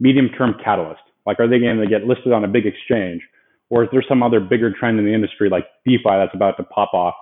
medium 0.00 0.30
term 0.30 0.54
catalyst? 0.64 1.02
Like, 1.26 1.38
are 1.40 1.48
they 1.48 1.58
going 1.58 1.76
to 1.76 1.86
get 1.86 2.04
listed 2.04 2.32
on 2.32 2.44
a 2.44 2.48
big 2.48 2.64
exchange? 2.64 3.20
Or 3.68 3.84
is 3.84 3.90
there 3.92 4.02
some 4.08 4.22
other 4.22 4.40
bigger 4.40 4.72
trend 4.72 4.98
in 4.98 5.04
the 5.04 5.12
industry 5.12 5.50
like 5.50 5.66
DeFi 5.84 6.02
that's 6.04 6.34
about 6.34 6.56
to 6.56 6.64
pop 6.64 6.94
off 6.94 7.14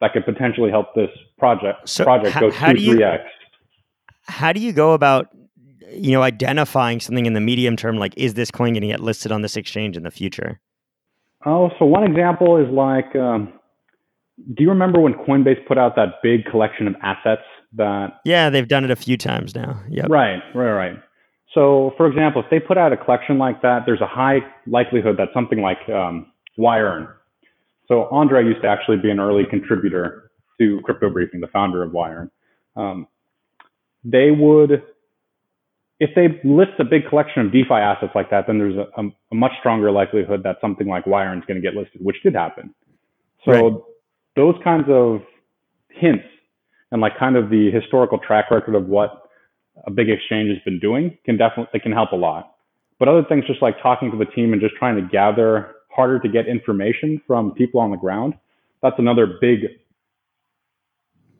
that 0.00 0.12
could 0.12 0.24
potentially 0.24 0.70
help 0.70 0.94
this 0.94 1.10
project 1.38 1.88
so 1.88 2.04
project 2.04 2.38
go 2.38 2.50
two 2.50 2.92
three 2.92 3.02
x. 3.02 3.24
How 4.26 4.52
do 4.52 4.60
you 4.60 4.72
go 4.72 4.92
about 4.92 5.34
you 5.92 6.12
know 6.12 6.22
identifying 6.22 7.00
something 7.00 7.26
in 7.26 7.34
the 7.34 7.40
medium 7.40 7.76
term? 7.76 7.96
Like, 7.96 8.14
is 8.16 8.34
this 8.34 8.50
coin 8.50 8.72
going 8.72 8.82
to 8.82 8.88
get 8.88 9.00
listed 9.00 9.32
on 9.32 9.42
this 9.42 9.56
exchange 9.56 9.96
in 9.96 10.02
the 10.02 10.10
future? 10.10 10.60
Oh, 11.46 11.70
so 11.78 11.84
one 11.84 12.04
example 12.04 12.56
is 12.56 12.70
like, 12.72 13.14
um, 13.16 13.52
do 14.54 14.62
you 14.62 14.70
remember 14.70 15.00
when 15.00 15.14
Coinbase 15.14 15.66
put 15.66 15.76
out 15.78 15.94
that 15.96 16.22
big 16.22 16.46
collection 16.46 16.86
of 16.86 16.94
assets 17.02 17.42
that? 17.74 18.20
Yeah, 18.24 18.50
they've 18.50 18.66
done 18.66 18.84
it 18.84 18.90
a 18.90 18.96
few 18.96 19.16
times 19.16 19.54
now. 19.54 19.80
Yeah. 19.88 20.06
Right, 20.08 20.40
right, 20.54 20.72
right. 20.72 20.96
So, 21.52 21.92
for 21.96 22.08
example, 22.08 22.42
if 22.42 22.50
they 22.50 22.58
put 22.58 22.78
out 22.78 22.92
a 22.92 22.96
collection 22.96 23.38
like 23.38 23.62
that, 23.62 23.82
there's 23.86 24.00
a 24.00 24.06
high 24.06 24.38
likelihood 24.66 25.16
that 25.18 25.28
something 25.32 25.60
like 25.60 25.88
um. 25.88 26.26
So, 27.88 28.08
Andre 28.10 28.44
used 28.44 28.62
to 28.62 28.68
actually 28.68 28.96
be 28.98 29.10
an 29.10 29.20
early 29.20 29.44
contributor 29.48 30.30
to 30.58 30.80
Crypto 30.84 31.10
Briefing, 31.10 31.40
the 31.40 31.48
founder 31.48 31.82
of 31.82 31.92
YEarn. 31.92 32.30
Um, 32.76 33.08
they 34.04 34.30
would 34.30 34.82
if 36.04 36.10
they 36.14 36.38
list 36.46 36.72
a 36.78 36.84
big 36.84 37.08
collection 37.08 37.46
of 37.46 37.50
DeFi 37.50 37.74
assets 37.74 38.12
like 38.14 38.28
that, 38.30 38.46
then 38.46 38.58
there's 38.58 38.76
a, 38.76 39.00
a, 39.00 39.34
much 39.34 39.52
stronger 39.58 39.90
likelihood 39.90 40.42
that 40.44 40.56
something 40.60 40.86
like 40.86 41.06
YEarn 41.06 41.38
is 41.38 41.44
going 41.46 41.60
to 41.60 41.62
get 41.62 41.74
listed, 41.74 42.04
which 42.04 42.16
did 42.22 42.34
happen. 42.34 42.74
So 43.46 43.52
right. 43.52 43.72
those 44.36 44.54
kinds 44.62 44.84
of 44.90 45.22
hints 45.88 46.24
and 46.92 47.00
like 47.00 47.18
kind 47.18 47.36
of 47.36 47.48
the 47.48 47.70
historical 47.70 48.18
track 48.18 48.50
record 48.50 48.74
of 48.74 48.86
what 48.86 49.30
a 49.86 49.90
big 49.90 50.10
exchange 50.10 50.50
has 50.50 50.58
been 50.62 50.78
doing 50.78 51.16
can 51.24 51.38
definitely 51.38 51.80
can 51.80 51.92
help 51.92 52.12
a 52.12 52.16
lot. 52.16 52.54
But 52.98 53.08
other 53.08 53.24
things, 53.26 53.44
just 53.46 53.62
like 53.62 53.76
talking 53.82 54.10
to 54.10 54.18
the 54.18 54.26
team 54.26 54.52
and 54.52 54.60
just 54.60 54.74
trying 54.76 54.96
to 54.96 55.08
gather 55.10 55.72
harder 55.88 56.18
to 56.20 56.28
get 56.28 56.46
information 56.46 57.20
from 57.26 57.52
people 57.52 57.80
on 57.80 57.90
the 57.90 57.96
ground, 57.96 58.34
that's 58.82 58.96
another 58.98 59.26
big 59.40 59.60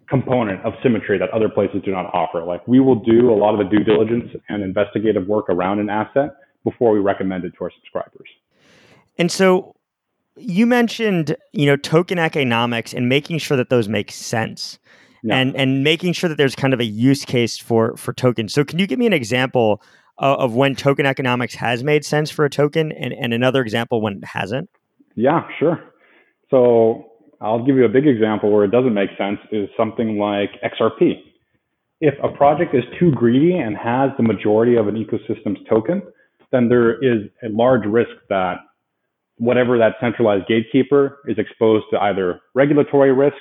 component 0.08 0.64
of 0.64 0.72
Simetri 0.84 1.18
that 1.18 1.30
other 1.30 1.48
places 1.48 1.82
do 1.84 1.90
not 1.90 2.06
offer. 2.14 2.44
Like 2.44 2.66
we 2.66 2.80
will 2.80 2.96
do 2.96 3.30
a 3.30 3.36
lot 3.36 3.58
of 3.58 3.58
the 3.58 3.76
due 3.76 3.84
diligence 3.84 4.30
and 4.48 4.62
investigative 4.62 5.26
work 5.26 5.46
around 5.48 5.80
an 5.80 5.88
asset 5.88 6.36
before 6.64 6.92
we 6.92 6.98
recommend 6.98 7.44
it 7.44 7.52
to 7.58 7.64
our 7.64 7.70
subscribers. 7.80 8.28
And 9.18 9.30
so 9.30 9.74
you 10.36 10.66
mentioned, 10.66 11.36
you 11.52 11.66
know, 11.66 11.76
token 11.76 12.18
economics 12.18 12.92
and 12.92 13.08
making 13.08 13.38
sure 13.38 13.56
that 13.56 13.70
those 13.70 13.88
make 13.88 14.10
sense. 14.10 14.78
Yeah. 15.22 15.36
And 15.36 15.56
and 15.56 15.82
making 15.82 16.12
sure 16.12 16.28
that 16.28 16.36
there's 16.36 16.54
kind 16.54 16.74
of 16.74 16.80
a 16.80 16.84
use 16.84 17.24
case 17.24 17.56
for 17.56 17.96
for 17.96 18.12
tokens. 18.12 18.52
So 18.52 18.62
can 18.62 18.78
you 18.78 18.86
give 18.86 18.98
me 18.98 19.06
an 19.06 19.14
example 19.14 19.80
of, 20.18 20.38
of 20.38 20.54
when 20.54 20.74
token 20.74 21.06
economics 21.06 21.54
has 21.54 21.82
made 21.82 22.04
sense 22.04 22.30
for 22.30 22.44
a 22.44 22.50
token 22.50 22.92
and, 22.92 23.14
and 23.14 23.32
another 23.32 23.62
example 23.62 24.02
when 24.02 24.18
it 24.18 24.24
hasn't? 24.24 24.68
Yeah, 25.14 25.48
sure. 25.58 25.82
So 26.50 27.10
I'll 27.44 27.62
give 27.62 27.76
you 27.76 27.84
a 27.84 27.90
big 27.90 28.06
example 28.06 28.50
where 28.50 28.64
it 28.64 28.70
doesn't 28.70 28.94
make 28.94 29.10
sense 29.18 29.38
is 29.52 29.68
something 29.76 30.18
like 30.18 30.50
XRP. 30.62 31.20
If 32.00 32.14
a 32.24 32.34
project 32.34 32.74
is 32.74 32.82
too 32.98 33.12
greedy 33.12 33.58
and 33.58 33.76
has 33.76 34.10
the 34.16 34.22
majority 34.22 34.76
of 34.76 34.88
an 34.88 34.94
ecosystem's 34.94 35.60
token, 35.68 36.02
then 36.52 36.70
there 36.70 36.94
is 37.02 37.28
a 37.42 37.50
large 37.50 37.84
risk 37.84 38.12
that 38.30 38.56
whatever 39.36 39.76
that 39.76 39.96
centralized 40.00 40.46
gatekeeper 40.46 41.18
is 41.28 41.36
exposed 41.38 41.84
to 41.92 42.00
either 42.00 42.40
regulatory 42.54 43.12
risk, 43.12 43.36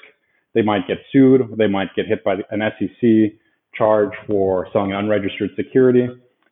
they 0.54 0.62
might 0.62 0.86
get 0.86 0.98
sued, 1.12 1.42
they 1.58 1.68
might 1.68 1.96
get 1.96 2.06
hit 2.06 2.26
by 2.26 2.36
an 2.52 2.62
SEC 2.78 3.40
charge 3.74 4.12
for 4.28 4.68
selling 4.74 4.92
an 4.92 4.98
unregistered 4.98 5.52
security, 5.56 6.08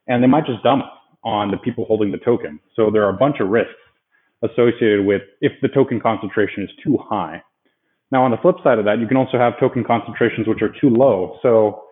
and 0.08 0.24
they 0.24 0.28
might 0.28 0.46
just 0.46 0.64
dump 0.64 0.86
on 1.24 1.52
the 1.52 1.58
people 1.58 1.84
holding 1.86 2.12
the 2.12 2.18
token. 2.18 2.60
So 2.76 2.90
there 2.92 3.04
are 3.04 3.10
a 3.10 3.18
bunch 3.18 3.42
of 3.42 3.50
risks 3.50 3.74
associated 4.44 5.06
with 5.06 5.22
if 5.42 5.54
the 5.62 5.68
token 5.68 6.00
concentration 6.00 6.64
is 6.64 6.70
too 6.84 6.98
high. 6.98 7.42
Now, 8.12 8.24
on 8.24 8.32
the 8.32 8.38
flip 8.38 8.56
side 8.64 8.78
of 8.78 8.86
that, 8.86 9.00
you 9.00 9.08
can 9.08 9.18
also 9.18 9.38
have 9.38 9.60
token 9.60 9.84
concentrations 9.84 10.48
which 10.48 10.62
are 10.62 10.74
too 10.82 10.90
low. 10.90 11.38
So, 11.42 11.84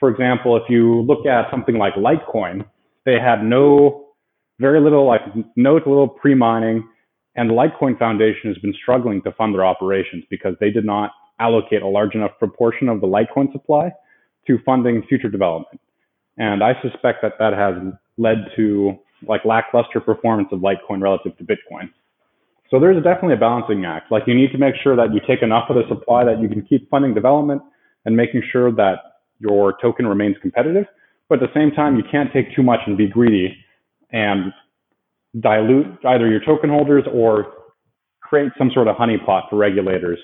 for 0.00 0.10
example, 0.10 0.56
if 0.56 0.64
you 0.68 1.02
look 1.02 1.26
at 1.26 1.50
something 1.50 1.76
like 1.76 1.94
Litecoin, 1.94 2.64
they 3.04 3.20
had 3.20 3.44
no, 3.44 4.06
very 4.58 4.80
little, 4.80 5.06
like 5.06 5.20
no 5.56 5.74
little 5.74 6.08
pre-mining, 6.08 6.88
and 7.36 7.50
the 7.50 7.54
Litecoin 7.54 7.98
Foundation 7.98 8.52
has 8.52 8.58
been 8.58 8.74
struggling 8.80 9.22
to 9.22 9.32
fund 9.32 9.54
their 9.54 9.64
operations 9.64 10.24
because 10.30 10.54
they 10.60 10.70
did 10.70 10.84
not 10.84 11.12
allocate 11.40 11.82
a 11.82 11.88
large 11.88 12.14
enough 12.14 12.32
proportion 12.38 12.88
of 12.88 13.00
the 13.00 13.06
Litecoin 13.06 13.52
supply 13.52 13.92
to 14.46 14.58
funding 14.64 15.02
future 15.08 15.28
development. 15.28 15.80
And 16.36 16.62
I 16.62 16.74
suspect 16.82 17.22
that 17.22 17.34
that 17.38 17.52
has 17.52 17.74
led 18.18 18.46
to 18.56 18.98
like 19.28 19.44
lackluster 19.44 20.00
performance 20.00 20.48
of 20.52 20.60
Litecoin 20.60 21.00
relative 21.00 21.36
to 21.38 21.44
Bitcoin. 21.44 21.90
So 22.70 22.80
there's 22.80 22.96
definitely 23.02 23.34
a 23.34 23.38
balancing 23.38 23.84
act. 23.84 24.10
Like 24.10 24.24
you 24.26 24.34
need 24.34 24.50
to 24.52 24.58
make 24.58 24.74
sure 24.82 24.96
that 24.96 25.12
you 25.12 25.20
take 25.26 25.42
enough 25.42 25.70
of 25.70 25.76
the 25.76 25.82
supply 25.88 26.24
that 26.24 26.40
you 26.40 26.48
can 26.48 26.62
keep 26.62 26.88
funding 26.90 27.14
development 27.14 27.62
and 28.04 28.16
making 28.16 28.42
sure 28.50 28.72
that 28.72 28.96
your 29.38 29.76
token 29.80 30.06
remains 30.06 30.36
competitive. 30.40 30.86
But 31.28 31.42
at 31.42 31.48
the 31.48 31.60
same 31.60 31.70
time, 31.70 31.96
you 31.96 32.02
can't 32.10 32.32
take 32.32 32.54
too 32.54 32.62
much 32.62 32.80
and 32.86 32.96
be 32.96 33.06
greedy 33.06 33.56
and 34.12 34.52
dilute 35.40 35.86
either 36.04 36.28
your 36.28 36.44
token 36.44 36.70
holders 36.70 37.04
or 37.12 37.52
create 38.20 38.52
some 38.58 38.70
sort 38.72 38.88
of 38.88 38.96
honeypot 38.96 39.48
for 39.50 39.56
regulators 39.56 40.18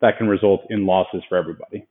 that 0.00 0.18
can 0.18 0.28
result 0.28 0.62
in 0.70 0.86
losses 0.86 1.22
for 1.28 1.36
everybody. 1.36 1.86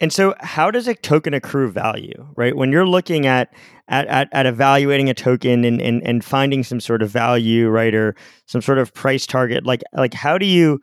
And 0.00 0.12
so, 0.12 0.34
how 0.40 0.70
does 0.70 0.88
a 0.88 0.94
token 0.94 1.34
accrue 1.34 1.70
value, 1.70 2.26
right? 2.36 2.56
When 2.56 2.72
you're 2.72 2.86
looking 2.86 3.26
at 3.26 3.52
at, 3.88 4.06
at, 4.08 4.28
at 4.32 4.46
evaluating 4.46 5.08
a 5.08 5.14
token 5.14 5.64
and, 5.64 5.80
and 5.80 6.02
and 6.06 6.24
finding 6.24 6.64
some 6.64 6.80
sort 6.80 7.02
of 7.02 7.10
value, 7.10 7.68
right, 7.68 7.94
or 7.94 8.16
some 8.46 8.60
sort 8.60 8.78
of 8.78 8.92
price 8.92 9.26
target, 9.26 9.64
like 9.64 9.82
like 9.92 10.14
how 10.14 10.36
do 10.36 10.46
you 10.46 10.80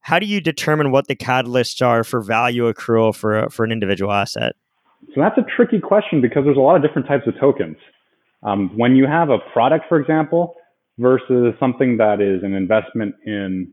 how 0.00 0.18
do 0.18 0.26
you 0.26 0.40
determine 0.40 0.90
what 0.90 1.08
the 1.08 1.16
catalysts 1.16 1.84
are 1.84 2.04
for 2.04 2.20
value 2.20 2.72
accrual 2.72 3.14
for 3.14 3.44
a, 3.44 3.50
for 3.50 3.64
an 3.64 3.72
individual 3.72 4.12
asset? 4.12 4.54
So 5.14 5.20
that's 5.20 5.38
a 5.38 5.44
tricky 5.56 5.80
question 5.80 6.20
because 6.20 6.44
there's 6.44 6.56
a 6.56 6.60
lot 6.60 6.76
of 6.76 6.82
different 6.82 7.08
types 7.08 7.26
of 7.26 7.34
tokens. 7.40 7.76
Um, 8.42 8.70
when 8.76 8.96
you 8.96 9.06
have 9.06 9.30
a 9.30 9.38
product, 9.52 9.86
for 9.88 10.00
example, 10.00 10.54
versus 10.98 11.54
something 11.58 11.96
that 11.96 12.20
is 12.20 12.42
an 12.42 12.54
investment 12.54 13.14
in 13.24 13.72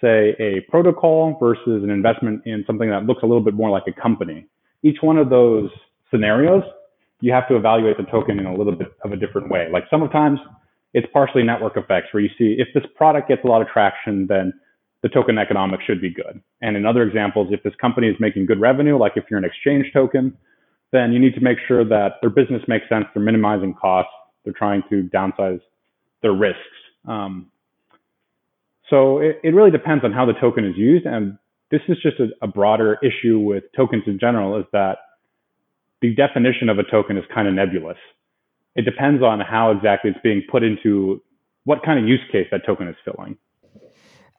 say, 0.00 0.34
a 0.38 0.60
protocol 0.70 1.36
versus 1.40 1.82
an 1.82 1.90
investment 1.90 2.42
in 2.46 2.64
something 2.66 2.90
that 2.90 3.04
looks 3.04 3.22
a 3.22 3.26
little 3.26 3.42
bit 3.42 3.54
more 3.54 3.70
like 3.70 3.84
a 3.86 4.00
company. 4.00 4.46
Each 4.82 4.98
one 5.00 5.16
of 5.16 5.30
those 5.30 5.70
scenarios, 6.10 6.62
you 7.20 7.32
have 7.32 7.48
to 7.48 7.56
evaluate 7.56 7.96
the 7.96 8.04
token 8.04 8.38
in 8.38 8.46
a 8.46 8.54
little 8.54 8.74
bit 8.74 8.88
of 9.02 9.12
a 9.12 9.16
different 9.16 9.50
way. 9.50 9.68
Like 9.72 9.84
sometimes 9.90 10.38
it's 10.92 11.06
partially 11.12 11.42
network 11.42 11.76
effects 11.76 12.08
where 12.12 12.22
you 12.22 12.30
see 12.38 12.56
if 12.58 12.68
this 12.74 12.84
product 12.94 13.28
gets 13.28 13.42
a 13.44 13.46
lot 13.46 13.62
of 13.62 13.68
traction, 13.68 14.26
then 14.26 14.52
the 15.02 15.08
token 15.08 15.36
economics 15.38 15.84
should 15.84 16.00
be 16.00 16.10
good. 16.10 16.40
And 16.62 16.76
in 16.76 16.86
other 16.86 17.02
examples, 17.02 17.48
if 17.50 17.62
this 17.62 17.74
company 17.80 18.08
is 18.08 18.16
making 18.20 18.46
good 18.46 18.60
revenue, 18.60 18.96
like 18.96 19.12
if 19.16 19.24
you're 19.30 19.38
an 19.38 19.44
exchange 19.44 19.86
token, 19.92 20.36
then 20.92 21.12
you 21.12 21.18
need 21.18 21.34
to 21.34 21.40
make 21.40 21.58
sure 21.66 21.84
that 21.84 22.14
their 22.20 22.30
business 22.30 22.62
makes 22.68 22.88
sense, 22.88 23.04
they're 23.12 23.22
minimizing 23.22 23.74
costs, 23.74 24.12
they're 24.44 24.54
trying 24.54 24.82
to 24.88 25.08
downsize 25.14 25.60
their 26.22 26.32
risks. 26.32 26.60
Um, 27.06 27.50
so 28.90 29.18
it, 29.18 29.40
it 29.42 29.54
really 29.54 29.70
depends 29.70 30.04
on 30.04 30.12
how 30.12 30.26
the 30.26 30.34
token 30.34 30.64
is 30.64 30.76
used. 30.76 31.06
And 31.06 31.38
this 31.70 31.80
is 31.88 31.96
just 32.02 32.20
a, 32.20 32.28
a 32.42 32.46
broader 32.46 32.98
issue 33.02 33.38
with 33.38 33.64
tokens 33.76 34.04
in 34.06 34.18
general 34.18 34.58
is 34.58 34.66
that 34.72 34.98
the 36.00 36.14
definition 36.14 36.68
of 36.68 36.78
a 36.78 36.82
token 36.82 37.16
is 37.16 37.24
kind 37.34 37.48
of 37.48 37.54
nebulous. 37.54 37.96
It 38.74 38.84
depends 38.84 39.22
on 39.22 39.40
how 39.40 39.70
exactly 39.70 40.10
it's 40.10 40.20
being 40.22 40.42
put 40.50 40.62
into 40.62 41.22
what 41.64 41.82
kind 41.82 41.98
of 41.98 42.06
use 42.06 42.20
case 42.30 42.46
that 42.50 42.66
token 42.66 42.88
is 42.88 42.96
filling. 43.04 43.38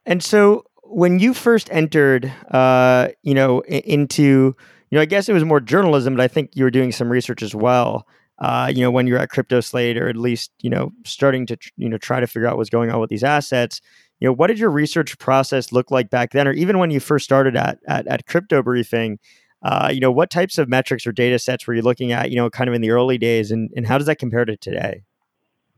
And 0.04 0.22
so 0.22 0.64
when 0.84 1.18
you 1.18 1.34
first 1.34 1.68
entered, 1.72 2.32
uh, 2.52 3.08
you 3.22 3.34
know, 3.34 3.60
into, 3.62 4.54
you 4.90 4.96
know, 4.96 5.00
I 5.00 5.06
guess 5.06 5.28
it 5.28 5.32
was 5.32 5.44
more 5.44 5.58
journalism, 5.58 6.14
but 6.14 6.22
I 6.22 6.28
think 6.28 6.50
you 6.54 6.62
were 6.62 6.70
doing 6.70 6.92
some 6.92 7.10
research 7.10 7.42
as 7.42 7.54
well. 7.54 8.06
Uh, 8.38 8.70
you 8.72 8.82
know, 8.82 8.90
when 8.90 9.06
you're 9.06 9.18
at 9.18 9.30
CryptoSlate, 9.30 9.98
or 9.98 10.08
at 10.08 10.16
least, 10.16 10.52
you 10.60 10.70
know, 10.70 10.92
starting 11.04 11.46
to, 11.46 11.56
you 11.76 11.88
know, 11.88 11.98
try 11.98 12.20
to 12.20 12.26
figure 12.26 12.46
out 12.46 12.56
what's 12.58 12.70
going 12.70 12.90
on 12.90 13.00
with 13.00 13.10
these 13.10 13.24
assets 13.24 13.80
you 14.20 14.26
know 14.26 14.32
what 14.32 14.48
did 14.48 14.58
your 14.58 14.70
research 14.70 15.18
process 15.18 15.72
look 15.72 15.90
like 15.90 16.10
back 16.10 16.32
then 16.32 16.48
or 16.48 16.52
even 16.52 16.78
when 16.78 16.90
you 16.90 17.00
first 17.00 17.24
started 17.24 17.56
at 17.56 17.78
at, 17.86 18.06
at 18.06 18.26
crypto 18.26 18.62
briefing 18.62 19.18
uh, 19.62 19.90
you 19.92 20.00
know 20.00 20.12
what 20.12 20.30
types 20.30 20.58
of 20.58 20.68
metrics 20.68 21.06
or 21.06 21.12
data 21.12 21.38
sets 21.38 21.66
were 21.66 21.74
you 21.74 21.82
looking 21.82 22.12
at 22.12 22.30
you 22.30 22.36
know 22.36 22.48
kind 22.50 22.68
of 22.68 22.74
in 22.74 22.82
the 22.82 22.90
early 22.90 23.18
days 23.18 23.50
and, 23.50 23.70
and 23.76 23.86
how 23.86 23.98
does 23.98 24.06
that 24.06 24.16
compare 24.16 24.44
to 24.44 24.56
today? 24.56 25.02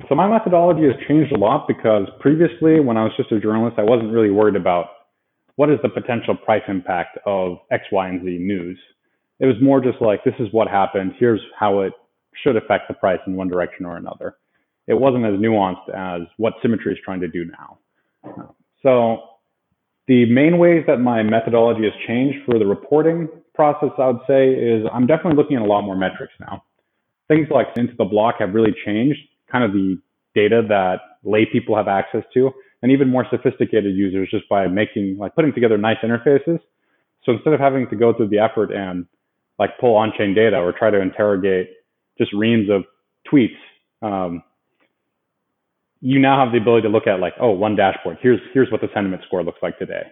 So 0.09 0.15
my 0.15 0.29
methodology 0.29 0.83
has 0.83 0.95
changed 1.09 1.33
a 1.33 1.39
lot 1.39 1.67
because 1.67 2.07
previously 2.21 2.81
when 2.81 2.97
i 2.97 3.03
was 3.03 3.13
just 3.17 3.33
a 3.33 3.41
journalist 3.41 3.79
i 3.79 3.83
wasn't 3.83 4.13
really 4.13 4.31
worried 4.31 4.57
about 4.57 4.87
what 5.57 5.71
is 5.71 5.79
the 5.83 5.89
potential 5.89 6.37
price 6.37 6.63
impact 6.69 7.19
of 7.27 7.59
x 7.71 7.85
y 7.91 8.09
and 8.09 8.25
z 8.25 8.39
news. 8.39 8.79
It 9.41 9.47
was 9.47 9.57
more 9.63 9.81
just 9.81 10.01
like 10.01 10.25
this 10.25 10.35
is 10.39 10.49
what 10.53 10.69
happened 10.69 11.15
here's 11.19 11.41
how 11.59 11.81
it 11.81 11.93
should 12.45 12.57
affect 12.57 12.87
the 12.89 12.95
price 12.95 13.19
in 13.27 13.35
one 13.35 13.49
direction 13.49 13.85
or 13.85 13.97
another. 13.97 14.37
It 14.87 14.95
wasn't 14.95 15.25
as 15.25 15.35
nuanced 15.35 15.89
as 15.95 16.27
what 16.37 16.55
Simetri 16.65 16.93
is 16.93 16.99
trying 17.05 17.21
to 17.21 17.29
do 17.29 17.45
now 17.45 17.79
so 18.83 19.19
the 20.07 20.25
main 20.27 20.59
ways 20.59 20.85
that 20.87 20.99
my 20.99 21.23
methodology 21.23 21.85
has 21.85 21.93
changed 22.07 22.39
for 22.47 22.59
the 22.59 22.67
reporting 22.67 23.29
process, 23.55 23.91
I 23.99 24.07
would 24.09 24.21
say, 24.27 24.51
is 24.51 24.87
I'm 24.93 25.07
definitely 25.07 25.37
looking 25.37 25.57
at 25.57 25.63
a 25.63 25.67
lot 25.67 25.83
more 25.83 25.97
metrics 25.97 26.33
now. 26.41 26.63
Things 27.29 27.49
like 27.51 27.75
IntoTheBlock 27.75 28.35
have 28.39 28.55
really 28.55 28.75
changed 28.87 29.21
kind 29.51 29.65
of 29.65 29.73
the 29.73 30.01
data 30.35 30.63
that 30.69 31.01
lay 31.25 31.45
people 31.45 31.77
have 31.77 31.89
access 31.89 32.23
to. 32.35 32.51
and 32.83 32.93
even 32.93 33.09
more 33.09 33.27
sophisticated 33.31 33.95
users 33.97 34.29
just 34.31 34.49
by 34.49 34.69
making 34.69 35.17
like 35.19 35.35
putting 35.35 35.53
together 35.53 35.77
nice 35.77 35.97
interfaces. 36.05 36.61
So 37.25 37.33
instead 37.33 37.53
of 37.53 37.61
having 37.61 37.89
to 37.91 37.97
go 37.97 38.15
through 38.15 38.29
the 38.29 38.39
effort 38.39 38.71
and 38.71 39.07
like 39.59 39.71
pull 39.81 39.97
on-chain 39.97 40.35
data 40.35 40.57
or 40.57 40.73
try 40.73 40.91
to 40.91 41.01
interrogate 41.01 41.71
just 42.17 42.33
reams 42.33 42.69
of 42.71 42.85
tweets, 43.31 43.57
um, 44.03 44.43
you 46.01 46.19
now 46.19 46.43
have 46.43 46.53
the 46.53 46.59
ability 46.59 46.83
to 46.83 46.89
look 46.89 47.07
at 47.07 47.21
like, 47.21 47.35
oh, 47.41 47.51
one 47.51 47.77
dashboard. 47.77 48.19
Here's 48.21 48.41
here's 48.53 48.71
what 48.71 48.81
the 48.81 48.89
sentiment 48.95 49.23
score 49.27 49.43
looks 49.43 49.59
like 49.63 49.79
today, 49.79 50.05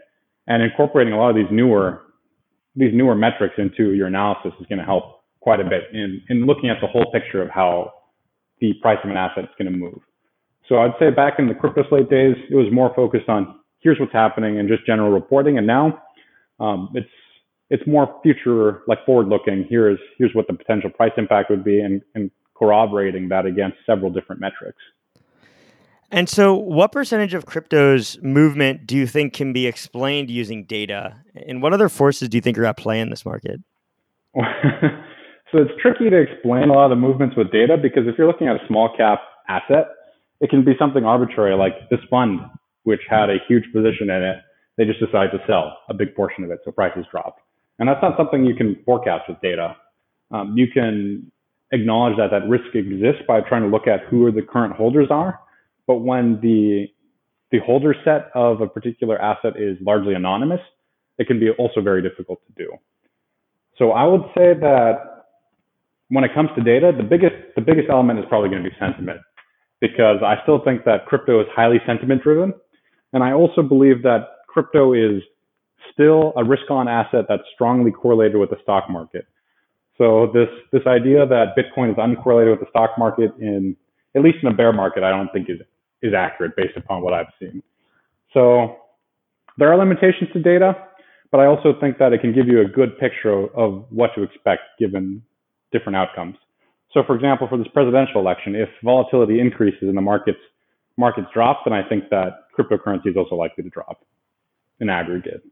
and 0.47 0.63
incorporating 0.63 1.13
a 1.13 1.19
lot 1.19 1.31
of 1.31 1.37
these 1.37 1.51
newer 1.51 2.03
these 2.75 2.93
newer 2.93 3.15
metrics 3.15 3.55
into 3.59 3.93
your 3.93 4.07
analysis 4.07 4.53
is 4.61 4.67
going 4.67 4.79
to 4.79 4.85
help 4.85 5.23
quite 5.41 5.61
a 5.61 5.65
bit 5.65 5.85
in 5.93 6.21
in 6.29 6.47
looking 6.47 6.71
at 6.71 6.79
the 6.81 6.87
whole 6.87 7.11
picture 7.13 7.43
of 7.43 7.51
how 7.51 7.93
the 8.61 8.75
price 8.83 8.99
of 9.05 9.11
an 9.11 9.17
asset 9.17 9.45
is 9.45 9.51
going 9.59 9.71
to 9.71 9.77
move. 9.77 9.99
So 10.69 10.79
I'd 10.79 10.95
say 10.99 11.11
back 11.11 11.35
in 11.39 11.47
the 11.47 11.55
CryptoSlate 11.55 12.11
days, 12.11 12.35
it 12.51 12.55
was 12.57 12.67
more 12.73 12.93
focused 12.97 13.29
on 13.29 13.61
here's 13.79 14.01
what's 14.01 14.13
happening 14.13 14.59
and 14.59 14.69
just 14.69 14.85
general 14.85 15.11
reporting, 15.11 15.59
and 15.59 15.67
now 15.67 16.03
um, 16.59 16.91
it's 16.95 17.09
it's 17.71 17.87
more 17.87 18.19
future 18.23 18.83
like 18.87 19.05
forward 19.07 19.29
looking. 19.29 19.67
Here's 19.69 19.99
here's 20.19 20.35
what 20.35 20.47
the 20.49 20.55
potential 20.55 20.91
price 20.91 21.13
impact 21.17 21.51
would 21.51 21.65
be, 21.65 21.81
and, 21.81 22.03
and 22.15 22.31
corroborating 22.57 23.29
that 23.29 23.47
against 23.47 23.77
several 23.87 24.11
different 24.11 24.41
metrics. 24.41 24.79
And 26.17 26.31
so, 26.31 26.55
what 26.55 26.93
percentage 26.93 27.35
of 27.35 27.45
crypto's 27.45 28.19
movement 28.23 28.87
do 28.87 28.97
you 28.97 29.07
think 29.07 29.35
can 29.35 29.53
be 29.53 29.67
explained 29.67 30.31
using 30.31 30.65
data? 30.65 31.15
And 31.47 31.61
what 31.61 31.75
other 31.75 31.91
forces 31.91 32.31
do 32.31 32.39
you 32.39 32.41
think 32.41 32.57
are 32.57 32.65
at 32.65 32.79
play 32.79 33.01
in 33.01 33.11
this 33.11 33.27
market? 33.27 33.61
so, 34.35 34.41
it's 35.53 35.73
tricky 35.79 36.09
to 36.09 36.17
explain 36.17 36.71
a 36.71 36.73
lot 36.73 36.85
of 36.87 36.91
the 36.91 36.97
movements 36.97 37.37
with 37.37 37.53
data 37.53 37.77
because 37.77 38.05
if 38.07 38.15
you're 38.17 38.27
looking 38.27 38.49
at 38.49 38.57
a 38.57 38.67
small 38.67 38.97
cap 38.97 39.21
asset, 39.47 39.89
it 40.41 40.49
can 40.49 40.65
be 40.65 40.73
something 40.79 41.05
arbitrary 41.05 41.55
like 41.55 41.75
this 41.91 42.01
fund, 42.09 42.41
which 42.85 43.03
had 43.11 43.29
a 43.29 43.37
huge 43.47 43.65
position 43.75 44.09
in 44.09 44.23
it. 44.23 44.39
They 44.79 44.87
just 44.87 45.01
decided 45.01 45.33
to 45.33 45.39
sell 45.47 45.77
a 45.91 45.95
big 45.95 46.15
portion 46.15 46.45
of 46.45 46.51
it, 46.51 46.61
so 46.65 46.73
prices 46.73 47.05
dropped. 47.11 47.43
And 47.79 47.91
that's 47.91 48.01
not 48.01 48.17
something 48.17 48.47
you 48.47 48.55
can 48.55 48.83
forecast 48.87 49.25
with 49.29 49.39
data. 49.43 49.77
Um, 50.31 50.57
you 50.57 50.69
can 50.73 51.31
acknowledge 51.73 52.17
that 52.17 52.31
that 52.31 52.49
risk 52.49 52.75
exists 52.75 53.21
by 53.29 53.43
trying 53.43 53.65
to 53.65 53.69
look 53.69 53.87
at 53.87 54.01
who 54.09 54.33
the 54.33 54.41
current 54.41 54.75
holders 54.75 55.09
are 55.11 55.41
but 55.87 55.97
when 55.97 56.41
the 56.41 56.87
the 57.53 57.59
holder 57.61 57.95
set 58.05 58.31
of 58.35 58.61
a 58.61 58.67
particular 58.67 59.21
asset 59.21 59.55
is 59.57 59.77
largely 59.81 60.15
anonymous, 60.15 60.61
it 61.19 61.27
can 61.27 61.39
be 61.39 61.51
also 61.51 61.81
very 61.81 62.03
difficult 62.03 62.41
to 62.47 62.65
do. 62.65 62.73
So 63.79 63.93
I 63.93 64.05
would 64.05 64.23
say 64.37 64.55
that 64.55 65.27
when 66.09 66.25
it 66.25 66.35
comes 66.35 66.51
to 66.57 66.63
data, 66.63 66.93
the 66.97 67.03
biggest 67.05 67.35
the 67.55 67.63
biggest 67.63 67.89
element 67.91 68.19
is 68.19 68.25
probably 68.29 68.51
going 68.51 68.63
to 68.63 68.69
be 68.69 68.77
sentiment, 68.79 69.21
because 69.81 70.23
I 70.25 70.37
still 70.43 70.61
think 70.65 70.85
that 70.85 71.07
crypto 71.07 71.41
is 71.41 71.47
highly 71.55 71.79
sentiment 71.87 72.23
driven, 72.23 72.53
and 73.13 73.23
I 73.23 73.33
also 73.33 73.63
believe 73.63 74.03
that 74.03 74.29
crypto 74.49 74.93
is 74.93 75.23
still 75.93 76.33
a 76.37 76.45
risk 76.45 76.71
on 76.71 76.89
asset 76.89 77.27
that's 77.29 77.43
strongly 77.55 77.91
correlated 77.91 78.37
with 78.37 78.51
the 78.51 78.57
stock 78.63 78.91
market. 78.91 79.27
So 79.99 80.31
this 80.33 80.49
this 80.73 80.87
idea 80.87 81.27
that 81.27 81.55
Bitcoin 81.57 81.91
is 81.91 81.97
uncorrelated 81.97 82.51
with 82.51 82.61
the 82.61 82.71
stock 82.71 82.91
market 82.99 83.33
in 83.39 83.77
at 84.15 84.23
least 84.23 84.39
in 84.43 84.49
a 84.49 84.55
bear 84.55 84.73
market, 84.73 85.03
I 85.03 85.11
don't 85.11 85.31
think 85.33 85.49
is 85.51 85.61
is 86.07 86.15
accurate 86.15 86.57
based 86.57 86.77
upon 86.77 87.03
what 87.03 87.13
I've 87.13 87.33
seen. 87.41 87.63
So 88.33 88.77
there 89.59 89.73
are 89.73 89.77
limitations 89.77 90.31
to 90.33 90.41
data, 90.41 90.77
but 91.31 91.41
I 91.41 91.47
also 91.47 91.75
think 91.81 91.99
that 91.99 92.13
it 92.13 92.21
can 92.21 92.33
give 92.33 92.47
you 92.47 92.61
a 92.61 92.65
good 92.65 92.99
picture 92.99 93.47
of, 93.55 93.85
what 93.91 94.11
to 94.15 94.23
expect 94.23 94.63
given 94.79 95.23
different 95.73 95.97
outcomes. 95.97 96.37
So 96.93 97.03
for 97.07 97.15
example, 97.15 97.49
for 97.49 97.59
this 97.59 97.67
presidential 97.73 98.21
election, 98.21 98.55
if 98.55 98.69
volatility 98.83 99.41
increases 99.41 99.83
and 99.83 99.97
the 99.97 100.03
markets 100.03 100.39
markets 100.97 101.29
drop, 101.35 101.61
then 101.65 101.75
I 101.75 101.87
think 101.87 102.09
that 102.11 102.47
cryptocurrency 102.59 103.09
is 103.09 103.17
also 103.17 103.35
likely 103.35 103.65
to 103.65 103.71
drop 103.71 104.05
in 104.81 104.89
aggregate. 104.89 105.43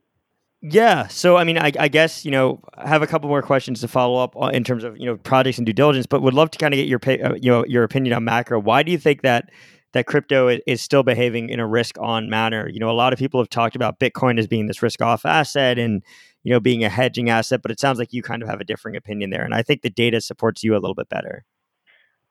Yeah. 0.63 1.09
So, 1.09 1.37
I 1.37 1.45
mean, 1.45 1.59
I, 1.59 1.73
I, 1.79 1.89
guess, 1.89 2.25
you 2.25 2.31
know, 2.31 2.61
I 2.73 2.89
have 2.89 3.03
a 3.03 3.07
couple 3.07 3.29
more 3.29 3.43
questions 3.43 3.83
to 3.83 3.89
follow 3.89 4.23
up 4.23 4.35
on 4.35 4.55
in 4.55 4.65
terms 4.65 4.83
of, 4.83 4.97
you 4.97 5.05
know, 5.05 5.19
projects 5.19 5.59
and 5.59 5.67
due 5.67 5.75
diligence, 5.75 6.07
but 6.07 6.23
would 6.23 6.33
love 6.33 6.51
to 6.53 6.59
kind 6.59 6.73
of 6.73 6.79
get 6.79 6.89
your, 6.89 7.01
uh, 7.07 7.35
you 7.35 7.51
know, 7.51 7.67
your 7.67 7.85
opinion 7.85 8.15
on 8.15 8.25
macro. 8.25 8.59
Why 8.59 8.83
do 8.83 8.91
you 8.91 8.97
think 8.97 9.21
that 9.21 9.51
that 9.95 10.07
crypto 10.07 10.59
is 10.67 10.83
still 10.83 11.05
behaving 11.05 11.49
in 11.49 11.61
a 11.61 11.67
risk 11.67 11.97
on 12.01 12.29
manner. 12.29 12.69
You 12.69 12.81
know, 12.81 12.91
a 12.91 12.93
lot 12.93 13.13
of 13.13 13.19
people 13.19 13.41
have 13.41 13.49
talked 13.49 13.77
about 13.77 14.01
Bitcoin 14.01 14.39
as 14.41 14.49
being 14.49 14.67
this 14.67 14.83
risk 14.83 15.01
off 15.01 15.25
asset 15.25 15.79
and, 15.79 16.03
you 16.43 16.53
know, 16.53 16.59
being 16.59 16.85
a 16.85 16.89
hedging 16.89 17.31
asset, 17.31 17.63
but 17.63 17.71
it 17.71 17.79
sounds 17.79 17.99
like 17.99 18.13
you 18.13 18.21
kind 18.21 18.43
of 18.43 18.49
have 18.49 18.61
a 18.61 18.65
differing 18.65 18.97
opinion 18.97 19.31
there. 19.31 19.45
And 19.45 19.55
I 19.55 19.63
think 19.63 19.83
the 19.83 19.91
data 19.91 20.21
supports 20.21 20.65
you 20.65 20.75
a 20.75 20.83
little 20.83 20.97
bit 20.97 21.09
better. 21.09 21.45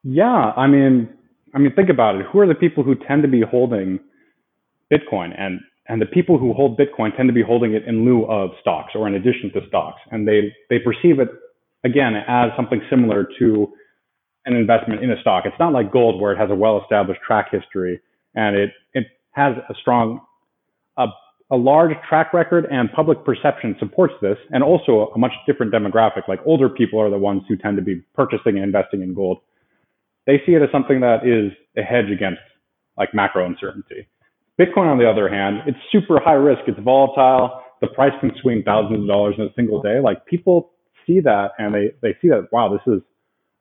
Yeah. 0.02 0.52
I 0.56 0.66
mean, 0.66 1.08
I 1.54 1.58
mean, 1.58 1.74
think 1.74 1.88
about 1.88 2.16
it. 2.16 2.26
Who 2.30 2.38
are 2.40 2.46
the 2.46 2.54
people 2.54 2.84
who 2.84 2.94
tend 2.94 3.22
to 3.22 3.28
be 3.28 3.40
holding 3.40 3.98
Bitcoin? 4.92 5.34
And 5.38 5.60
and 5.86 6.00
the 6.00 6.06
people 6.06 6.38
who 6.38 6.52
hold 6.54 6.78
Bitcoin 6.78 7.14
tend 7.16 7.28
to 7.28 7.32
be 7.32 7.42
holding 7.42 7.74
it 7.74 7.84
in 7.86 8.04
lieu 8.04 8.24
of 8.24 8.50
stocks 8.60 8.92
or 8.94 9.06
in 9.06 9.14
addition 9.14 9.50
to 9.54 9.60
stocks. 9.68 10.00
And 10.10 10.28
they 10.28 10.52
they 10.68 10.78
perceive 10.78 11.18
it 11.18 11.28
again 11.82 12.14
as 12.28 12.50
something 12.56 12.82
similar 12.90 13.26
to 13.38 13.72
an 14.46 14.54
investment 14.54 15.02
in 15.02 15.10
a 15.10 15.20
stock. 15.20 15.44
It's 15.46 15.58
not 15.58 15.72
like 15.72 15.92
gold 15.92 16.20
where 16.20 16.32
it 16.32 16.38
has 16.38 16.50
a 16.50 16.54
well-established 16.54 17.20
track 17.26 17.50
history 17.50 18.00
and 18.34 18.56
it 18.56 18.70
it 18.92 19.06
has 19.32 19.54
a 19.68 19.74
strong 19.80 20.20
a, 20.96 21.06
a 21.50 21.56
large 21.56 21.92
track 22.08 22.32
record 22.32 22.66
and 22.70 22.90
public 22.92 23.24
perception 23.24 23.76
supports 23.78 24.14
this 24.20 24.38
and 24.50 24.62
also 24.62 25.10
a 25.14 25.18
much 25.18 25.32
different 25.46 25.72
demographic 25.72 26.28
like 26.28 26.40
older 26.44 26.68
people 26.68 27.00
are 27.00 27.10
the 27.10 27.18
ones 27.18 27.42
who 27.48 27.56
tend 27.56 27.76
to 27.76 27.82
be 27.82 28.02
purchasing 28.14 28.56
and 28.56 28.64
investing 28.64 29.02
in 29.02 29.14
gold. 29.14 29.38
They 30.26 30.40
see 30.46 30.52
it 30.52 30.62
as 30.62 30.70
something 30.72 31.00
that 31.00 31.26
is 31.26 31.52
a 31.76 31.82
hedge 31.82 32.10
against 32.10 32.40
like 32.96 33.14
macro 33.14 33.44
uncertainty. 33.46 34.06
Bitcoin 34.58 34.86
on 34.86 34.98
the 34.98 35.10
other 35.10 35.28
hand, 35.28 35.62
it's 35.66 35.78
super 35.90 36.20
high 36.20 36.32
risk, 36.34 36.62
it's 36.68 36.78
volatile, 36.78 37.60
the 37.80 37.88
price 37.88 38.12
can 38.20 38.32
swing 38.40 38.62
thousands 38.64 39.02
of 39.02 39.08
dollars 39.08 39.34
in 39.36 39.44
a 39.44 39.52
single 39.54 39.82
day. 39.82 40.00
Like 40.00 40.24
people 40.26 40.70
see 41.06 41.20
that 41.20 41.52
and 41.58 41.74
they 41.74 41.92
they 42.02 42.16
see 42.22 42.28
that 42.28 42.48
wow, 42.52 42.68
this 42.68 42.94
is 42.94 43.02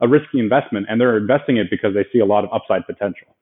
a 0.04 0.08
risky 0.08 0.40
investment 0.40 0.86
and 0.90 1.00
they're 1.00 1.18
investing 1.18 1.58
it 1.58 1.68
because 1.72 1.94
they 1.96 2.06
see 2.12 2.20
a 2.20 2.26
lot 2.26 2.44
of 2.44 2.52
upside 2.54 2.86
potential. 2.86 3.36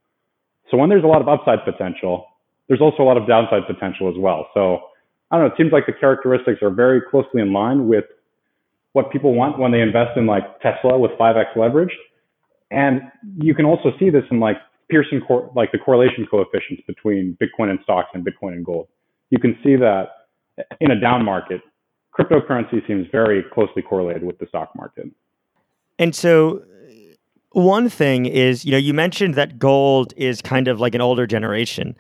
So 0.70 0.78
when 0.78 0.90
there's 0.90 1.04
a 1.04 1.08
lot 1.08 1.22
of 1.22 1.28
upside 1.28 1.66
potential, 1.66 2.28
there's 2.68 2.82
also 2.82 3.04
a 3.04 3.08
lot 3.08 3.18
of 3.18 3.28
downside 3.28 3.64
potential 3.68 4.08
as 4.08 4.16
well. 4.18 4.48
So 4.54 4.80
I 5.32 5.38
don't 5.38 5.48
know, 5.48 5.54
it 5.54 5.58
seems 5.58 5.74
like 5.74 5.86
the 5.88 5.94
characteristics 5.94 6.62
are 6.62 6.70
very 6.70 7.02
closely 7.02 7.42
in 7.42 7.52
line 7.52 7.88
with 7.88 8.06
what 8.94 9.12
people 9.12 9.34
want 9.34 9.58
when 9.58 9.72
they 9.72 9.82
invest 9.82 10.18
in 10.18 10.28
like 10.28 10.44
Tesla 10.62 11.00
with 11.00 11.12
5x 11.20 11.56
leverage. 11.56 11.96
And 12.70 13.02
you 13.38 13.56
can 13.56 13.66
also 13.66 13.92
see 14.00 14.10
this 14.10 14.24
in 14.30 14.40
like 14.40 14.58
Pearson, 14.90 15.22
cor- 15.26 15.50
like 15.56 15.72
the 15.72 15.78
correlation 15.78 16.28
coefficients 16.30 16.84
between 16.88 17.38
Bitcoin 17.42 17.70
and 17.70 17.80
stocks 17.84 18.10
and 18.14 18.26
Bitcoin 18.26 18.54
and 18.54 18.66
gold. 18.66 18.88
You 19.30 19.40
can 19.40 19.58
see 19.64 19.76
that 19.78 20.10
in 20.80 20.92
a 20.92 21.00
down 21.00 21.26
market, 21.26 21.62
cryptocurrency 22.18 22.86
seems 22.88 23.08
very 23.12 23.44
closely 23.54 23.82
correlated 23.82 24.24
with 24.24 24.38
the 24.40 24.46
stock 24.48 24.72
market. 24.76 25.08
And 26.02 26.16
so 26.16 26.64
one 27.52 27.88
thing 27.88 28.26
is, 28.26 28.66
you 28.66 28.72
know, 28.72 28.78
you 28.80 28.92
mentioned 28.92 29.36
that 29.36 29.60
gold 29.60 30.16
is 30.18 30.42
kind 30.42 30.68
of 30.68 30.80
like 30.80 30.96
an 30.96 31.02
older 31.02 31.28
generation. 31.28 31.96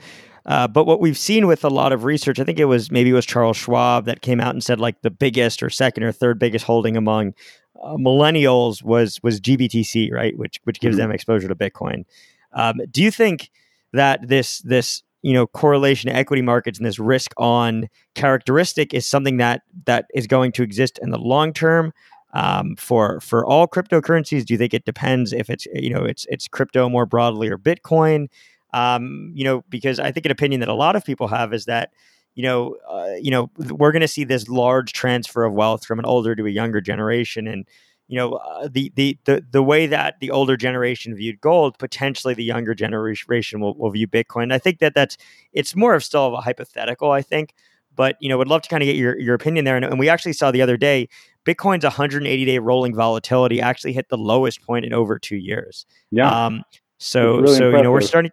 Uh, 0.47 0.67
but 0.67 0.85
what 0.85 0.99
we've 0.99 1.19
seen 1.19 1.45
with 1.45 1.63
a 1.63 1.69
lot 1.69 1.93
of 1.93 2.03
research, 2.03 2.39
I 2.39 2.43
think 2.43 2.57
it 2.57 2.65
was 2.65 2.89
maybe 2.89 3.11
it 3.11 3.13
was 3.13 3.27
Charles 3.27 3.57
Schwab 3.57 4.05
that 4.05 4.23
came 4.23 4.41
out 4.41 4.55
and 4.55 4.63
said 4.63 4.79
like 4.79 5.03
the 5.03 5.11
biggest 5.11 5.61
or 5.61 5.69
second 5.69 6.03
or 6.03 6.11
third 6.11 6.39
biggest 6.39 6.65
holding 6.65 6.97
among 6.97 7.35
uh, 7.79 7.93
millennials 7.95 8.81
was 8.81 9.19
was 9.21 9.39
GBTC, 9.39 10.11
right? 10.11 10.35
Which 10.35 10.59
which 10.63 10.79
gives 10.79 10.95
mm-hmm. 10.95 11.09
them 11.09 11.11
exposure 11.11 11.47
to 11.47 11.55
Bitcoin. 11.55 12.05
Um, 12.53 12.81
do 12.89 13.03
you 13.03 13.11
think 13.11 13.51
that 13.93 14.27
this 14.27 14.61
this 14.61 15.03
you 15.21 15.33
know 15.33 15.45
correlation 15.45 16.09
to 16.09 16.15
equity 16.15 16.41
markets 16.41 16.79
and 16.79 16.87
this 16.87 16.97
risk 16.97 17.33
on 17.37 17.87
characteristic 18.15 18.95
is 18.95 19.05
something 19.05 19.37
that 19.37 19.61
that 19.85 20.05
is 20.15 20.25
going 20.25 20.53
to 20.53 20.63
exist 20.63 20.99
in 21.03 21.11
the 21.11 21.19
long 21.19 21.53
term? 21.53 21.93
Um, 22.33 22.75
for 22.75 23.19
for 23.19 23.45
all 23.45 23.67
cryptocurrencies? 23.67 24.45
Do 24.45 24.53
you 24.53 24.57
think 24.57 24.73
it 24.73 24.85
depends 24.85 25.33
if 25.33 25.49
it's 25.49 25.65
you 25.73 25.89
know 25.89 26.03
it's 26.03 26.25
it's 26.29 26.47
crypto 26.47 26.89
more 26.89 27.05
broadly 27.05 27.49
or 27.49 27.57
Bitcoin? 27.57 28.27
Um, 28.73 29.31
you 29.35 29.43
know, 29.43 29.63
because 29.69 29.99
I 29.99 30.11
think 30.11 30.25
an 30.25 30.31
opinion 30.31 30.61
that 30.61 30.69
a 30.69 30.73
lot 30.73 30.95
of 30.95 31.03
people 31.03 31.27
have 31.27 31.53
is 31.53 31.65
that 31.65 31.91
you 32.35 32.43
know 32.43 32.77
uh, 32.89 33.15
you 33.19 33.31
know 33.31 33.49
we're 33.57 33.91
going 33.91 34.01
to 34.01 34.07
see 34.07 34.23
this 34.23 34.47
large 34.47 34.93
transfer 34.93 35.43
of 35.43 35.53
wealth 35.53 35.85
from 35.85 35.99
an 35.99 36.05
older 36.05 36.35
to 36.35 36.45
a 36.45 36.49
younger 36.49 36.79
generation, 36.79 37.47
and 37.47 37.67
you 38.07 38.17
know 38.17 38.33
uh, 38.33 38.69
the, 38.71 38.91
the 38.95 39.17
the 39.25 39.43
the 39.51 39.63
way 39.63 39.87
that 39.87 40.19
the 40.21 40.31
older 40.31 40.55
generation 40.55 41.15
viewed 41.15 41.41
gold, 41.41 41.77
potentially 41.79 42.33
the 42.33 42.43
younger 42.43 42.73
generation 42.73 43.59
will, 43.59 43.75
will 43.77 43.91
view 43.91 44.07
Bitcoin. 44.07 44.53
I 44.53 44.57
think 44.57 44.79
that 44.79 44.93
that's 44.95 45.17
it's 45.51 45.75
more 45.75 45.93
of 45.93 46.03
still 46.03 46.27
of 46.27 46.33
a 46.33 46.41
hypothetical. 46.41 47.11
I 47.11 47.21
think. 47.21 47.53
But 47.93 48.15
you 48.21 48.29
know, 48.29 48.37
would 48.37 48.47
love 48.47 48.61
to 48.61 48.69
kind 48.69 48.81
of 48.81 48.87
get 48.87 48.95
your, 48.95 49.19
your 49.19 49.35
opinion 49.35 49.65
there. 49.65 49.75
And, 49.75 49.83
and 49.83 49.99
we 49.99 50.07
actually 50.07 50.31
saw 50.31 50.49
the 50.49 50.61
other 50.61 50.77
day 50.77 51.09
Bitcoin's 51.45 51.83
180 51.83 52.45
day 52.45 52.59
rolling 52.59 52.93
volatility 52.93 53.61
actually 53.61 53.93
hit 53.93 54.09
the 54.09 54.17
lowest 54.17 54.61
point 54.61 54.85
in 54.85 54.93
over 54.93 55.17
two 55.17 55.37
years. 55.37 55.85
Yeah. 56.11 56.29
Um, 56.29 56.63
so 56.97 57.37
really 57.37 57.47
so 57.47 57.65
impressive. 57.65 57.73
you 57.73 57.83
know 57.83 57.91
we're 57.91 58.01
starting. 58.01 58.31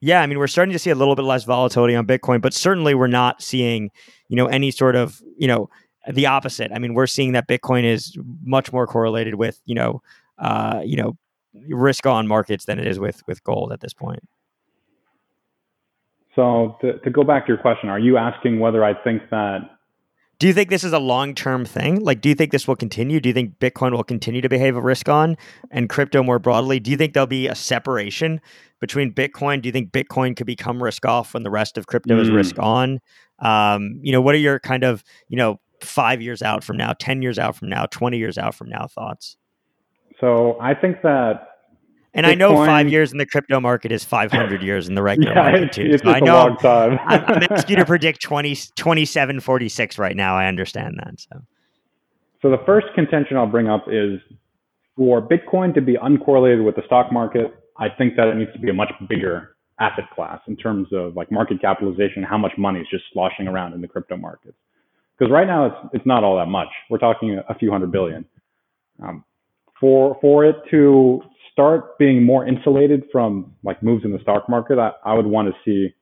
Yeah, 0.00 0.20
I 0.20 0.26
mean 0.26 0.38
we're 0.38 0.48
starting 0.48 0.72
to 0.72 0.78
see 0.78 0.90
a 0.90 0.94
little 0.94 1.14
bit 1.14 1.22
less 1.22 1.44
volatility 1.44 1.94
on 1.94 2.06
Bitcoin, 2.06 2.40
but 2.40 2.52
certainly 2.52 2.94
we're 2.94 3.06
not 3.06 3.42
seeing 3.42 3.90
you 4.28 4.36
know 4.36 4.46
any 4.46 4.70
sort 4.70 4.96
of 4.96 5.22
you 5.38 5.48
know 5.48 5.70
the 6.10 6.26
opposite. 6.26 6.70
I 6.74 6.78
mean 6.78 6.94
we're 6.94 7.06
seeing 7.06 7.32
that 7.32 7.48
Bitcoin 7.48 7.84
is 7.84 8.16
much 8.44 8.72
more 8.72 8.86
correlated 8.86 9.36
with 9.36 9.60
you 9.64 9.74
know 9.74 10.02
uh, 10.38 10.82
you 10.84 10.96
know 10.96 11.16
risk 11.68 12.06
on 12.06 12.26
markets 12.26 12.66
than 12.66 12.78
it 12.78 12.86
is 12.86 12.98
with 12.98 13.22
with 13.26 13.42
gold 13.44 13.72
at 13.72 13.80
this 13.80 13.94
point. 13.94 14.22
So 16.34 16.76
to, 16.80 16.98
to 16.98 17.10
go 17.10 17.24
back 17.24 17.46
to 17.46 17.48
your 17.52 17.58
question, 17.58 17.88
are 17.88 17.98
you 17.98 18.16
asking 18.16 18.58
whether 18.58 18.84
I 18.84 18.94
think 19.02 19.22
that 19.30 19.58
do 20.42 20.48
you 20.48 20.52
think 20.52 20.70
this 20.70 20.82
is 20.82 20.92
a 20.92 20.98
long 20.98 21.36
term 21.36 21.64
thing? 21.64 22.02
Like, 22.02 22.20
do 22.20 22.28
you 22.28 22.34
think 22.34 22.50
this 22.50 22.66
will 22.66 22.74
continue? 22.74 23.20
Do 23.20 23.28
you 23.28 23.32
think 23.32 23.60
Bitcoin 23.60 23.92
will 23.92 24.02
continue 24.02 24.40
to 24.40 24.48
behave 24.48 24.74
a 24.74 24.80
risk 24.80 25.08
on 25.08 25.36
and 25.70 25.88
crypto 25.88 26.20
more 26.20 26.40
broadly? 26.40 26.80
Do 26.80 26.90
you 26.90 26.96
think 26.96 27.14
there'll 27.14 27.28
be 27.28 27.46
a 27.46 27.54
separation 27.54 28.40
between 28.80 29.12
Bitcoin? 29.12 29.62
Do 29.62 29.68
you 29.68 29.72
think 29.72 29.92
Bitcoin 29.92 30.36
could 30.36 30.48
become 30.48 30.82
risk 30.82 31.06
off 31.06 31.34
when 31.34 31.44
the 31.44 31.50
rest 31.50 31.78
of 31.78 31.86
crypto 31.86 32.16
mm. 32.16 32.22
is 32.22 32.28
risk 32.28 32.56
hmm. 32.56 32.60
on? 32.60 33.00
Um, 33.38 34.00
you 34.02 34.10
know, 34.10 34.20
what 34.20 34.34
are 34.34 34.38
your 34.38 34.58
kind 34.58 34.82
of, 34.82 35.04
you 35.28 35.36
know, 35.36 35.60
five 35.80 36.20
years 36.20 36.42
out 36.42 36.64
from 36.64 36.76
now, 36.76 36.92
10 36.98 37.22
years 37.22 37.38
out 37.38 37.54
from 37.54 37.68
now, 37.68 37.86
20 37.86 38.18
years 38.18 38.36
out 38.36 38.56
from 38.56 38.68
now 38.68 38.88
thoughts? 38.88 39.36
So 40.20 40.58
I 40.60 40.74
think 40.74 41.02
that 41.02 41.51
and 42.14 42.26
Bitcoin, 42.26 42.30
I 42.30 42.34
know 42.34 42.56
five 42.66 42.88
years 42.88 43.12
in 43.12 43.18
the 43.18 43.26
crypto 43.26 43.60
market 43.60 43.90
is 43.90 44.04
500 44.04 44.62
years 44.64 44.88
in 44.88 44.94
the 44.94 45.02
regular 45.02 45.32
yeah, 45.32 45.42
market 45.42 45.72
too. 45.72 45.82
It's, 45.82 45.94
it's 45.94 46.04
so 46.04 46.10
I 46.10 46.20
know 46.20 46.34
long 46.34 46.56
time. 46.58 46.98
I'm, 47.06 47.24
I'm 47.26 47.42
asking 47.50 47.70
you 47.70 47.76
to 47.76 47.86
predict 47.86 48.22
20, 48.22 48.54
2746 48.54 49.98
right 49.98 50.16
now. 50.16 50.36
I 50.36 50.46
understand 50.46 50.98
that. 50.98 51.20
So. 51.20 51.42
so 52.42 52.50
the 52.50 52.62
first 52.66 52.88
contention 52.94 53.36
I'll 53.36 53.46
bring 53.46 53.68
up 53.68 53.86
is 53.88 54.20
for 54.96 55.26
Bitcoin 55.26 55.74
to 55.74 55.80
be 55.80 55.94
uncorrelated 55.94 56.64
with 56.64 56.76
the 56.76 56.82
stock 56.86 57.12
market, 57.12 57.54
I 57.78 57.88
think 57.88 58.16
that 58.16 58.28
it 58.28 58.36
needs 58.36 58.52
to 58.52 58.58
be 58.58 58.68
a 58.68 58.74
much 58.74 58.92
bigger 59.08 59.56
asset 59.80 60.04
class 60.14 60.40
in 60.46 60.56
terms 60.56 60.88
of 60.92 61.16
like 61.16 61.32
market 61.32 61.60
capitalization, 61.60 62.22
how 62.22 62.38
much 62.38 62.52
money 62.58 62.80
is 62.80 62.86
just 62.90 63.04
sloshing 63.12 63.48
around 63.48 63.72
in 63.72 63.80
the 63.80 63.88
crypto 63.88 64.16
markets. 64.16 64.56
Because 65.18 65.32
right 65.32 65.46
now 65.46 65.66
it's 65.66 65.94
it's 65.94 66.06
not 66.06 66.24
all 66.24 66.36
that 66.36 66.46
much. 66.46 66.68
We're 66.90 66.98
talking 66.98 67.38
a, 67.38 67.52
a 67.52 67.54
few 67.54 67.70
hundred 67.70 67.90
billion. 67.90 68.24
Um, 69.02 69.24
for 69.80 70.16
for 70.20 70.44
it 70.44 70.56
to 70.70 71.22
start 71.52 71.98
being 71.98 72.24
more 72.24 72.46
insulated 72.46 73.04
from 73.12 73.54
like 73.62 73.82
moves 73.82 74.04
in 74.04 74.12
the 74.12 74.18
stock 74.20 74.48
market, 74.48 74.78
I, 74.78 74.92
I 75.04 75.14
would 75.14 75.26
want 75.26 75.48
to 75.48 75.54
see 75.64 75.94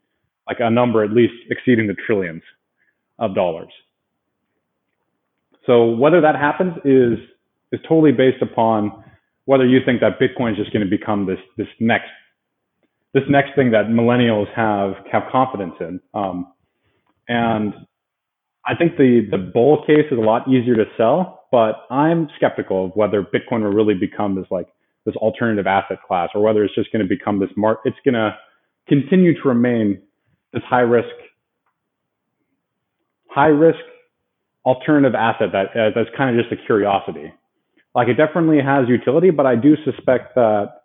like 0.46 0.58
a 0.60 0.70
number 0.70 1.04
at 1.04 1.10
least 1.10 1.34
exceeding 1.50 1.86
the 1.86 1.96
trillions 2.06 2.42
of 3.18 3.34
dollars. 3.34 3.72
So 5.66 5.90
whether 5.90 6.20
that 6.20 6.36
happens 6.36 6.74
is 6.84 7.18
is 7.72 7.80
totally 7.88 8.12
based 8.12 8.42
upon 8.42 9.04
whether 9.44 9.66
you 9.66 9.78
think 9.84 10.00
that 10.00 10.18
Bitcoin 10.18 10.52
is 10.52 10.58
just 10.58 10.72
going 10.72 10.84
to 10.84 10.90
become 10.90 11.26
this 11.26 11.38
this 11.56 11.68
next 11.78 12.10
this 13.12 13.24
next 13.28 13.54
thing 13.56 13.72
that 13.72 13.86
millennials 13.86 14.46
have 14.54 14.94
have 15.10 15.24
confidence 15.30 15.74
in. 15.80 16.00
Um, 16.14 16.52
and 17.28 17.74
I 18.64 18.74
think 18.74 18.96
the 18.96 19.26
the 19.30 19.38
bull 19.38 19.84
case 19.86 20.06
is 20.10 20.18
a 20.18 20.20
lot 20.20 20.48
easier 20.48 20.76
to 20.76 20.84
sell, 20.96 21.44
but 21.52 21.86
I'm 21.90 22.28
skeptical 22.36 22.86
of 22.86 22.92
whether 22.94 23.22
Bitcoin 23.22 23.62
will 23.62 23.72
really 23.72 23.94
become 23.94 24.34
this 24.34 24.46
like 24.50 24.68
this 25.10 25.16
alternative 25.16 25.66
asset 25.66 25.98
class, 26.06 26.30
or 26.34 26.42
whether 26.42 26.64
it's 26.64 26.74
just 26.74 26.92
going 26.92 27.02
to 27.02 27.08
become 27.08 27.40
this 27.40 27.50
mark. 27.56 27.80
It's 27.84 27.96
going 28.04 28.14
to 28.14 28.36
continue 28.88 29.34
to 29.40 29.48
remain 29.48 30.00
this 30.52 30.62
high 30.68 30.80
risk, 30.80 31.14
high 33.28 33.46
risk 33.46 33.78
alternative 34.64 35.14
asset 35.14 35.48
that 35.52 35.68
uh, 35.78 35.90
that's 35.94 36.10
kind 36.16 36.36
of 36.36 36.42
just 36.42 36.52
a 36.52 36.66
curiosity. 36.66 37.32
Like 37.94 38.08
it 38.08 38.14
definitely 38.14 38.60
has 38.62 38.88
utility, 38.88 39.30
but 39.30 39.46
I 39.46 39.56
do 39.56 39.76
suspect 39.84 40.34
that 40.36 40.82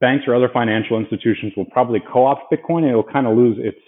banks 0.00 0.24
or 0.28 0.34
other 0.34 0.48
financial 0.52 0.98
institutions 0.98 1.52
will 1.56 1.64
probably 1.64 2.00
co-opt 2.00 2.52
Bitcoin, 2.52 2.82
and 2.82 2.90
it 2.90 2.94
will 2.94 3.02
kind 3.02 3.26
of 3.26 3.36
lose 3.36 3.58
its 3.58 3.78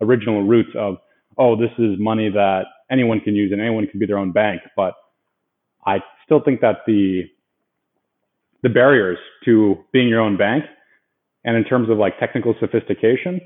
original 0.00 0.42
roots 0.42 0.70
of 0.76 0.96
oh, 1.38 1.56
this 1.56 1.70
is 1.78 1.98
money 1.98 2.28
that 2.28 2.64
anyone 2.90 3.18
can 3.20 3.34
use 3.34 3.52
and 3.52 3.60
anyone 3.60 3.86
can 3.86 3.98
be 3.98 4.06
their 4.06 4.18
own 4.18 4.32
bank. 4.32 4.60
But 4.76 4.94
I 5.86 6.00
still 6.24 6.40
think 6.42 6.60
that 6.60 6.80
the 6.86 7.22
the 8.62 8.68
barriers 8.68 9.18
to 9.44 9.76
being 9.92 10.08
your 10.08 10.20
own 10.20 10.36
bank 10.36 10.64
and 11.44 11.56
in 11.56 11.64
terms 11.64 11.90
of 11.90 11.98
like 11.98 12.18
technical 12.18 12.54
sophistication 12.60 13.40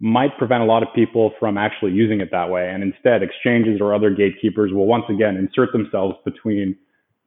might 0.00 0.36
prevent 0.38 0.62
a 0.62 0.66
lot 0.66 0.82
of 0.82 0.88
people 0.94 1.32
from 1.40 1.58
actually 1.58 1.92
using 1.92 2.20
it 2.20 2.28
that 2.30 2.50
way. 2.50 2.70
And 2.70 2.82
instead, 2.82 3.22
exchanges 3.22 3.80
or 3.80 3.94
other 3.94 4.10
gatekeepers 4.10 4.72
will 4.72 4.86
once 4.86 5.04
again 5.08 5.36
insert 5.36 5.72
themselves 5.72 6.16
between 6.24 6.76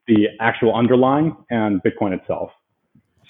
the 0.08 0.28
actual 0.40 0.74
underlying 0.76 1.36
and 1.50 1.82
Bitcoin 1.84 2.18
itself. 2.18 2.52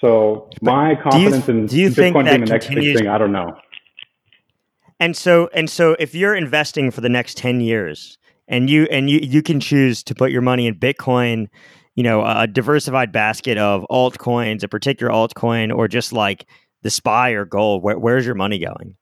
So 0.00 0.48
my 0.60 0.94
confidence 0.96 1.46
do 1.46 1.52
you, 1.52 1.58
in 1.58 1.66
do 1.66 1.80
you 1.80 1.88
Bitcoin 1.90 2.24
being 2.24 2.40
the 2.40 2.46
next 2.46 2.68
big 2.68 2.96
thing, 2.96 3.08
I 3.08 3.18
don't 3.18 3.32
know. 3.32 3.56
And 4.98 5.16
so 5.16 5.48
and 5.52 5.68
so 5.68 5.96
if 5.98 6.14
you're 6.14 6.34
investing 6.34 6.90
for 6.90 7.00
the 7.00 7.08
next 7.08 7.36
10 7.36 7.60
years 7.60 8.18
and 8.48 8.68
you 8.70 8.84
and 8.90 9.10
you 9.10 9.18
you 9.20 9.42
can 9.42 9.60
choose 9.60 10.02
to 10.04 10.14
put 10.14 10.30
your 10.30 10.42
money 10.42 10.66
in 10.66 10.76
Bitcoin 10.76 11.48
you 11.94 12.02
know 12.02 12.24
a 12.24 12.46
diversified 12.46 13.12
basket 13.12 13.58
of 13.58 13.86
altcoins, 13.90 14.62
a 14.62 14.68
particular 14.68 15.12
altcoin, 15.12 15.74
or 15.74 15.88
just 15.88 16.12
like 16.12 16.46
the 16.82 16.90
SPY 16.90 17.30
or 17.30 17.44
gold? 17.44 17.82
Where, 17.82 17.98
where's 17.98 18.26
your 18.26 18.34
money 18.34 18.58
going? 18.58 18.96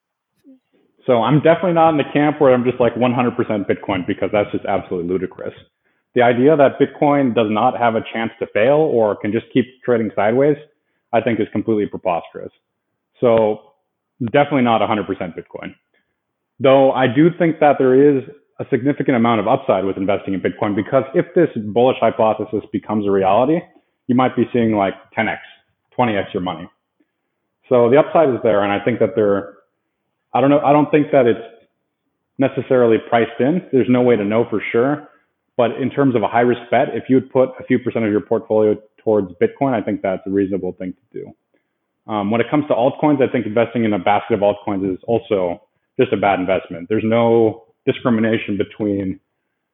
So 1.07 1.23
I'm 1.23 1.41
definitely 1.41 1.73
not 1.73 1.91
in 1.91 1.97
the 1.97 2.05
camp 2.13 2.41
where 2.41 2.53
I'm 2.53 2.65
just 2.65 2.79
like 2.79 2.95
100% 2.95 3.37
Bitcoin 3.67 4.07
because 4.07 4.29
that's 4.33 4.51
just 4.53 4.65
absolutely 4.67 5.11
ludicrous. 5.11 5.55
The 6.15 6.23
idea 6.23 6.57
that 6.57 6.79
Bitcoin 6.79 7.35
does 7.35 7.49
not 7.51 7.79
have 7.79 7.95
a 7.95 8.03
chance 8.13 8.33
to 8.39 8.47
fail 8.49 8.77
or 8.77 9.17
can 9.17 9.33
just 9.33 9.47
keep 9.53 9.65
trading 9.85 10.11
sideways, 10.15 10.57
I 11.13 11.21
think 11.21 11.41
is 11.41 11.47
completely 11.53 11.87
preposterous. 11.87 12.53
So 13.21 13.73
definitely 14.33 14.63
not 14.63 14.81
100% 14.81 15.07
Bitcoin. 15.35 15.75
Though 16.59 16.93
I 16.93 17.07
do 17.07 17.31
think 17.39 17.61
that 17.61 17.77
there 17.79 18.19
is 18.19 18.25
a 18.61 18.65
significant 18.71 19.17
amount 19.17 19.41
of 19.41 19.49
upside 19.49 19.85
with 19.85 19.97
investing 19.97 20.35
in 20.35 20.41
Bitcoin 20.41 20.77
because 20.77 21.05
if 21.15 21.27
this 21.35 21.49
bullish 21.73 21.97
hypothesis 21.99 22.63
becomes 22.73 23.07
a 23.07 23.11
reality, 23.11 23.59
you 24.07 24.15
might 24.15 24.37
be 24.37 24.45
seeing 24.53 24.77
like 24.77 24.93
10x, 25.17 25.39
20x 25.99 26.35
your 26.35 26.43
money. 26.43 26.69
So 27.71 27.89
the 27.89 27.97
upside 27.97 28.29
is 28.29 28.41
there, 28.43 28.63
and 28.63 28.71
I 28.71 28.85
think 28.85 28.99
that 28.99 29.15
there. 29.17 29.55
I 30.35 30.41
don't 30.41 30.51
know. 30.51 30.61
I 30.61 30.73
don't 30.73 30.91
think 30.91 31.11
that 31.13 31.27
it's 31.27 31.41
necessarily 32.39 32.99
priced 33.09 33.41
in. 33.41 33.63
There's 33.73 33.89
no 33.89 34.03
way 34.03 34.17
to 34.17 34.25
know 34.25 34.47
for 34.51 34.63
sure. 34.73 35.09
But 35.57 35.73
in 35.73 35.91
terms 35.91 36.15
of 36.15 36.23
a 36.23 36.29
high 36.29 36.41
risk 36.41 36.63
bet, 36.71 36.89
if 36.95 37.05
you 37.09 37.17
would 37.17 37.31
put 37.31 37.51
a 37.59 37.65
few 37.65 37.79
percent 37.79 38.05
of 38.05 38.11
your 38.11 38.21
portfolio 38.21 38.77
towards 39.03 39.33
Bitcoin, 39.41 39.75
I 39.75 39.83
think 39.83 40.03
that's 40.03 40.23
a 40.27 40.31
reasonable 40.31 40.73
thing 40.73 40.93
to 40.93 41.21
do. 41.21 42.13
Um, 42.13 42.31
when 42.31 42.41
it 42.41 42.49
comes 42.51 42.67
to 42.69 42.75
altcoins, 42.75 43.23
I 43.23 43.31
think 43.31 43.47
investing 43.47 43.85
in 43.85 43.93
a 43.93 43.99
basket 43.99 44.35
of 44.35 44.41
altcoins 44.41 44.91
is 44.93 44.99
also 45.07 45.63
just 45.99 46.13
a 46.13 46.17
bad 46.17 46.41
investment. 46.41 46.89
There's 46.89 47.05
no 47.05 47.70
discrimination 47.87 48.57
between 48.57 49.21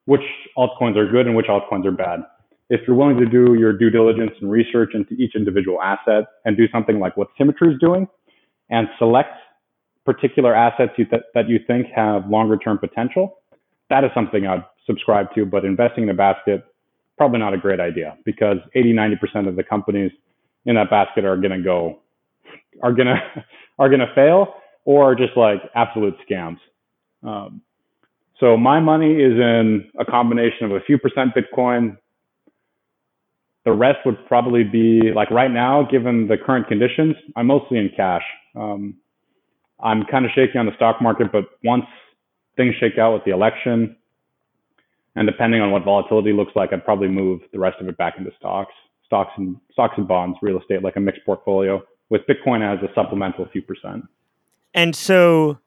which 0.07 0.23
altcoins 0.57 0.97
are 0.97 1.11
good 1.11 1.27
and 1.27 1.37
which 1.37 1.47
altcoins 1.47 1.85
are 1.85 1.93
bad. 1.93 2.21
If 2.69 2.81
you're 2.87 2.97
willing 2.97 3.17
to 3.19 3.27
do 3.27 3.55
your 3.55 3.73
due 3.73 3.91
diligence 3.91 4.33
and 4.41 4.51
research 4.51 4.91
into 4.95 5.15
each 5.15 5.35
individual 5.37 5.81
asset 5.83 6.25
and 6.45 6.57
do 6.57 6.69
something 6.73 6.99
like 6.99 7.17
what 7.17 7.29
Simetri 7.39 7.73
is 7.73 7.79
doing 7.81 8.09
and 8.71 8.89
select 8.99 9.31
particular 10.05 10.55
assets 10.55 10.93
you 10.97 11.05
th- 11.05 11.23
that 11.35 11.49
you 11.49 11.59
think 11.67 11.89
have 11.95 12.29
longer 12.29 12.57
term 12.57 12.79
potential, 12.79 13.39
that 13.91 14.05
is 14.05 14.11
something 14.15 14.47
I'd 14.47 14.65
subscribe 14.87 15.35
to. 15.35 15.45
But 15.45 15.65
investing 15.65 16.05
in 16.05 16.11
a 16.11 16.15
basket, 16.15 16.65
probably 17.19 17.39
not 17.39 17.55
a 17.55 17.59
great 17.59 17.81
idea 17.81 18.17
because 18.25 18.59
80, 18.75 18.93
90% 18.95 19.49
of 19.49 19.57
the 19.57 19.63
companies 19.63 20.13
in 20.65 20.77
that 20.77 20.91
basket 20.91 21.25
are 21.25 21.37
going 21.37 21.53
to 21.53 21.63
go, 21.63 22.01
are 22.83 22.93
going 22.93 23.07
to, 23.07 23.45
are 23.79 23.89
going 23.89 24.01
to 24.01 24.13
fail 24.15 24.55
or 24.85 25.15
just 25.15 25.37
like 25.37 25.61
absolute 25.75 26.15
scams. 26.29 26.59
Um, 27.23 27.61
so 28.39 28.57
my 28.57 28.81
money 28.81 29.13
is 29.15 29.33
in 29.33 29.91
a 29.99 30.05
combination 30.05 30.67
of 30.67 30.73
a 30.73 30.81
few 30.81 30.99
percent 30.99 31.33
Bitcoin. 31.35 31.97
The 33.65 33.73
rest 33.73 33.99
would 34.05 34.25
probably 34.27 34.63
be 34.63 35.13
like 35.15 35.31
right 35.31 35.51
now, 35.51 35.83
given 35.91 36.29
the 36.29 36.37
current 36.37 36.69
conditions, 36.69 37.17
I'm 37.35 37.47
mostly 37.47 37.79
in 37.79 37.91
cash. 37.97 38.23
Um, 38.55 38.97
I'm 39.81 40.05
kind 40.05 40.25
of 40.25 40.31
shaky 40.35 40.59
on 40.59 40.67
the 40.67 40.75
stock 40.77 41.03
market, 41.03 41.33
but 41.33 41.45
once 41.65 41.85
things 42.57 42.75
shake 42.79 42.99
out 42.99 43.13
with 43.13 43.25
the 43.25 43.33
election, 43.33 43.97
and 45.17 45.27
depending 45.27 45.61
on 45.63 45.71
what 45.71 45.85
volatility 45.85 46.33
looks 46.33 46.53
like, 46.55 46.73
I'd 46.73 46.85
probably 46.85 47.09
move 47.09 47.41
the 47.53 47.59
rest 47.59 47.81
of 47.81 47.89
it 47.89 47.97
back 47.97 48.15
into 48.19 48.31
stocks, 48.39 48.73
stocks 49.05 49.33
and 49.37 49.57
stocks 49.73 49.95
and 49.97 50.07
bonds, 50.07 50.39
real 50.43 50.61
estate, 50.61 50.83
like 50.83 50.97
a 50.97 51.01
mixed 51.01 51.25
portfolio, 51.25 51.83
with 52.11 52.23
Bitcoin 52.29 52.63
as 52.63 52.83
a 52.83 52.93
supplemental 52.95 53.49
few 53.51 53.63
percent. 53.63 54.05
And 54.75 54.95
so 54.95 55.59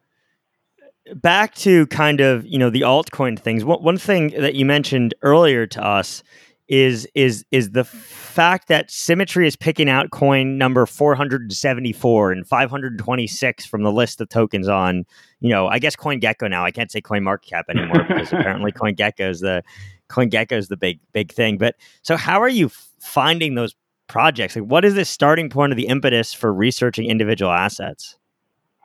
back 1.15 1.55
to 1.55 1.87
kind 1.87 2.21
of 2.21 2.45
you 2.45 2.57
know 2.57 2.69
the 2.69 2.81
altcoin 2.81 3.37
things. 3.37 3.63
One 3.65 3.83
one 3.83 3.97
thing 3.97 4.33
that 4.39 4.55
you 4.55 4.65
mentioned 4.65 5.13
earlier 5.21 5.65
to 5.67 5.83
us 5.83 6.23
is 6.69 7.07
is 7.15 7.43
is 7.51 7.71
the 7.71 7.83
fact 7.83 8.67
that 8.67 8.89
Simetri 8.89 9.45
is 9.45 9.55
picking 9.55 9.89
out 9.89 10.11
coin 10.11 10.57
number 10.57 10.85
474 10.85 12.31
and 12.31 12.47
526 12.47 13.65
from 13.65 13.83
the 13.83 13.91
list 13.91 14.21
of 14.21 14.29
tokens 14.29 14.67
on, 14.67 15.03
you 15.41 15.49
know, 15.49 15.67
I 15.67 15.79
guess 15.79 15.95
CoinGecko 15.95 16.49
now. 16.49 16.63
I 16.63 16.71
can't 16.71 16.91
say 16.91 17.01
CoinMarketCap 17.01 17.63
anymore 17.69 18.03
because 18.07 18.31
apparently 18.31 18.71
CoinGecko 18.71 19.31
is 19.31 19.39
the 19.39 19.63
CoinGecko 20.09 20.53
is 20.53 20.67
the 20.67 20.77
big 20.77 20.99
big 21.11 21.31
thing. 21.31 21.57
But 21.57 21.75
so 22.03 22.15
how 22.15 22.39
are 22.39 22.49
you 22.49 22.69
finding 22.99 23.55
those 23.55 23.75
projects? 24.07 24.55
Like 24.55 24.65
what 24.65 24.85
is 24.85 24.93
the 24.93 25.05
starting 25.05 25.49
point 25.49 25.73
of 25.73 25.77
the 25.77 25.87
impetus 25.87 26.33
for 26.33 26.53
researching 26.53 27.09
individual 27.09 27.51
assets? 27.51 28.18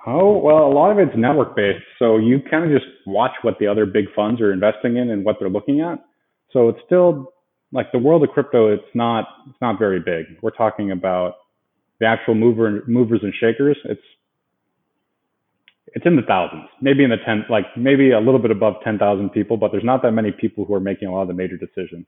Oh, 0.07 0.39
well, 0.39 0.67
a 0.67 0.73
lot 0.73 0.91
of 0.91 0.99
it's 0.99 1.17
network 1.17 1.57
based. 1.57 1.85
So 1.99 2.19
you 2.19 2.41
kind 2.51 2.65
of 2.65 2.71
just 2.71 2.91
watch 3.07 3.33
what 3.43 3.59
the 3.59 3.67
other 3.67 3.87
big 3.87 4.07
funds 4.15 4.41
are 4.41 4.53
investing 4.53 4.97
in 4.97 5.11
and 5.11 5.25
what 5.25 5.37
they're 5.39 5.49
looking 5.49 5.81
at. 5.81 6.05
So 6.53 6.69
it's 6.69 6.81
still 6.85 7.33
like 7.73 7.91
the 7.93 7.99
world 7.99 8.23
of 8.23 8.31
crypto, 8.31 8.73
it's 8.73 8.85
not 8.95 9.25
it's 9.49 9.61
not 9.61 9.79
very 9.79 10.01
big. 10.01 10.27
We're 10.43 10.51
talking 10.51 10.91
about 10.91 11.35
the 12.01 12.07
actual 12.07 12.35
mover 12.35 12.83
movers 12.87 13.21
and 13.23 13.33
shakers. 13.39 13.77
It's 13.85 14.01
it's 15.89 16.07
in 16.07 16.17
the 16.17 16.23
thousands, 16.23 16.69
maybe 16.81 17.05
in 17.05 17.11
the 17.11 17.17
ten, 17.25 17.45
like 17.49 17.67
maybe 17.77 18.11
a 18.11 18.19
little 18.21 18.41
bit 18.41 18.51
above 18.51 18.75
ten 18.85 18.99
thousand 18.99 19.31
people, 19.31 19.57
but 19.57 19.73
there's 19.73 19.85
not 19.85 20.03
that 20.03 20.13
many 20.13 20.33
people 20.33 20.65
who 20.65 20.75
are 20.75 20.81
making 20.81 21.09
a 21.09 21.13
lot 21.13 21.23
of 21.23 21.29
the 21.29 21.35
major 21.35 21.57
decisions. 21.57 22.07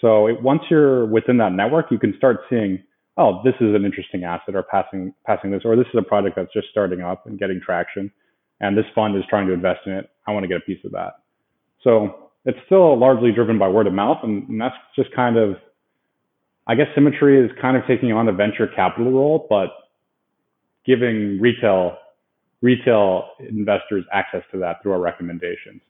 So 0.00 0.26
it, 0.26 0.42
once 0.42 0.62
you're 0.70 1.06
within 1.06 1.38
that 1.38 1.52
network, 1.52 1.86
you 1.90 1.98
can 1.98 2.14
start 2.16 2.40
seeing, 2.50 2.82
oh, 3.16 3.40
this 3.44 3.54
is 3.60 3.74
an 3.74 3.84
interesting 3.84 4.24
asset, 4.24 4.54
or 4.54 4.62
passing 4.62 5.14
passing 5.26 5.50
this, 5.50 5.62
or 5.64 5.76
this 5.76 5.86
is 5.86 5.98
a 5.98 6.02
project 6.02 6.36
that's 6.36 6.52
just 6.52 6.68
starting 6.70 7.00
up 7.00 7.26
and 7.26 7.38
getting 7.38 7.60
traction, 7.64 8.10
and 8.60 8.76
this 8.76 8.86
fund 8.94 9.16
is 9.16 9.22
trying 9.28 9.46
to 9.46 9.52
invest 9.52 9.80
in 9.86 9.92
it. 9.92 10.10
I 10.26 10.32
want 10.32 10.44
to 10.44 10.48
get 10.48 10.58
a 10.58 10.60
piece 10.60 10.84
of 10.84 10.92
that. 10.92 11.14
So 11.82 12.30
it's 12.44 12.58
still 12.66 12.98
largely 12.98 13.32
driven 13.32 13.58
by 13.58 13.68
word 13.68 13.86
of 13.86 13.92
mouth, 13.92 14.18
and, 14.22 14.48
and 14.48 14.60
that's 14.60 14.74
just 14.96 15.14
kind 15.14 15.36
of, 15.36 15.56
I 16.66 16.74
guess, 16.74 16.86
Simetri 16.96 17.44
is 17.44 17.50
kind 17.60 17.76
of 17.76 17.84
taking 17.86 18.12
on 18.12 18.28
a 18.28 18.32
venture 18.32 18.66
capital 18.66 19.12
role, 19.12 19.46
but 19.48 19.68
giving 20.84 21.40
retail 21.40 21.96
retail 22.62 23.28
investors 23.50 24.04
access 24.12 24.42
to 24.50 24.58
that 24.58 24.82
through 24.82 24.92
our 24.92 25.00
recommendations. 25.00 25.82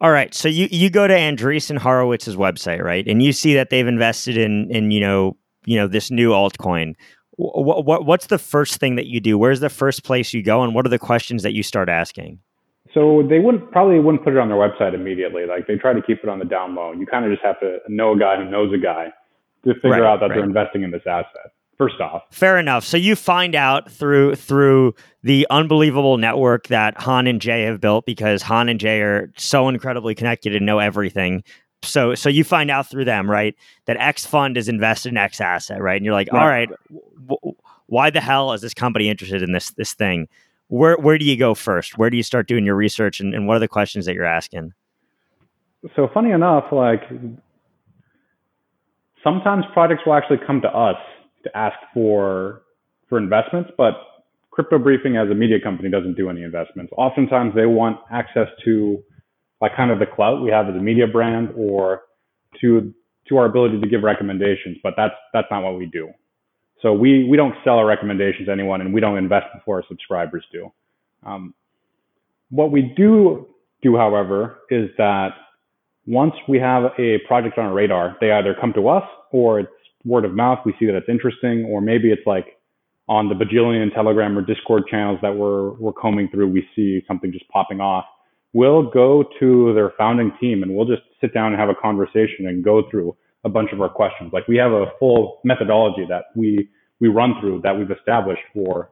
All 0.00 0.10
right. 0.10 0.34
So 0.34 0.48
you, 0.48 0.68
you 0.70 0.88
go 0.90 1.06
to 1.06 1.14
Andreessen 1.14 1.78
Horowitz's 1.78 2.34
website, 2.34 2.82
right? 2.82 3.06
And 3.06 3.22
you 3.22 3.32
see 3.32 3.54
that 3.54 3.70
they've 3.70 3.86
invested 3.86 4.36
in 4.36 4.70
in 4.70 4.90
you 4.90 5.00
know 5.00 5.36
you 5.66 5.76
know 5.76 5.86
this 5.86 6.10
new 6.10 6.30
altcoin. 6.30 6.94
What, 7.36 7.84
what 7.84 8.06
what's 8.06 8.26
the 8.26 8.38
first 8.38 8.78
thing 8.78 8.96
that 8.96 9.06
you 9.06 9.20
do? 9.20 9.36
Where's 9.36 9.60
the 9.60 9.70
first 9.70 10.04
place 10.04 10.32
you 10.32 10.42
go, 10.42 10.62
and 10.62 10.74
what 10.74 10.86
are 10.86 10.90
the 10.90 10.98
questions 10.98 11.42
that 11.42 11.52
you 11.52 11.62
start 11.62 11.88
asking? 11.88 12.38
So 12.92 13.26
they 13.28 13.40
wouldn't 13.40 13.72
probably 13.72 13.98
wouldn't 13.98 14.22
put 14.22 14.34
it 14.34 14.38
on 14.38 14.48
their 14.48 14.56
website 14.56 14.94
immediately. 14.94 15.46
Like 15.46 15.66
they 15.66 15.76
try 15.76 15.92
to 15.92 16.02
keep 16.02 16.18
it 16.22 16.28
on 16.28 16.38
the 16.38 16.44
down 16.44 16.74
low. 16.74 16.92
You 16.92 17.06
kind 17.06 17.24
of 17.24 17.32
just 17.32 17.44
have 17.44 17.58
to 17.60 17.78
know 17.88 18.12
a 18.12 18.18
guy 18.18 18.36
who 18.36 18.48
knows 18.48 18.72
a 18.72 18.78
guy 18.78 19.12
to 19.64 19.74
figure 19.74 19.90
right, 19.90 20.02
out 20.02 20.20
that 20.20 20.28
right. 20.28 20.36
they're 20.36 20.44
investing 20.44 20.82
in 20.82 20.92
this 20.92 21.02
asset 21.06 21.52
first 21.76 22.00
off. 22.00 22.22
Fair 22.30 22.58
enough. 22.58 22.84
So 22.84 22.96
you 22.96 23.16
find 23.16 23.54
out 23.54 23.90
through 23.90 24.36
through 24.36 24.94
the 25.22 25.46
unbelievable 25.50 26.18
network 26.18 26.68
that 26.68 26.96
Han 26.98 27.26
and 27.26 27.40
Jay 27.40 27.62
have 27.62 27.80
built 27.80 28.06
because 28.06 28.42
Han 28.42 28.68
and 28.68 28.78
Jay 28.78 29.00
are 29.00 29.32
so 29.36 29.68
incredibly 29.68 30.14
connected 30.14 30.54
and 30.54 30.66
know 30.66 30.78
everything. 30.78 31.42
So 31.86 32.14
so 32.14 32.28
you 32.28 32.44
find 32.44 32.70
out 32.70 32.88
through 32.88 33.04
them, 33.04 33.30
right? 33.30 33.54
That 33.86 33.96
X 33.98 34.26
fund 34.26 34.56
is 34.56 34.68
invested 34.68 35.10
in 35.10 35.16
X 35.16 35.40
asset, 35.40 35.80
right? 35.80 35.96
And 35.96 36.04
you're 36.04 36.14
like, 36.14 36.32
right. 36.32 36.42
all 36.42 36.48
right, 36.48 36.68
w- 37.26 37.56
why 37.86 38.10
the 38.10 38.20
hell 38.20 38.52
is 38.52 38.60
this 38.60 38.74
company 38.74 39.08
interested 39.08 39.42
in 39.42 39.52
this 39.52 39.70
this 39.72 39.94
thing? 39.94 40.28
Where 40.68 40.96
where 40.96 41.18
do 41.18 41.24
you 41.24 41.36
go 41.36 41.54
first? 41.54 41.98
Where 41.98 42.10
do 42.10 42.16
you 42.16 42.22
start 42.22 42.48
doing 42.48 42.64
your 42.64 42.74
research 42.74 43.20
and, 43.20 43.34
and 43.34 43.46
what 43.46 43.56
are 43.56 43.60
the 43.60 43.68
questions 43.68 44.06
that 44.06 44.14
you're 44.14 44.24
asking? 44.24 44.72
So 45.94 46.08
funny 46.12 46.30
enough, 46.30 46.64
like 46.72 47.02
sometimes 49.22 49.64
projects 49.72 50.02
will 50.06 50.14
actually 50.14 50.38
come 50.46 50.60
to 50.62 50.68
us 50.68 50.96
to 51.44 51.56
ask 51.56 51.76
for 51.92 52.62
for 53.08 53.18
investments, 53.18 53.70
but 53.76 53.94
Crypto 54.50 54.78
Briefing 54.78 55.16
as 55.16 55.28
a 55.30 55.34
media 55.34 55.58
company 55.60 55.90
doesn't 55.90 56.14
do 56.14 56.30
any 56.30 56.42
investments. 56.42 56.92
Oftentimes 56.96 57.54
they 57.54 57.66
want 57.66 57.98
access 58.10 58.48
to 58.64 59.02
like 59.60 59.76
kind 59.76 59.90
of 59.90 59.98
the 59.98 60.06
clout 60.06 60.42
we 60.42 60.50
have 60.50 60.68
as 60.68 60.74
a 60.74 60.78
media 60.78 61.06
brand 61.06 61.50
or 61.56 62.02
to 62.60 62.92
to 63.28 63.38
our 63.38 63.46
ability 63.46 63.80
to 63.80 63.88
give 63.88 64.02
recommendations, 64.02 64.76
but 64.82 64.94
that's 64.96 65.14
that's 65.32 65.48
not 65.50 65.62
what 65.62 65.78
we 65.78 65.86
do. 65.86 66.10
So 66.82 66.92
we 66.92 67.26
we 67.28 67.36
don't 67.36 67.54
sell 67.64 67.78
our 67.78 67.86
recommendations 67.86 68.46
to 68.46 68.52
anyone, 68.52 68.80
and 68.80 68.92
we 68.92 69.00
don't 69.00 69.16
invest 69.16 69.46
before 69.54 69.76
our 69.76 69.84
subscribers 69.88 70.44
do. 70.52 70.72
Um, 71.24 71.54
what 72.50 72.70
we 72.70 72.82
do 72.96 73.48
do, 73.82 73.96
however, 73.96 74.58
is 74.70 74.90
that 74.98 75.30
once 76.06 76.34
we 76.48 76.58
have 76.58 76.92
a 76.98 77.18
project 77.26 77.58
on 77.58 77.66
our 77.66 77.72
radar, 77.72 78.16
they 78.20 78.30
either 78.30 78.54
come 78.60 78.72
to 78.74 78.88
us 78.88 79.04
or 79.32 79.60
it's 79.60 79.70
word 80.04 80.24
of 80.24 80.34
mouth, 80.34 80.58
we 80.66 80.74
see 80.78 80.86
that 80.86 80.94
it's 80.94 81.08
interesting, 81.08 81.64
or 81.64 81.80
maybe 81.80 82.10
it's 82.12 82.26
like 82.26 82.58
on 83.08 83.28
the 83.28 83.34
bajillion 83.34 83.92
Telegram 83.94 84.36
or 84.36 84.42
Discord 84.42 84.84
channels 84.90 85.18
that 85.22 85.34
we're 85.34 85.72
we're 85.72 85.92
combing 85.92 86.28
through, 86.28 86.48
we 86.48 86.66
see 86.76 87.02
something 87.08 87.32
just 87.32 87.48
popping 87.48 87.80
off. 87.80 88.04
We'll 88.54 88.88
go 88.90 89.24
to 89.40 89.74
their 89.74 89.92
founding 89.98 90.32
team 90.40 90.62
and 90.62 90.74
we'll 90.74 90.86
just 90.86 91.02
sit 91.20 91.34
down 91.34 91.52
and 91.52 91.60
have 91.60 91.68
a 91.68 91.74
conversation 91.74 92.46
and 92.46 92.64
go 92.64 92.88
through 92.90 93.14
a 93.44 93.50
bunch 93.50 93.70
of 93.72 93.82
our 93.82 93.90
questions. 93.90 94.32
Like 94.32 94.48
we 94.48 94.56
have 94.56 94.72
a 94.72 94.86
full 94.98 95.40
methodology 95.44 96.06
that 96.08 96.24
we 96.34 96.68
we 97.00 97.08
run 97.08 97.34
through 97.40 97.60
that 97.64 97.76
we've 97.76 97.90
established 97.90 98.42
for 98.54 98.90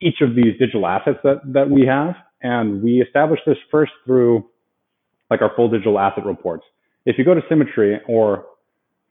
each 0.00 0.22
of 0.22 0.34
these 0.34 0.56
digital 0.58 0.86
assets 0.86 1.18
that 1.24 1.40
that 1.52 1.68
we 1.68 1.84
have, 1.86 2.14
and 2.40 2.82
we 2.82 3.02
establish 3.02 3.40
this 3.46 3.58
first 3.70 3.92
through 4.06 4.48
like 5.30 5.42
our 5.42 5.52
full 5.54 5.68
digital 5.68 5.98
asset 5.98 6.24
reports. 6.24 6.64
If 7.04 7.18
you 7.18 7.24
go 7.24 7.34
to 7.34 7.42
Simetri 7.42 7.98
or 8.08 8.46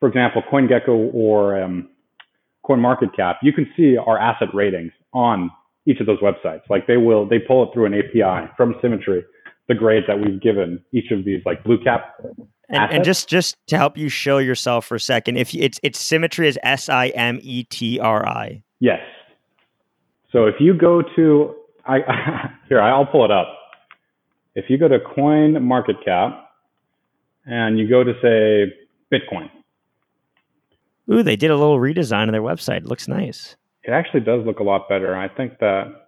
for 0.04 0.10
example, 0.10 0.44
CoinGecko 0.52 1.14
or 1.14 1.64
um, 1.64 1.88
CoinMarketCap, 2.66 3.36
you 3.42 3.54
can 3.54 3.66
see 3.78 3.96
our 3.96 4.20
asset 4.20 4.50
ratings 4.54 4.92
on 5.14 5.50
each 5.86 6.02
of 6.02 6.08
those 6.08 6.20
websites. 6.20 6.60
Like 6.70 6.88
they 6.88 6.98
will, 6.98 7.26
they 7.26 7.40
pull 7.40 7.64
it 7.64 7.70
through 7.74 7.86
an 7.86 7.94
API 7.94 8.52
from 8.58 8.74
Simetri, 8.84 9.24
the 9.68 9.76
grades 9.76 10.08
that 10.08 10.20
we've 10.20 10.42
given 10.42 10.84
each 10.92 11.12
of 11.12 11.26
these 11.26 11.42
like 11.46 11.64
blue 11.64 11.82
cap. 11.84 12.16
And, 12.70 12.92
and, 12.92 13.04
just 13.04 13.28
just 13.28 13.56
to 13.68 13.78
help 13.78 13.98
you 13.98 14.10
show 14.10 14.38
yourself 14.38 14.86
for 14.86 14.96
a 14.96 15.00
second, 15.00 15.38
if 15.38 15.54
it's 15.54 15.80
it's 15.84 16.02
Simetri 16.02 16.48
is 16.48 16.58
S 16.64 16.90
I 16.90 17.10
M 17.10 17.40
E 17.42 17.64
T 17.66 18.00
R 18.00 18.26
I. 18.28 18.64
Yes. 18.80 19.02
So 20.32 20.46
if 20.46 20.56
you 20.60 20.74
go 20.74 21.02
to 21.16 21.56
I 21.86 22.50
here 22.70 22.82
I'll 22.82 23.06
pull 23.06 23.26
it 23.26 23.32
up. 23.32 23.48
If 24.56 24.70
you 24.70 24.78
go 24.78 24.88
to 24.88 25.00
CoinMarketCap 25.00 26.40
and 27.46 27.80
you 27.80 27.90
go 27.90 28.04
to 28.04 28.14
say 28.22 28.72
Bitcoin, 29.12 29.50
Ooh, 31.12 31.24
they 31.24 31.36
did 31.36 31.52
a 31.52 31.58
little 31.58 31.80
redesign 31.80 32.26
of 32.26 32.32
their 32.32 32.42
website. 32.42 32.78
It 32.78 32.86
looks 32.86 33.08
nice. 33.08 33.56
It 33.84 33.92
actually 33.92 34.22
does 34.22 34.46
look 34.46 34.60
a 34.60 34.64
lot 34.64 34.88
better. 34.88 35.16
I 35.16 35.28
think 35.28 35.60
that 35.60 36.03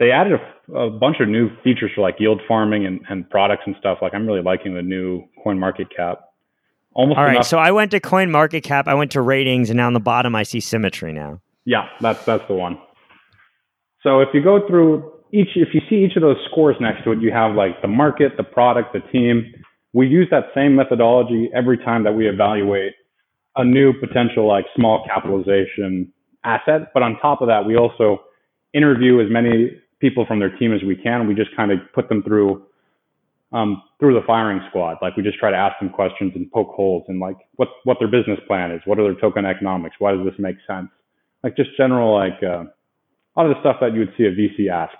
they 0.00 0.10
added 0.10 0.32
a, 0.32 0.72
a 0.72 0.90
bunch 0.90 1.18
of 1.20 1.28
new 1.28 1.50
features 1.62 1.92
for 1.94 2.00
like 2.00 2.16
yield 2.18 2.40
farming 2.48 2.86
and, 2.86 3.00
and 3.08 3.28
products 3.30 3.62
and 3.66 3.76
stuff. 3.78 3.98
Like 4.02 4.14
I'm 4.14 4.26
really 4.26 4.42
liking 4.42 4.74
the 4.74 4.82
new 4.82 5.22
CoinMarketCap. 5.46 6.16
Almost 6.92 7.18
All 7.18 7.24
right, 7.24 7.36
enough. 7.36 7.46
so 7.46 7.58
I 7.58 7.70
went 7.70 7.92
to 7.92 8.00
CoinMarketCap, 8.00 8.88
I 8.88 8.94
went 8.94 9.12
to 9.12 9.20
ratings, 9.20 9.70
and 9.70 9.76
now 9.76 9.86
on 9.86 9.92
the 9.92 10.00
bottom 10.00 10.34
I 10.34 10.42
see 10.42 10.58
Simetri 10.58 11.14
now. 11.14 11.40
Yeah, 11.64 11.86
that's 12.00 12.24
that's 12.24 12.42
the 12.48 12.54
one. 12.54 12.78
So 14.02 14.20
if 14.20 14.30
you 14.32 14.42
go 14.42 14.66
through 14.66 15.12
each, 15.32 15.50
if 15.54 15.68
you 15.72 15.82
see 15.88 15.96
each 15.96 16.16
of 16.16 16.22
those 16.22 16.38
scores 16.50 16.76
next 16.80 17.04
to 17.04 17.12
it, 17.12 17.20
you 17.20 17.30
have 17.30 17.54
like 17.54 17.80
the 17.82 17.88
market, 17.88 18.32
the 18.36 18.42
product, 18.42 18.92
the 18.92 19.00
team. 19.12 19.52
We 19.92 20.06
use 20.06 20.28
that 20.30 20.46
same 20.54 20.74
methodology 20.74 21.50
every 21.54 21.76
time 21.76 22.04
that 22.04 22.12
we 22.12 22.28
evaluate 22.28 22.94
a 23.56 23.64
new 23.64 23.92
potential 23.92 24.48
like 24.48 24.64
small 24.74 25.04
capitalization 25.06 26.12
asset. 26.44 26.92
But 26.94 27.02
on 27.02 27.18
top 27.20 27.42
of 27.42 27.48
that, 27.48 27.66
we 27.66 27.76
also 27.76 28.20
interview 28.72 29.20
as 29.20 29.26
many 29.30 29.70
people 30.00 30.26
from 30.26 30.38
their 30.38 30.56
team 30.56 30.72
as 30.72 30.82
we 30.82 30.96
can. 30.96 31.26
We 31.26 31.34
just 31.34 31.54
kind 31.54 31.70
of 31.70 31.78
put 31.94 32.08
them 32.08 32.22
through 32.22 32.64
um, 33.52 33.82
through 33.98 34.14
the 34.14 34.24
firing 34.26 34.60
squad. 34.68 34.98
Like 35.02 35.16
we 35.16 35.22
just 35.22 35.38
try 35.38 35.50
to 35.50 35.56
ask 35.56 35.78
them 35.80 35.90
questions 35.90 36.32
and 36.34 36.50
poke 36.52 36.70
holes 36.74 37.04
and 37.08 37.20
like 37.20 37.36
what 37.56 37.68
what 37.84 37.98
their 37.98 38.08
business 38.08 38.38
plan 38.46 38.70
is, 38.70 38.80
what 38.84 38.98
are 38.98 39.04
their 39.04 39.20
token 39.20 39.44
economics, 39.44 39.96
why 39.98 40.12
does 40.12 40.24
this 40.24 40.34
make 40.38 40.56
sense? 40.66 40.88
Like 41.42 41.56
just 41.56 41.70
general 41.76 42.14
like 42.14 42.38
uh, 42.42 42.64
a 42.64 43.34
lot 43.36 43.46
of 43.46 43.54
the 43.54 43.60
stuff 43.60 43.76
that 43.80 43.92
you 43.92 44.00
would 44.00 44.12
see 44.16 44.24
a 44.24 44.32
VC 44.32 44.70
ask. 44.70 44.94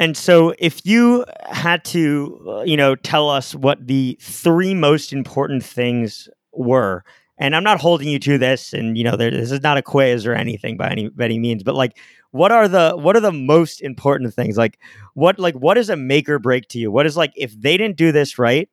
And 0.00 0.16
so, 0.16 0.54
if 0.60 0.86
you 0.86 1.24
had 1.50 1.84
to, 1.86 2.62
you 2.64 2.76
know, 2.76 2.94
tell 2.94 3.28
us 3.28 3.54
what 3.54 3.84
the 3.84 4.16
three 4.20 4.72
most 4.72 5.12
important 5.12 5.64
things 5.64 6.28
were, 6.52 7.04
and 7.36 7.56
I'm 7.56 7.64
not 7.64 7.80
holding 7.80 8.08
you 8.08 8.20
to 8.20 8.38
this, 8.38 8.72
and 8.72 8.96
you 8.96 9.02
know, 9.02 9.16
there, 9.16 9.32
this 9.32 9.50
is 9.50 9.62
not 9.62 9.76
a 9.76 9.82
quiz 9.82 10.24
or 10.24 10.34
anything 10.34 10.76
by 10.76 10.90
any 10.90 11.08
by 11.08 11.24
any 11.24 11.40
means, 11.40 11.64
but 11.64 11.74
like, 11.74 11.98
what 12.30 12.52
are 12.52 12.68
the 12.68 12.92
what 12.96 13.16
are 13.16 13.20
the 13.20 13.32
most 13.32 13.80
important 13.80 14.34
things? 14.34 14.56
Like, 14.56 14.78
what 15.14 15.38
like 15.38 15.54
what 15.54 15.78
is 15.78 15.90
a 15.90 15.96
make 15.96 16.28
or 16.28 16.38
break 16.38 16.68
to 16.68 16.78
you? 16.78 16.90
What 16.90 17.06
is 17.06 17.16
like 17.16 17.32
if 17.36 17.58
they 17.58 17.76
didn't 17.76 17.96
do 17.96 18.12
this 18.12 18.38
right, 18.38 18.68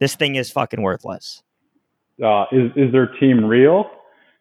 this 0.00 0.14
thing 0.14 0.36
is 0.36 0.50
fucking 0.50 0.82
worthless. 0.82 1.42
Uh, 2.22 2.44
is 2.52 2.70
is 2.76 2.92
their 2.92 3.06
team 3.18 3.44
real? 3.44 3.84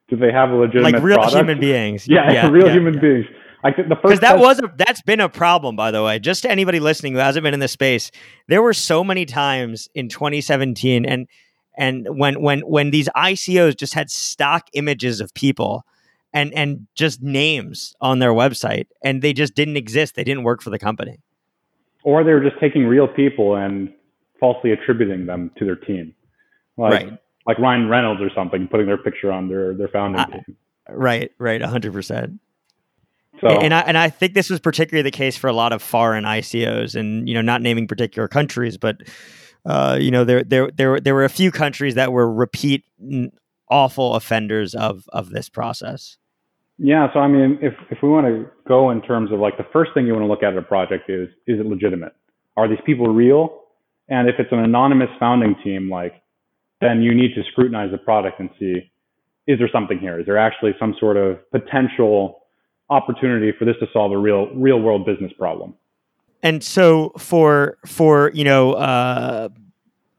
Do 0.09 0.17
they 0.17 0.31
have 0.31 0.49
a 0.49 0.55
legitimate 0.55 0.93
like 0.93 1.03
real 1.03 1.15
product? 1.15 1.37
human 1.37 1.59
beings? 1.59 2.07
Yeah, 2.07 2.31
yeah 2.31 2.47
real 2.51 2.67
yeah, 2.67 2.73
human 2.73 2.95
yeah. 2.95 2.99
beings. 2.99 3.25
I 3.63 3.71
the 3.71 3.95
first 3.95 4.01
because 4.01 4.19
that 4.21 4.39
was 4.39 4.59
a, 4.59 4.73
that's 4.75 5.01
been 5.01 5.19
a 5.19 5.29
problem, 5.29 5.75
by 5.75 5.91
the 5.91 6.03
way. 6.03 6.19
Just 6.19 6.41
to 6.43 6.51
anybody 6.51 6.79
listening 6.79 7.13
who 7.13 7.19
hasn't 7.19 7.43
been 7.43 7.53
in 7.53 7.59
this 7.59 7.71
space, 7.71 8.11
there 8.47 8.61
were 8.61 8.73
so 8.73 9.03
many 9.03 9.25
times 9.25 9.87
in 9.93 10.09
2017 10.09 11.05
and 11.05 11.27
and 11.77 12.07
when 12.09 12.41
when 12.41 12.61
when 12.61 12.91
these 12.91 13.07
ICOs 13.15 13.77
just 13.77 13.93
had 13.93 14.09
stock 14.09 14.67
images 14.73 15.21
of 15.21 15.33
people 15.33 15.85
and 16.33 16.53
and 16.53 16.87
just 16.95 17.21
names 17.21 17.93
on 18.01 18.19
their 18.19 18.31
website, 18.31 18.87
and 19.03 19.21
they 19.21 19.33
just 19.33 19.55
didn't 19.55 19.77
exist. 19.77 20.15
They 20.15 20.23
didn't 20.23 20.43
work 20.43 20.61
for 20.61 20.69
the 20.69 20.79
company, 20.79 21.19
or 22.03 22.23
they 22.23 22.33
were 22.33 22.43
just 22.43 22.59
taking 22.59 22.85
real 22.85 23.07
people 23.07 23.55
and 23.55 23.93
falsely 24.39 24.71
attributing 24.71 25.25
them 25.25 25.51
to 25.57 25.65
their 25.65 25.75
team, 25.75 26.13
like 26.77 26.93
right. 26.93 27.17
like 27.45 27.59
Ryan 27.59 27.89
Reynolds 27.89 28.21
or 28.21 28.29
something, 28.35 28.67
putting 28.67 28.87
their 28.87 28.97
picture 28.97 29.31
on 29.31 29.47
their 29.47 29.73
their 29.73 29.89
founding 29.89 30.21
uh, 30.21 30.25
team. 30.27 30.57
Right, 30.89 31.31
right, 31.37 31.61
hundred 31.61 31.93
percent. 31.93 32.39
So, 33.39 33.47
and 33.47 33.73
I 33.73 33.81
and 33.81 33.97
I 33.97 34.09
think 34.09 34.33
this 34.33 34.49
was 34.49 34.59
particularly 34.59 35.03
the 35.03 35.15
case 35.15 35.35
for 35.35 35.47
a 35.47 35.53
lot 35.53 35.73
of 35.73 35.81
foreign 35.81 36.25
ICOs, 36.25 36.95
and 36.95 37.27
you 37.27 37.33
know, 37.33 37.41
not 37.41 37.61
naming 37.61 37.87
particular 37.87 38.27
countries, 38.27 38.77
but 38.77 39.01
uh, 39.65 39.97
you 39.99 40.11
know, 40.11 40.23
there 40.23 40.43
there 40.43 40.69
there 40.71 40.99
there 40.99 41.15
were 41.15 41.23
a 41.23 41.29
few 41.29 41.51
countries 41.51 41.95
that 41.95 42.11
were 42.11 42.31
repeat 42.31 42.85
awful 43.69 44.15
offenders 44.15 44.75
of 44.75 45.05
of 45.11 45.31
this 45.31 45.49
process. 45.49 46.17
Yeah, 46.83 47.13
so 47.13 47.19
I 47.19 47.27
mean, 47.27 47.59
if 47.61 47.75
if 47.91 47.99
we 48.01 48.09
want 48.09 48.25
to 48.25 48.49
go 48.67 48.89
in 48.89 49.03
terms 49.03 49.31
of 49.31 49.39
like 49.39 49.55
the 49.55 49.67
first 49.71 49.91
thing 49.93 50.07
you 50.07 50.13
want 50.13 50.23
to 50.23 50.27
look 50.27 50.41
at 50.41 50.57
a 50.57 50.63
project 50.63 51.11
is 51.11 51.29
is 51.45 51.59
it 51.59 51.65
legitimate? 51.67 52.13
Are 52.57 52.67
these 52.67 52.79
people 52.87 53.05
real? 53.05 53.65
And 54.09 54.27
if 54.27 54.35
it's 54.39 54.51
an 54.51 54.57
anonymous 54.57 55.09
founding 55.19 55.55
team, 55.63 55.91
like 55.91 56.23
then 56.81 57.03
you 57.03 57.13
need 57.13 57.35
to 57.35 57.43
scrutinize 57.51 57.91
the 57.91 57.99
product 57.99 58.39
and 58.39 58.49
see 58.59 58.91
is 59.45 59.59
there 59.59 59.69
something 59.71 59.99
here? 59.99 60.19
Is 60.19 60.25
there 60.25 60.39
actually 60.39 60.71
some 60.79 60.95
sort 60.99 61.17
of 61.17 61.37
potential 61.51 62.41
opportunity 62.89 63.51
for 63.57 63.65
this 63.65 63.75
to 63.79 63.85
solve 63.93 64.11
a 64.11 64.17
real 64.17 64.47
real 64.55 64.81
world 64.81 65.05
business 65.05 65.31
problem? 65.37 65.75
And 66.41 66.63
so 66.63 67.11
for 67.15 67.77
for 67.85 68.31
you 68.33 68.43
know 68.43 68.73
uh, 68.73 69.49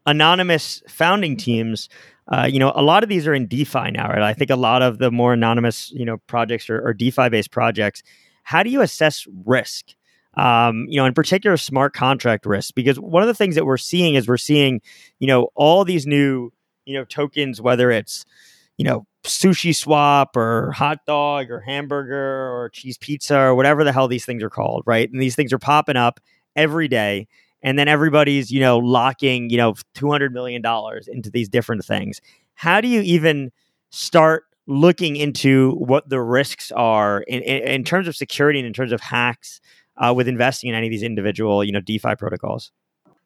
anonymous 0.05 0.81
founding 0.87 1.35
teams, 1.35 1.89
uh, 2.31 2.47
you 2.49 2.59
know, 2.59 2.71
a 2.75 2.81
lot 2.81 3.03
of 3.03 3.09
these 3.09 3.27
are 3.27 3.33
in 3.33 3.47
DeFi 3.47 3.91
now, 3.91 4.07
right? 4.07 4.21
I 4.21 4.33
think 4.33 4.49
a 4.49 4.55
lot 4.55 4.81
of 4.81 4.97
the 4.97 5.11
more 5.11 5.33
anonymous, 5.33 5.91
you 5.91 6.05
know, 6.05 6.17
projects 6.27 6.69
are, 6.69 6.85
are 6.87 6.93
DeFi 6.93 7.29
based 7.29 7.51
projects. 7.51 8.03
How 8.43 8.63
do 8.63 8.69
you 8.69 8.81
assess 8.81 9.27
risk? 9.45 9.93
Um, 10.35 10.87
you 10.89 10.97
know, 10.97 11.05
in 11.05 11.13
particular, 11.13 11.57
smart 11.57 11.93
contract 11.93 12.45
risk, 12.45 12.73
because 12.73 12.99
one 12.99 13.21
of 13.21 13.27
the 13.27 13.35
things 13.35 13.55
that 13.55 13.65
we're 13.65 13.77
seeing 13.77 14.15
is 14.15 14.27
we're 14.27 14.37
seeing, 14.37 14.81
you 15.19 15.27
know, 15.27 15.49
all 15.53 15.85
these 15.85 16.07
new, 16.07 16.51
you 16.85 16.97
know, 16.97 17.05
tokens, 17.05 17.61
whether 17.61 17.91
it's, 17.91 18.25
you 18.77 18.85
know, 18.85 19.05
SushiSwap 19.23 20.35
or 20.35 20.71
hot 20.71 21.05
dog 21.05 21.51
or 21.51 21.59
hamburger 21.59 22.51
or 22.51 22.69
cheese 22.69 22.97
pizza 22.97 23.37
or 23.37 23.55
whatever 23.55 23.83
the 23.83 23.93
hell 23.93 24.07
these 24.07 24.25
things 24.25 24.41
are 24.41 24.49
called, 24.49 24.83
right? 24.85 25.09
And 25.11 25.21
these 25.21 25.35
things 25.35 25.53
are 25.53 25.59
popping 25.59 25.97
up 25.97 26.19
every 26.55 26.87
day 26.87 27.27
and 27.63 27.79
then 27.79 27.87
everybody's 27.87 28.51
you 28.51 28.59
know 28.59 28.77
locking 28.77 29.49
you 29.49 29.57
know 29.57 29.73
200 29.95 30.33
million 30.33 30.61
dollars 30.61 31.07
into 31.07 31.31
these 31.31 31.49
different 31.49 31.83
things. 31.83 32.21
How 32.53 32.81
do 32.81 32.87
you 32.87 33.01
even 33.01 33.51
start 33.89 34.43
looking 34.67 35.15
into 35.15 35.71
what 35.71 36.07
the 36.07 36.21
risks 36.21 36.71
are 36.71 37.21
in, 37.21 37.41
in, 37.41 37.67
in 37.67 37.83
terms 37.83 38.07
of 38.07 38.15
security 38.15 38.59
and 38.59 38.67
in 38.67 38.73
terms 38.73 38.91
of 38.91 39.01
hacks 39.01 39.59
uh, 39.97 40.13
with 40.15 40.27
investing 40.27 40.69
in 40.69 40.75
any 40.75 40.87
of 40.87 40.91
these 40.91 41.03
individual 41.03 41.63
you 41.63 41.71
know 41.71 41.81
defi 41.81 42.15
protocols? 42.15 42.71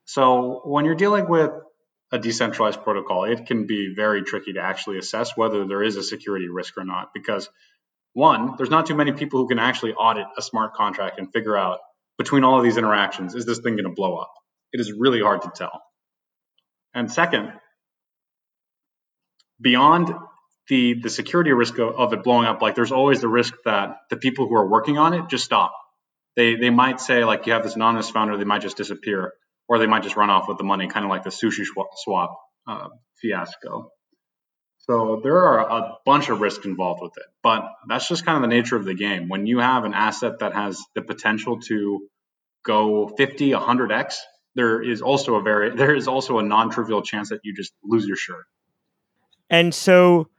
So 0.05 0.61
when 0.63 0.85
you're 0.85 0.95
dealing 0.95 1.27
with 1.27 1.51
a 2.11 2.19
decentralized 2.19 2.81
protocol 2.83 3.25
it 3.25 3.45
can 3.45 3.67
be 3.67 3.93
very 3.93 4.23
tricky 4.23 4.53
to 4.53 4.61
actually 4.61 4.97
assess 4.97 5.35
whether 5.35 5.65
there 5.67 5.83
is 5.83 5.97
a 5.97 6.03
security 6.03 6.47
risk 6.47 6.77
or 6.77 6.85
not 6.85 7.13
because 7.13 7.49
one 8.13 8.55
there's 8.57 8.69
not 8.69 8.85
too 8.85 8.95
many 8.95 9.11
people 9.11 9.41
who 9.41 9.47
can 9.47 9.59
actually 9.59 9.93
audit 9.93 10.25
a 10.38 10.41
smart 10.41 10.73
contract 10.73 11.19
and 11.19 11.31
figure 11.33 11.57
out 11.57 11.79
between 12.18 12.43
all 12.43 12.57
of 12.57 12.63
these 12.63 12.78
interactions, 12.78 13.36
is 13.36 13.45
this 13.45 13.59
thing 13.59 13.76
going 13.76 13.86
to 13.86 13.93
blow 13.95 14.18
up? 14.18 14.32
It 14.74 14.82
is 14.82 14.91
really 14.91 15.22
hard 15.22 15.43
to 15.43 15.51
tell. 15.53 15.82
And 16.93 17.11
second, 17.11 17.53
beyond 19.61 20.13
the 20.68 20.95
the 21.01 21.09
security 21.09 21.51
risk 21.51 21.78
of, 21.78 21.95
of, 21.95 22.13
it 22.13 22.24
blowing 22.24 22.45
up, 22.45 22.61
like 22.61 22.76
there's 22.76 22.91
always 22.91 23.22
the 23.22 23.28
risk 23.28 23.53
that 23.65 23.97
the 24.09 24.18
people 24.18 24.47
who 24.47 24.55
are 24.55 24.70
working 24.70 24.97
on 24.97 25.13
it 25.13 25.30
just 25.30 25.45
stop. 25.45 25.74
They 26.36 26.55
they 26.55 26.70
might 26.70 26.99
say 26.99 27.24
like 27.24 27.45
you 27.45 27.53
have 27.53 27.63
this 27.63 27.76
anonymous 27.76 28.09
founder, 28.09 28.38
they 28.38 28.43
might 28.43 28.61
just 28.61 28.78
disappear, 28.78 29.34
or 29.68 29.80
they 29.80 29.88
might 29.88 30.03
just 30.03 30.15
run 30.15 30.30
off 30.30 30.47
with 30.47 30.57
the 30.57 30.63
money, 30.63 30.88
kind 30.88 31.05
of 31.05 31.09
like 31.09 31.24
the 31.24 31.30
sushi 31.30 31.63
swap 31.95 32.38
uh, 32.68 32.89
fiasco. 33.22 33.91
So 34.89 35.19
there 35.21 35.38
are 35.45 35.59
a 35.59 35.97
bunch 36.05 36.29
of 36.29 36.39
risks 36.39 36.65
involved 36.65 37.01
with 37.01 37.17
it, 37.17 37.25
but 37.43 37.63
that's 37.89 38.07
just 38.07 38.25
kind 38.25 38.38
of 38.38 38.49
the 38.49 38.55
nature 38.55 38.77
of 38.77 38.85
the 38.85 38.93
game. 38.93 39.27
When 39.27 39.45
you 39.45 39.59
have 39.59 39.83
an 39.83 39.93
asset 39.93 40.39
that 40.39 40.53
has 40.53 40.81
the 40.95 41.01
potential 41.01 41.59
to 41.61 42.07
go 42.63 43.09
50, 43.17 43.51
100x, 43.51 44.15
there 44.55 44.81
is 44.81 45.01
also 45.01 45.35
a 45.35 45.41
very 45.41 45.69
there 45.75 45.93
is 45.93 46.07
also 46.07 46.39
a 46.39 46.43
non-trivial 46.43 47.01
chance 47.01 47.29
that 47.29 47.41
you 47.43 47.53
just 47.53 47.73
lose 47.83 48.05
your 48.05 48.15
shirt. 48.15 48.45
And 49.49 49.73
so 49.73 50.29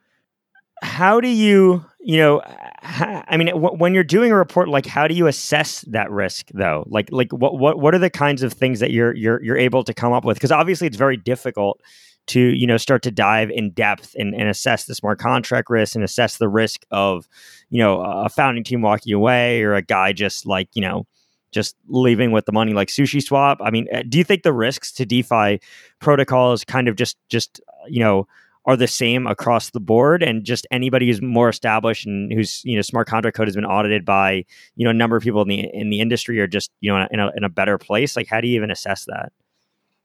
how 0.83 1.21
do 1.21 1.29
you, 1.29 1.85
you 2.01 2.17
know, 2.19 2.41
I 2.83 3.37
mean 3.37 3.49
when 3.49 3.93
you're 3.93 4.05
doing 4.05 4.33
a 4.33 4.37
report 4.37 4.69
like 4.69 4.87
how 4.87 5.09
do 5.09 5.15
you 5.15 5.27
assess 5.27 5.83
that 5.89 6.11
risk 6.11 6.49
though? 6.55 6.85
Like 6.89 7.11
like 7.13 7.33
what 7.33 7.59
what 7.59 7.79
what 7.79 7.95
are 7.95 7.99
the 7.99 8.11
kinds 8.11 8.43
of 8.43 8.55
things 8.55 8.81
that 8.81 8.93
you're 8.93 9.15
you're 9.15 9.43
you're 9.43 9.59
able 9.59 9.85
to 9.85 9.93
come 9.93 10.15
up 10.15 10.25
with 10.25 10.39
because 10.39 10.53
obviously 10.53 10.87
it's 10.87 10.97
very 10.97 11.19
difficult 11.19 11.83
to 12.29 12.41
you 12.41 12.67
know 12.67 12.77
start 12.77 13.03
to 13.03 13.11
dive 13.11 13.51
in 13.51 13.71
depth 13.71 14.15
and, 14.19 14.35
and 14.35 14.49
assess 14.49 14.85
the 14.85 14.95
smart 14.95 15.19
contract 15.19 15.69
risk 15.71 15.95
and 15.95 16.05
assess 16.05 16.39
the 16.39 16.49
risk 16.49 16.85
of 16.91 17.29
you 17.71 17.79
know 17.79 18.01
a 18.01 18.29
founding 18.29 18.65
team 18.65 18.83
walking 18.83 19.13
away 19.13 19.63
or 19.63 19.75
a 19.75 19.83
guy 19.83 20.13
just 20.13 20.47
like 20.47 20.69
you 20.75 20.83
know 20.83 21.07
just 21.51 21.77
leaving 21.89 22.31
with 22.31 22.45
the 22.45 22.53
money 22.53 22.75
like 22.75 22.89
SushiSwap. 22.89 23.57
I 23.61 23.71
mean 23.71 23.89
uh, 23.93 24.03
do 24.09 24.19
you 24.19 24.25
think 24.25 24.43
the 24.43 24.53
risks 24.53 24.93
to 24.93 25.07
defi 25.07 25.61
protocols 25.99 26.65
kind 26.65 26.89
of 26.89 26.97
just 26.97 27.17
just 27.29 27.61
you 27.89 28.01
know 28.01 28.27
are 28.67 28.77
the 28.77 28.87
same 28.87 29.27
across 29.27 29.71
the 29.71 29.81
board? 29.81 30.23
And 30.23 30.45
just 30.45 30.67
anybody 30.71 31.07
who's 31.07 31.23
more 31.23 31.49
established 31.49 32.07
and 32.07 32.31
who's 32.31 32.63
you 32.65 32.77
know 32.77 32.83
smart 32.83 33.09
contract 33.09 33.37
code 33.37 33.49
has 33.49 33.57
been 33.57 33.65
audited 33.65 34.05
by 34.05 34.45
you 34.77 34.85
know 34.85 34.91
a 34.91 34.95
number 34.95 35.17
of 35.17 35.23
people 35.23 35.41
in 35.43 35.49
the 35.49 35.61
in 35.73 35.89
the 35.89 36.01
industry 36.01 36.39
are 36.41 36.47
just 36.47 36.71
you 36.81 36.93
know 36.93 37.09
in 37.11 37.19
a, 37.19 37.33
in 37.37 37.45
a 37.45 37.49
better 37.49 37.79
place? 37.79 38.15
Like 38.15 38.29
how 38.29 38.41
do 38.41 38.49
you 38.49 38.57
even 38.57 38.71
assess 38.71 39.07
that 39.07 39.33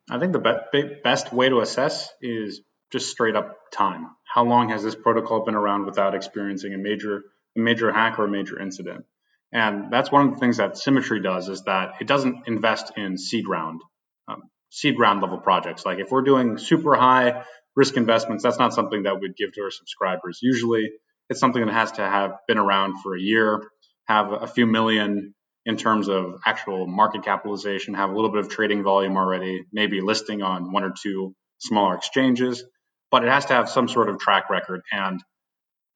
I 0.10 0.20
think 0.20 0.34
the 0.34 0.64
be- 0.72 1.00
best 1.04 1.32
way 1.32 1.50
to 1.50 1.62
assess 1.62 2.10
is 2.22 2.62
just 2.92 3.10
straight 3.10 3.36
up 3.36 3.58
time. 3.72 4.08
How 4.26 4.44
long 4.44 4.70
has 4.70 4.84
this 4.84 4.96
protocol 4.96 5.46
been 5.46 5.56
around 5.56 5.86
without 5.86 6.16
experiencing 6.16 6.74
a 6.74 6.78
major 6.78 7.24
a 7.56 7.60
major 7.60 7.92
hack 7.92 8.20
or 8.20 8.26
a 8.26 8.30
major 8.30 8.60
incident? 8.60 9.06
And 9.52 9.92
that's 9.94 10.12
one 10.12 10.28
of 10.28 10.34
the 10.34 10.40
things 10.40 10.58
that 10.58 10.74
Simetri 10.74 11.22
does 11.22 11.48
is 11.48 11.64
that 11.64 11.94
it 12.02 12.08
doesn't 12.08 12.48
invest 12.48 12.92
in 12.98 13.18
seed 13.18 13.48
round 13.48 13.82
um, 14.28 14.44
seed 14.70 15.00
round 15.00 15.22
level 15.22 15.38
projects. 15.38 15.86
Like 15.86 16.00
if 16.00 16.12
we're 16.12 16.24
doing 16.24 16.58
super 16.58 16.96
high 16.96 17.44
risk 17.76 17.96
investments, 17.96 18.44
that's 18.44 18.60
not 18.60 18.74
something 18.74 19.04
that 19.04 19.20
we'd 19.20 19.36
give 19.36 19.54
to 19.54 19.62
our 19.62 19.72
subscribers. 19.72 20.40
Usually, 20.42 20.92
it's 21.30 21.40
something 21.40 21.66
that 21.66 21.72
has 21.72 21.94
to 21.94 22.02
have 22.02 22.32
been 22.48 22.58
around 22.58 23.02
for 23.02 23.16
a 23.16 23.20
year, 23.20 23.62
have 24.08 24.32
a 24.32 24.48
few 24.48 24.66
million 24.66 25.34
in 25.66 25.78
terms 25.78 26.10
of 26.10 26.42
actual 26.46 26.88
market 26.88 27.24
capitalization, 27.24 27.94
have 27.94 28.10
a 28.10 28.14
little 28.14 28.30
bit 28.30 28.40
of 28.40 28.50
trading 28.50 28.84
volume 28.84 29.18
already, 29.18 29.66
maybe 29.72 30.02
listing 30.02 30.42
on 30.42 30.72
one 30.72 30.84
or 30.84 30.94
two 31.02 31.34
smaller 31.60 31.96
exchanges, 31.96 32.64
but 33.10 33.24
it 33.24 33.30
has 33.30 33.46
to 33.46 33.54
have 33.54 33.70
some 33.70 33.88
sort 33.88 34.10
of 34.10 34.20
track 34.20 34.50
record. 34.50 34.82
And 34.92 35.22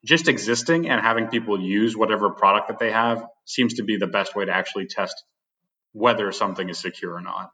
just 0.06 0.28
existing 0.28 0.88
and 0.88 1.02
having 1.02 1.28
people 1.28 1.60
use 1.60 1.98
whatever 1.98 2.30
product 2.30 2.70
that 2.70 2.80
they 2.80 2.92
have 2.92 3.26
seems 3.46 3.76
to 3.76 3.84
be 3.84 3.98
the 3.98 4.08
best 4.08 4.36
way 4.36 4.46
to 4.46 4.52
actually 4.52 4.88
test 4.88 5.24
whether 5.92 6.32
something 6.32 6.70
is 6.70 6.78
secure 6.78 7.14
or 7.14 7.22
not. 7.22 7.52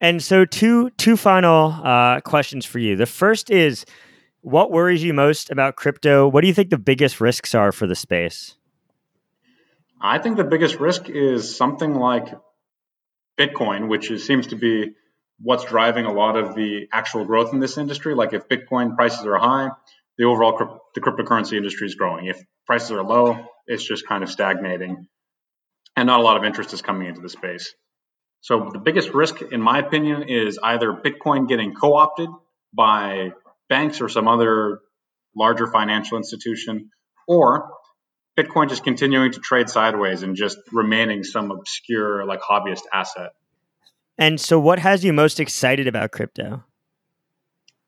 And 0.00 0.22
so, 0.22 0.44
two 0.44 0.90
two 0.90 1.16
final 1.16 1.72
uh, 1.72 2.20
questions 2.20 2.66
for 2.66 2.78
you. 2.78 2.96
The 2.96 3.06
first 3.06 3.50
is, 3.50 3.86
what 4.42 4.70
worries 4.70 5.02
you 5.02 5.14
most 5.14 5.50
about 5.50 5.76
crypto? 5.76 6.28
What 6.28 6.42
do 6.42 6.48
you 6.48 6.54
think 6.54 6.68
the 6.68 6.78
biggest 6.78 7.20
risks 7.20 7.54
are 7.54 7.72
for 7.72 7.86
the 7.86 7.94
space? 7.94 8.56
I 10.00 10.18
think 10.18 10.36
the 10.36 10.44
biggest 10.44 10.78
risk 10.78 11.08
is 11.08 11.56
something 11.56 11.94
like 11.94 12.34
Bitcoin, 13.38 13.88
which 13.88 14.10
is, 14.10 14.26
seems 14.26 14.48
to 14.48 14.56
be 14.56 14.92
what's 15.40 15.64
driving 15.64 16.06
a 16.06 16.12
lot 16.12 16.36
of 16.36 16.54
the 16.54 16.86
actual 16.92 17.24
growth 17.24 17.52
in 17.52 17.60
this 17.60 17.78
industry. 17.78 18.14
Like 18.14 18.32
if 18.32 18.48
Bitcoin 18.48 18.94
prices 18.94 19.24
are 19.26 19.38
high, 19.38 19.68
the 20.18 20.24
overall 20.24 20.80
the 20.94 21.00
cryptocurrency 21.00 21.56
industry 21.56 21.86
is 21.86 21.94
growing. 21.94 22.26
If 22.26 22.42
prices 22.66 22.92
are 22.92 23.02
low, 23.02 23.46
it's 23.66 23.84
just 23.84 24.06
kind 24.06 24.22
of 24.22 24.30
stagnating, 24.30 25.08
and 25.96 26.06
not 26.06 26.20
a 26.20 26.22
lot 26.22 26.36
of 26.36 26.44
interest 26.44 26.72
is 26.72 26.82
coming 26.82 27.08
into 27.08 27.20
the 27.20 27.28
space. 27.28 27.74
So 28.40 28.70
the 28.72 28.78
biggest 28.78 29.10
risk, 29.10 29.42
in 29.42 29.60
my 29.60 29.78
opinion, 29.80 30.28
is 30.28 30.58
either 30.62 30.92
Bitcoin 30.92 31.48
getting 31.48 31.74
co-opted 31.74 32.28
by 32.72 33.32
banks 33.68 34.00
or 34.00 34.08
some 34.08 34.28
other 34.28 34.80
larger 35.36 35.66
financial 35.66 36.16
institution, 36.16 36.90
or 37.26 37.70
Bitcoin 38.36 38.68
just 38.68 38.84
continuing 38.84 39.32
to 39.32 39.40
trade 39.40 39.68
sideways 39.68 40.22
and 40.22 40.36
just 40.36 40.58
remaining 40.72 41.24
some 41.24 41.50
obscure 41.50 42.24
like 42.26 42.40
hobbyist 42.42 42.82
asset. 42.92 43.32
And 44.18 44.40
so, 44.40 44.58
what 44.58 44.78
has 44.78 45.04
you 45.04 45.12
most 45.12 45.40
excited 45.40 45.86
about 45.86 46.10
crypto? 46.10 46.64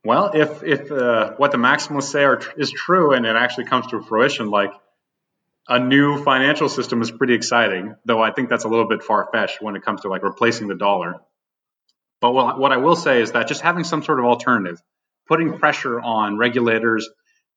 Well, 0.05 0.30
if 0.34 0.62
if 0.62 0.90
uh, 0.90 1.34
what 1.36 1.53
the 1.53 1.59
maximalists 1.59 2.11
say 2.11 2.24
are, 2.24 2.40
is 2.57 2.70
true 2.70 3.12
and 3.12 3.26
it 3.26 3.36
actually 3.36 3.64
comes 3.66 3.88
to 3.88 4.01
fruition, 4.01 4.51
like 4.51 4.72
a 5.68 5.78
new 5.78 6.22
financial 6.22 6.68
system 6.68 7.03
is 7.03 7.11
pretty 7.11 7.34
exciting. 7.34 7.94
Though 8.05 8.22
I 8.22 8.32
think 8.32 8.49
that's 8.49 8.64
a 8.64 8.68
little 8.68 8.88
bit 8.88 9.03
far 9.03 9.28
fetched 9.30 9.61
when 9.61 9.76
it 9.76 9.82
comes 9.82 10.03
to 10.03 10.09
like 10.09 10.22
replacing 10.22 10.68
the 10.68 10.76
dollar. 10.76 11.16
But 12.20 12.32
what, 12.32 12.59
what 12.59 12.72
I 12.72 12.78
will 12.78 12.96
say 12.96 13.22
is 13.22 13.32
that 13.32 13.49
just 13.49 13.61
having 13.61 13.84
some 13.84 14.03
sort 14.03 14.18
of 14.18 14.24
alternative, 14.24 14.82
putting 15.26 15.59
pressure 15.59 16.01
on 16.01 16.36
regulators 16.36 17.09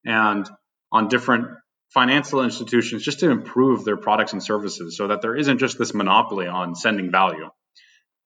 and 0.06 0.48
on 0.92 1.08
different 1.08 1.58
financial 1.94 2.44
institutions 2.44 3.04
just 3.04 3.20
to 3.20 3.30
improve 3.30 3.84
their 3.84 3.98
products 3.98 4.34
and 4.34 4.42
services 4.42 4.96
so 4.96 5.08
that 5.08 5.22
there 5.22 5.36
isn't 5.36 5.58
just 5.58 5.78
this 5.78 5.94
monopoly 5.94 6.48
on 6.48 6.76
sending 6.76 7.12
value. 7.12 7.50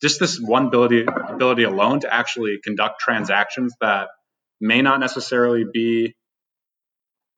Just 0.01 0.19
this 0.19 0.39
one 0.39 0.67
ability, 0.67 1.05
ability 1.05 1.63
alone 1.63 2.01
to 2.01 2.13
actually 2.13 2.59
conduct 2.63 2.99
transactions 2.99 3.73
that 3.81 4.09
may 4.61 4.81
not 4.81 4.99
necessarily 4.99 5.65
be 5.71 6.15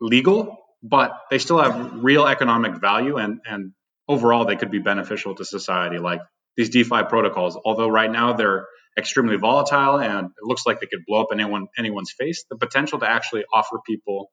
legal, 0.02 0.58
but 0.84 1.18
they 1.30 1.38
still 1.38 1.62
have 1.62 2.04
real 2.04 2.26
economic 2.26 2.76
value 2.82 3.18
and, 3.18 3.40
and 3.46 3.72
overall 4.08 4.46
they 4.46 4.56
could 4.56 4.72
be 4.72 4.80
beneficial 4.80 5.36
to 5.36 5.46
society. 5.46 5.98
Like 5.98 6.22
these 6.58 6.70
DeFi 6.70 7.04
protocols, 7.08 7.58
although 7.64 7.88
right 7.88 8.12
now 8.12 8.34
they're 8.34 8.66
extremely 8.98 9.38
volatile 9.38 10.00
and 10.00 10.26
it 10.26 10.44
looks 10.44 10.66
like 10.66 10.80
they 10.80 10.88
could 10.88 11.06
blow 11.08 11.22
up 11.22 11.28
anyone 11.32 11.68
anyone's 11.78 12.12
face, 12.12 12.44
the 12.50 12.58
potential 12.58 13.00
to 13.00 13.10
actually 13.10 13.46
offer 13.54 13.78
people 13.86 14.30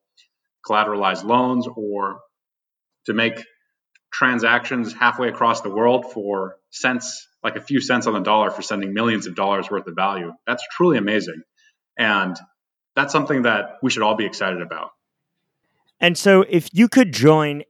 collateralized 0.69 1.25
loans 1.25 1.67
or 1.67 2.21
to 3.07 3.13
make 3.13 3.45
transactions 4.13 4.93
halfway 4.93 5.29
across 5.29 5.61
the 5.61 5.71
world 5.71 6.13
for 6.13 6.57
cents, 6.71 7.27
like 7.43 7.57
a 7.57 7.61
few 7.61 7.81
cents 7.81 8.07
on 8.07 8.15
the 8.15 8.21
dollar 8.21 8.51
for 8.51 8.63
sending 8.63 8.95
millions 8.95 9.27
of 9.27 9.35
dollars 9.35 9.71
worth 9.71 9.87
of 9.87 9.95
value. 9.97 10.33
That's 10.47 10.65
truly 10.77 10.99
amazing. 10.99 11.43
And 11.99 12.37
that's 12.95 13.13
something 13.13 13.43
that 13.43 13.79
we 13.83 13.91
should 13.91 14.03
all 14.03 14.15
be 14.15 14.25
excited 14.25 14.63
about. 14.63 14.91
And 16.01 16.17
so, 16.17 16.45
if 16.49 16.69
you 16.73 16.89
could 16.89 17.13
join 17.13 17.63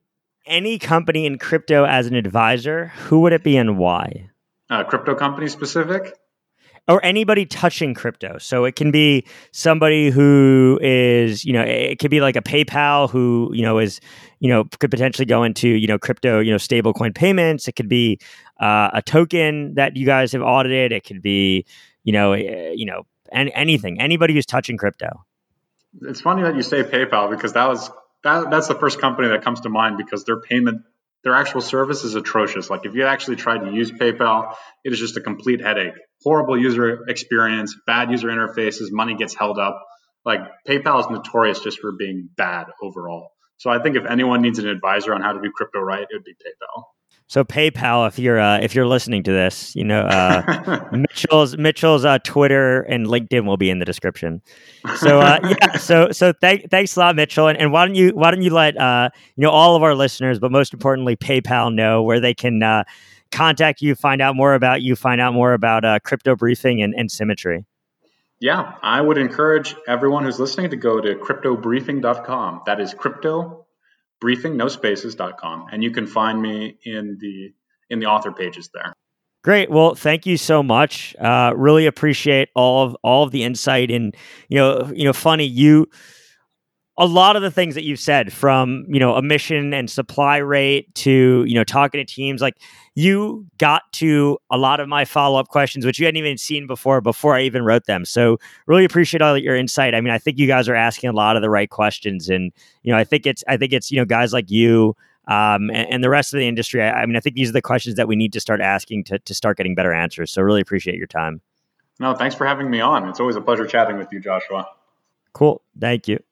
any 0.47 0.79
company 0.79 1.27
in 1.27 1.39
crypto 1.39 1.85
as 1.85 2.07
an 2.07 2.15
advisor, 2.15 2.89
who 3.07 3.21
would 3.21 3.33
it 3.33 3.43
be 3.43 3.57
and 3.57 3.79
why? 3.79 4.31
Uh, 4.69 4.85
crypto 4.85 5.15
company 5.15 5.49
specific? 5.49 6.15
Or 6.87 7.03
anybody 7.03 7.47
touching 7.47 7.95
crypto. 7.95 8.37
So 8.39 8.67
it 8.67 8.77
can 8.77 8.91
be 8.91 9.25
somebody 9.53 10.11
who 10.11 10.79
is, 10.83 11.43
you 11.43 11.55
know, 11.55 11.63
it 11.63 11.99
could 11.99 12.11
be 12.11 12.21
like 12.21 12.37
a 12.37 12.43
PayPal 12.43 13.09
who, 13.09 13.51
you 13.55 13.63
know, 13.63 13.79
is, 13.79 14.03
you 14.39 14.51
know, 14.51 14.65
could 14.79 14.91
potentially 14.91 15.25
go 15.25 15.45
into, 15.45 15.67
you 15.67 15.87
know, 15.87 15.99
crypto, 15.99 16.41
you 16.41 16.51
know, 16.51 16.59
stablecoin 16.59 17.15
payments. 17.15 17.69
It 17.69 17.73
could 17.73 17.89
be 17.89 18.19
uh, 18.61 18.91
a 18.93 19.01
token 19.01 19.75
that 19.77 19.97
you 19.97 20.05
guys 20.05 20.33
have 20.33 20.43
audited. 20.43 20.93
It 20.93 21.05
could 21.05 21.23
be, 21.23 21.65
you 22.03 22.13
know, 22.13 22.35
uh, 22.35 22.37
you 22.75 22.85
know, 22.85 23.07
and 23.33 23.51
anything, 23.55 24.01
anybody 24.01 24.35
who's 24.35 24.47
touching 24.47 24.77
crypto. 24.77 25.25
It's 26.03 26.21
funny 26.21 26.43
that 26.43 26.55
you 26.55 26.63
say 26.63 26.83
PayPal 26.83 27.31
because 27.31 27.55
that 27.55 27.67
was 27.67 27.91
that, 28.25 28.51
that's 28.51 28.69
the 28.69 28.75
first 28.75 29.01
company 29.01 29.29
that 29.29 29.43
comes 29.43 29.61
to 29.61 29.69
mind 29.69 29.97
because 29.97 30.25
their 30.25 30.41
payment, 30.41 30.83
their 31.23 31.35
actual 31.35 31.61
service 31.61 32.05
is 32.05 32.15
atrocious. 32.15 32.69
Like 32.71 32.85
if 32.85 32.95
you 32.95 33.05
actually 33.05 33.37
tried 33.37 33.59
to 33.59 33.73
use 33.73 33.91
PayPal, 33.91 34.55
it 34.83 34.93
is 34.93 34.99
just 34.99 35.17
a 35.17 35.21
complete 35.21 35.61
headache. 35.61 35.95
Horrible 36.25 36.59
user 36.59 37.05
experience, 37.07 37.77
bad 37.87 38.11
user 38.11 38.29
interfaces, 38.29 38.91
money 38.91 39.15
gets 39.15 39.35
held 39.35 39.59
up. 39.59 39.81
Like 40.25 40.41
PayPal 40.67 41.01
is 41.01 41.07
notorious 41.11 41.61
just 41.61 41.79
for 41.81 41.93
being 41.93 42.31
bad 42.37 42.67
overall. 42.83 43.29
So 43.59 43.71
I 43.71 43.83
think 43.83 43.97
if 43.97 44.05
anyone 44.07 44.43
needs 44.43 44.59
an 44.59 44.67
advisor 44.67 45.15
on 45.15 45.21
how 45.21 45.33
to 45.33 45.41
do 45.41 45.51
crypto 45.55 45.81
right, 45.81 46.03
it 46.03 46.09
would 46.13 46.25
be 46.25 46.33
PayPal. 46.33 46.85
So 47.27 47.43
PayPal, 47.43 48.07
if 48.07 48.19
you're 48.19 48.39
uh, 48.39 48.59
if 48.61 48.75
you're 48.75 48.87
listening 48.87 49.23
to 49.23 49.33
this, 49.33 49.75
you 49.75 49.85
know 49.85 50.03
uh, 50.03 50.89
Mitchell's 50.93 51.57
Mitchell's 51.57 52.05
uh, 52.05 52.19
Twitter 52.19 52.83
and 52.83 53.07
LinkedIn 53.07 53.47
will 53.47 53.57
be 53.57 53.71
in 53.71 53.79
the 53.79 53.87
description. 53.87 54.43
So 54.99 55.21
uh, 55.21 55.41
yeah, 55.63 55.79
so 55.79 56.11
so 56.11 56.35
thank, 56.39 56.71
thanks 56.71 56.97
a 56.97 57.01
lot, 57.01 57.17
Mitchell. 57.17 57.49
And, 57.49 57.59
and 57.59 57.73
why 57.73 57.87
don't 57.87 57.95
you 57.95 58.11
why 58.11 58.31
don't 58.31 58.43
you 58.43 58.51
let 58.51 58.77
uh, 58.77 59.09
you 59.37 59.43
know 59.43 59.51
all 59.51 59.75
of 59.75 59.83
our 59.83 59.95
listeners, 59.95 60.39
but 60.39 60.53
most 60.53 60.75
importantly 60.75 61.17
PayPal, 61.17 61.75
know 61.75 62.03
where 62.03 62.21
they 62.21 62.35
can 62.35 62.63
uh, 62.63 62.85
contact 63.35 63.83
you, 63.83 63.95
find 63.95 64.23
out 64.23 64.37
more 64.37 64.55
about 64.55 64.83
you, 64.83 64.97
find 64.97 65.21
out 65.21 65.35
more 65.35 65.53
about 65.53 66.03
crypto 66.05 66.37
briefing 66.37 66.83
and, 66.83 66.95
and 66.95 67.11
Simetri. 67.11 67.65
Yeah, 68.41 68.75
I 68.83 69.01
would 69.01 69.19
encourage 69.19 69.75
everyone 69.87 70.25
who's 70.25 70.41
listening 70.41 70.71
to 70.71 70.77
go 70.77 71.01
to 71.01 71.15
cryptobriefing.com. 71.15 72.63
That 72.67 72.81
is 72.81 72.93
crypto 72.95 73.65
briefing 74.21 74.57
no 74.57 74.69
spaces.com 74.69 75.67
and 75.71 75.85
you 75.85 75.91
can 75.91 76.07
find 76.07 76.41
me 76.41 76.79
in 76.85 77.19
the 77.21 77.53
in 77.91 77.99
the 77.99 78.07
author 78.07 78.33
pages 78.33 78.71
there 78.73 78.95
Great. 79.43 79.71
Well, 79.71 79.95
thank 79.95 80.25
you 80.25 80.39
so 80.39 80.63
much. 80.63 81.15
Uh, 81.21 81.53
really 81.55 81.85
appreciate 81.85 82.49
all 82.55 82.87
of 82.87 82.97
all 83.03 83.25
of 83.25 83.31
the 83.31 83.43
insight 83.43 83.91
and 83.91 84.17
you 84.49 84.57
know, 84.57 84.91
you 84.95 85.05
know, 85.05 85.13
funny 85.13 85.45
you 85.45 85.87
a 86.97 87.07
lot 87.07 87.35
of 87.35 87.43
the 87.43 87.51
things 87.51 87.75
that 87.75 87.83
you've 87.83 88.01
said 88.01 88.33
from 88.33 88.85
you 88.89 89.01
know 89.01 89.17
emission 89.17 89.75
and 89.75 89.91
supply 89.91 90.37
rate 90.37 90.95
to 90.95 91.45
you 91.47 91.55
know 91.55 91.65
talking 91.65 92.05
to 92.05 92.13
teams 92.13 92.41
like 92.41 92.57
you 92.95 93.45
got 93.59 93.83
to 93.93 94.39
a 94.51 94.57
lot 94.57 94.79
of 94.79 94.89
my 94.89 95.05
follow-up 95.05 95.49
questions 95.49 95.85
which 95.85 95.99
you 95.99 96.07
hadn't 96.07 96.19
even 96.19 96.39
seen 96.39 96.67
before 96.67 97.01
before 97.01 97.35
i 97.35 97.41
even 97.41 97.65
wrote 97.65 97.87
them. 97.87 98.05
So 98.05 98.39
really 98.67 98.85
appreciate 98.85 99.23
all 99.23 99.37
your 99.37 99.57
insight. 99.57 99.95
I 99.95 100.01
mean 100.01 100.13
i 100.13 100.19
think 100.19 100.39
you 100.39 100.47
guys 100.47 100.69
are 100.69 100.75
asking 100.75 101.11
a 101.11 101.13
lot 101.13 101.37
of 101.37 101.43
the 101.43 101.51
right 101.51 101.69
questions 101.69 102.29
and 102.29 102.53
you 102.83 102.93
know 102.93 102.99
i 102.99 103.05
think 103.05 103.27
it's 103.27 103.43
i 103.49 103.57
think 103.57 103.73
it's 103.73 103.91
you 103.91 103.99
know 103.99 104.05
guys 104.05 104.33
like 104.33 104.51
you 104.51 104.97
um, 105.27 105.71
and, 105.71 105.89
and, 105.91 106.05
the 106.05 106.11
rest 106.11 106.35
of 106.35 106.39
the 106.39 106.47
industry. 106.47 106.83
I, 106.83 107.03
I 107.03 107.07
mean 107.07 107.17
i 107.17 107.21
think 107.21 107.35
these 107.35 107.49
are 107.49 107.55
the 107.55 107.63
questions 107.63 107.97
that 107.97 108.07
we 108.07 108.15
need 108.15 108.33
to 108.35 108.41
start 108.41 108.61
asking 108.61 109.05
to, 109.05 109.19
to 109.19 109.35
start 109.35 109.57
getting 109.57 109.75
better 109.75 109.93
answers. 109.93 110.31
So 110.31 110.43
really 110.43 110.61
appreciate 110.61 110.99
your 110.99 111.07
time. 111.07 111.41
No 111.99 112.15
thanks 112.15 112.35
for 112.35 112.47
having 112.47 112.71
me 112.71 112.81
on. 112.81 113.09
It's 113.09 113.21
always 113.21 113.35
a 113.35 113.41
pleasure 113.41 113.67
chatting 113.67 113.97
with 113.97 114.13
you 114.13 114.21
joshua. 114.21 114.69
Cool. 115.33 115.63
Thank 115.81 116.07
you 116.07 116.23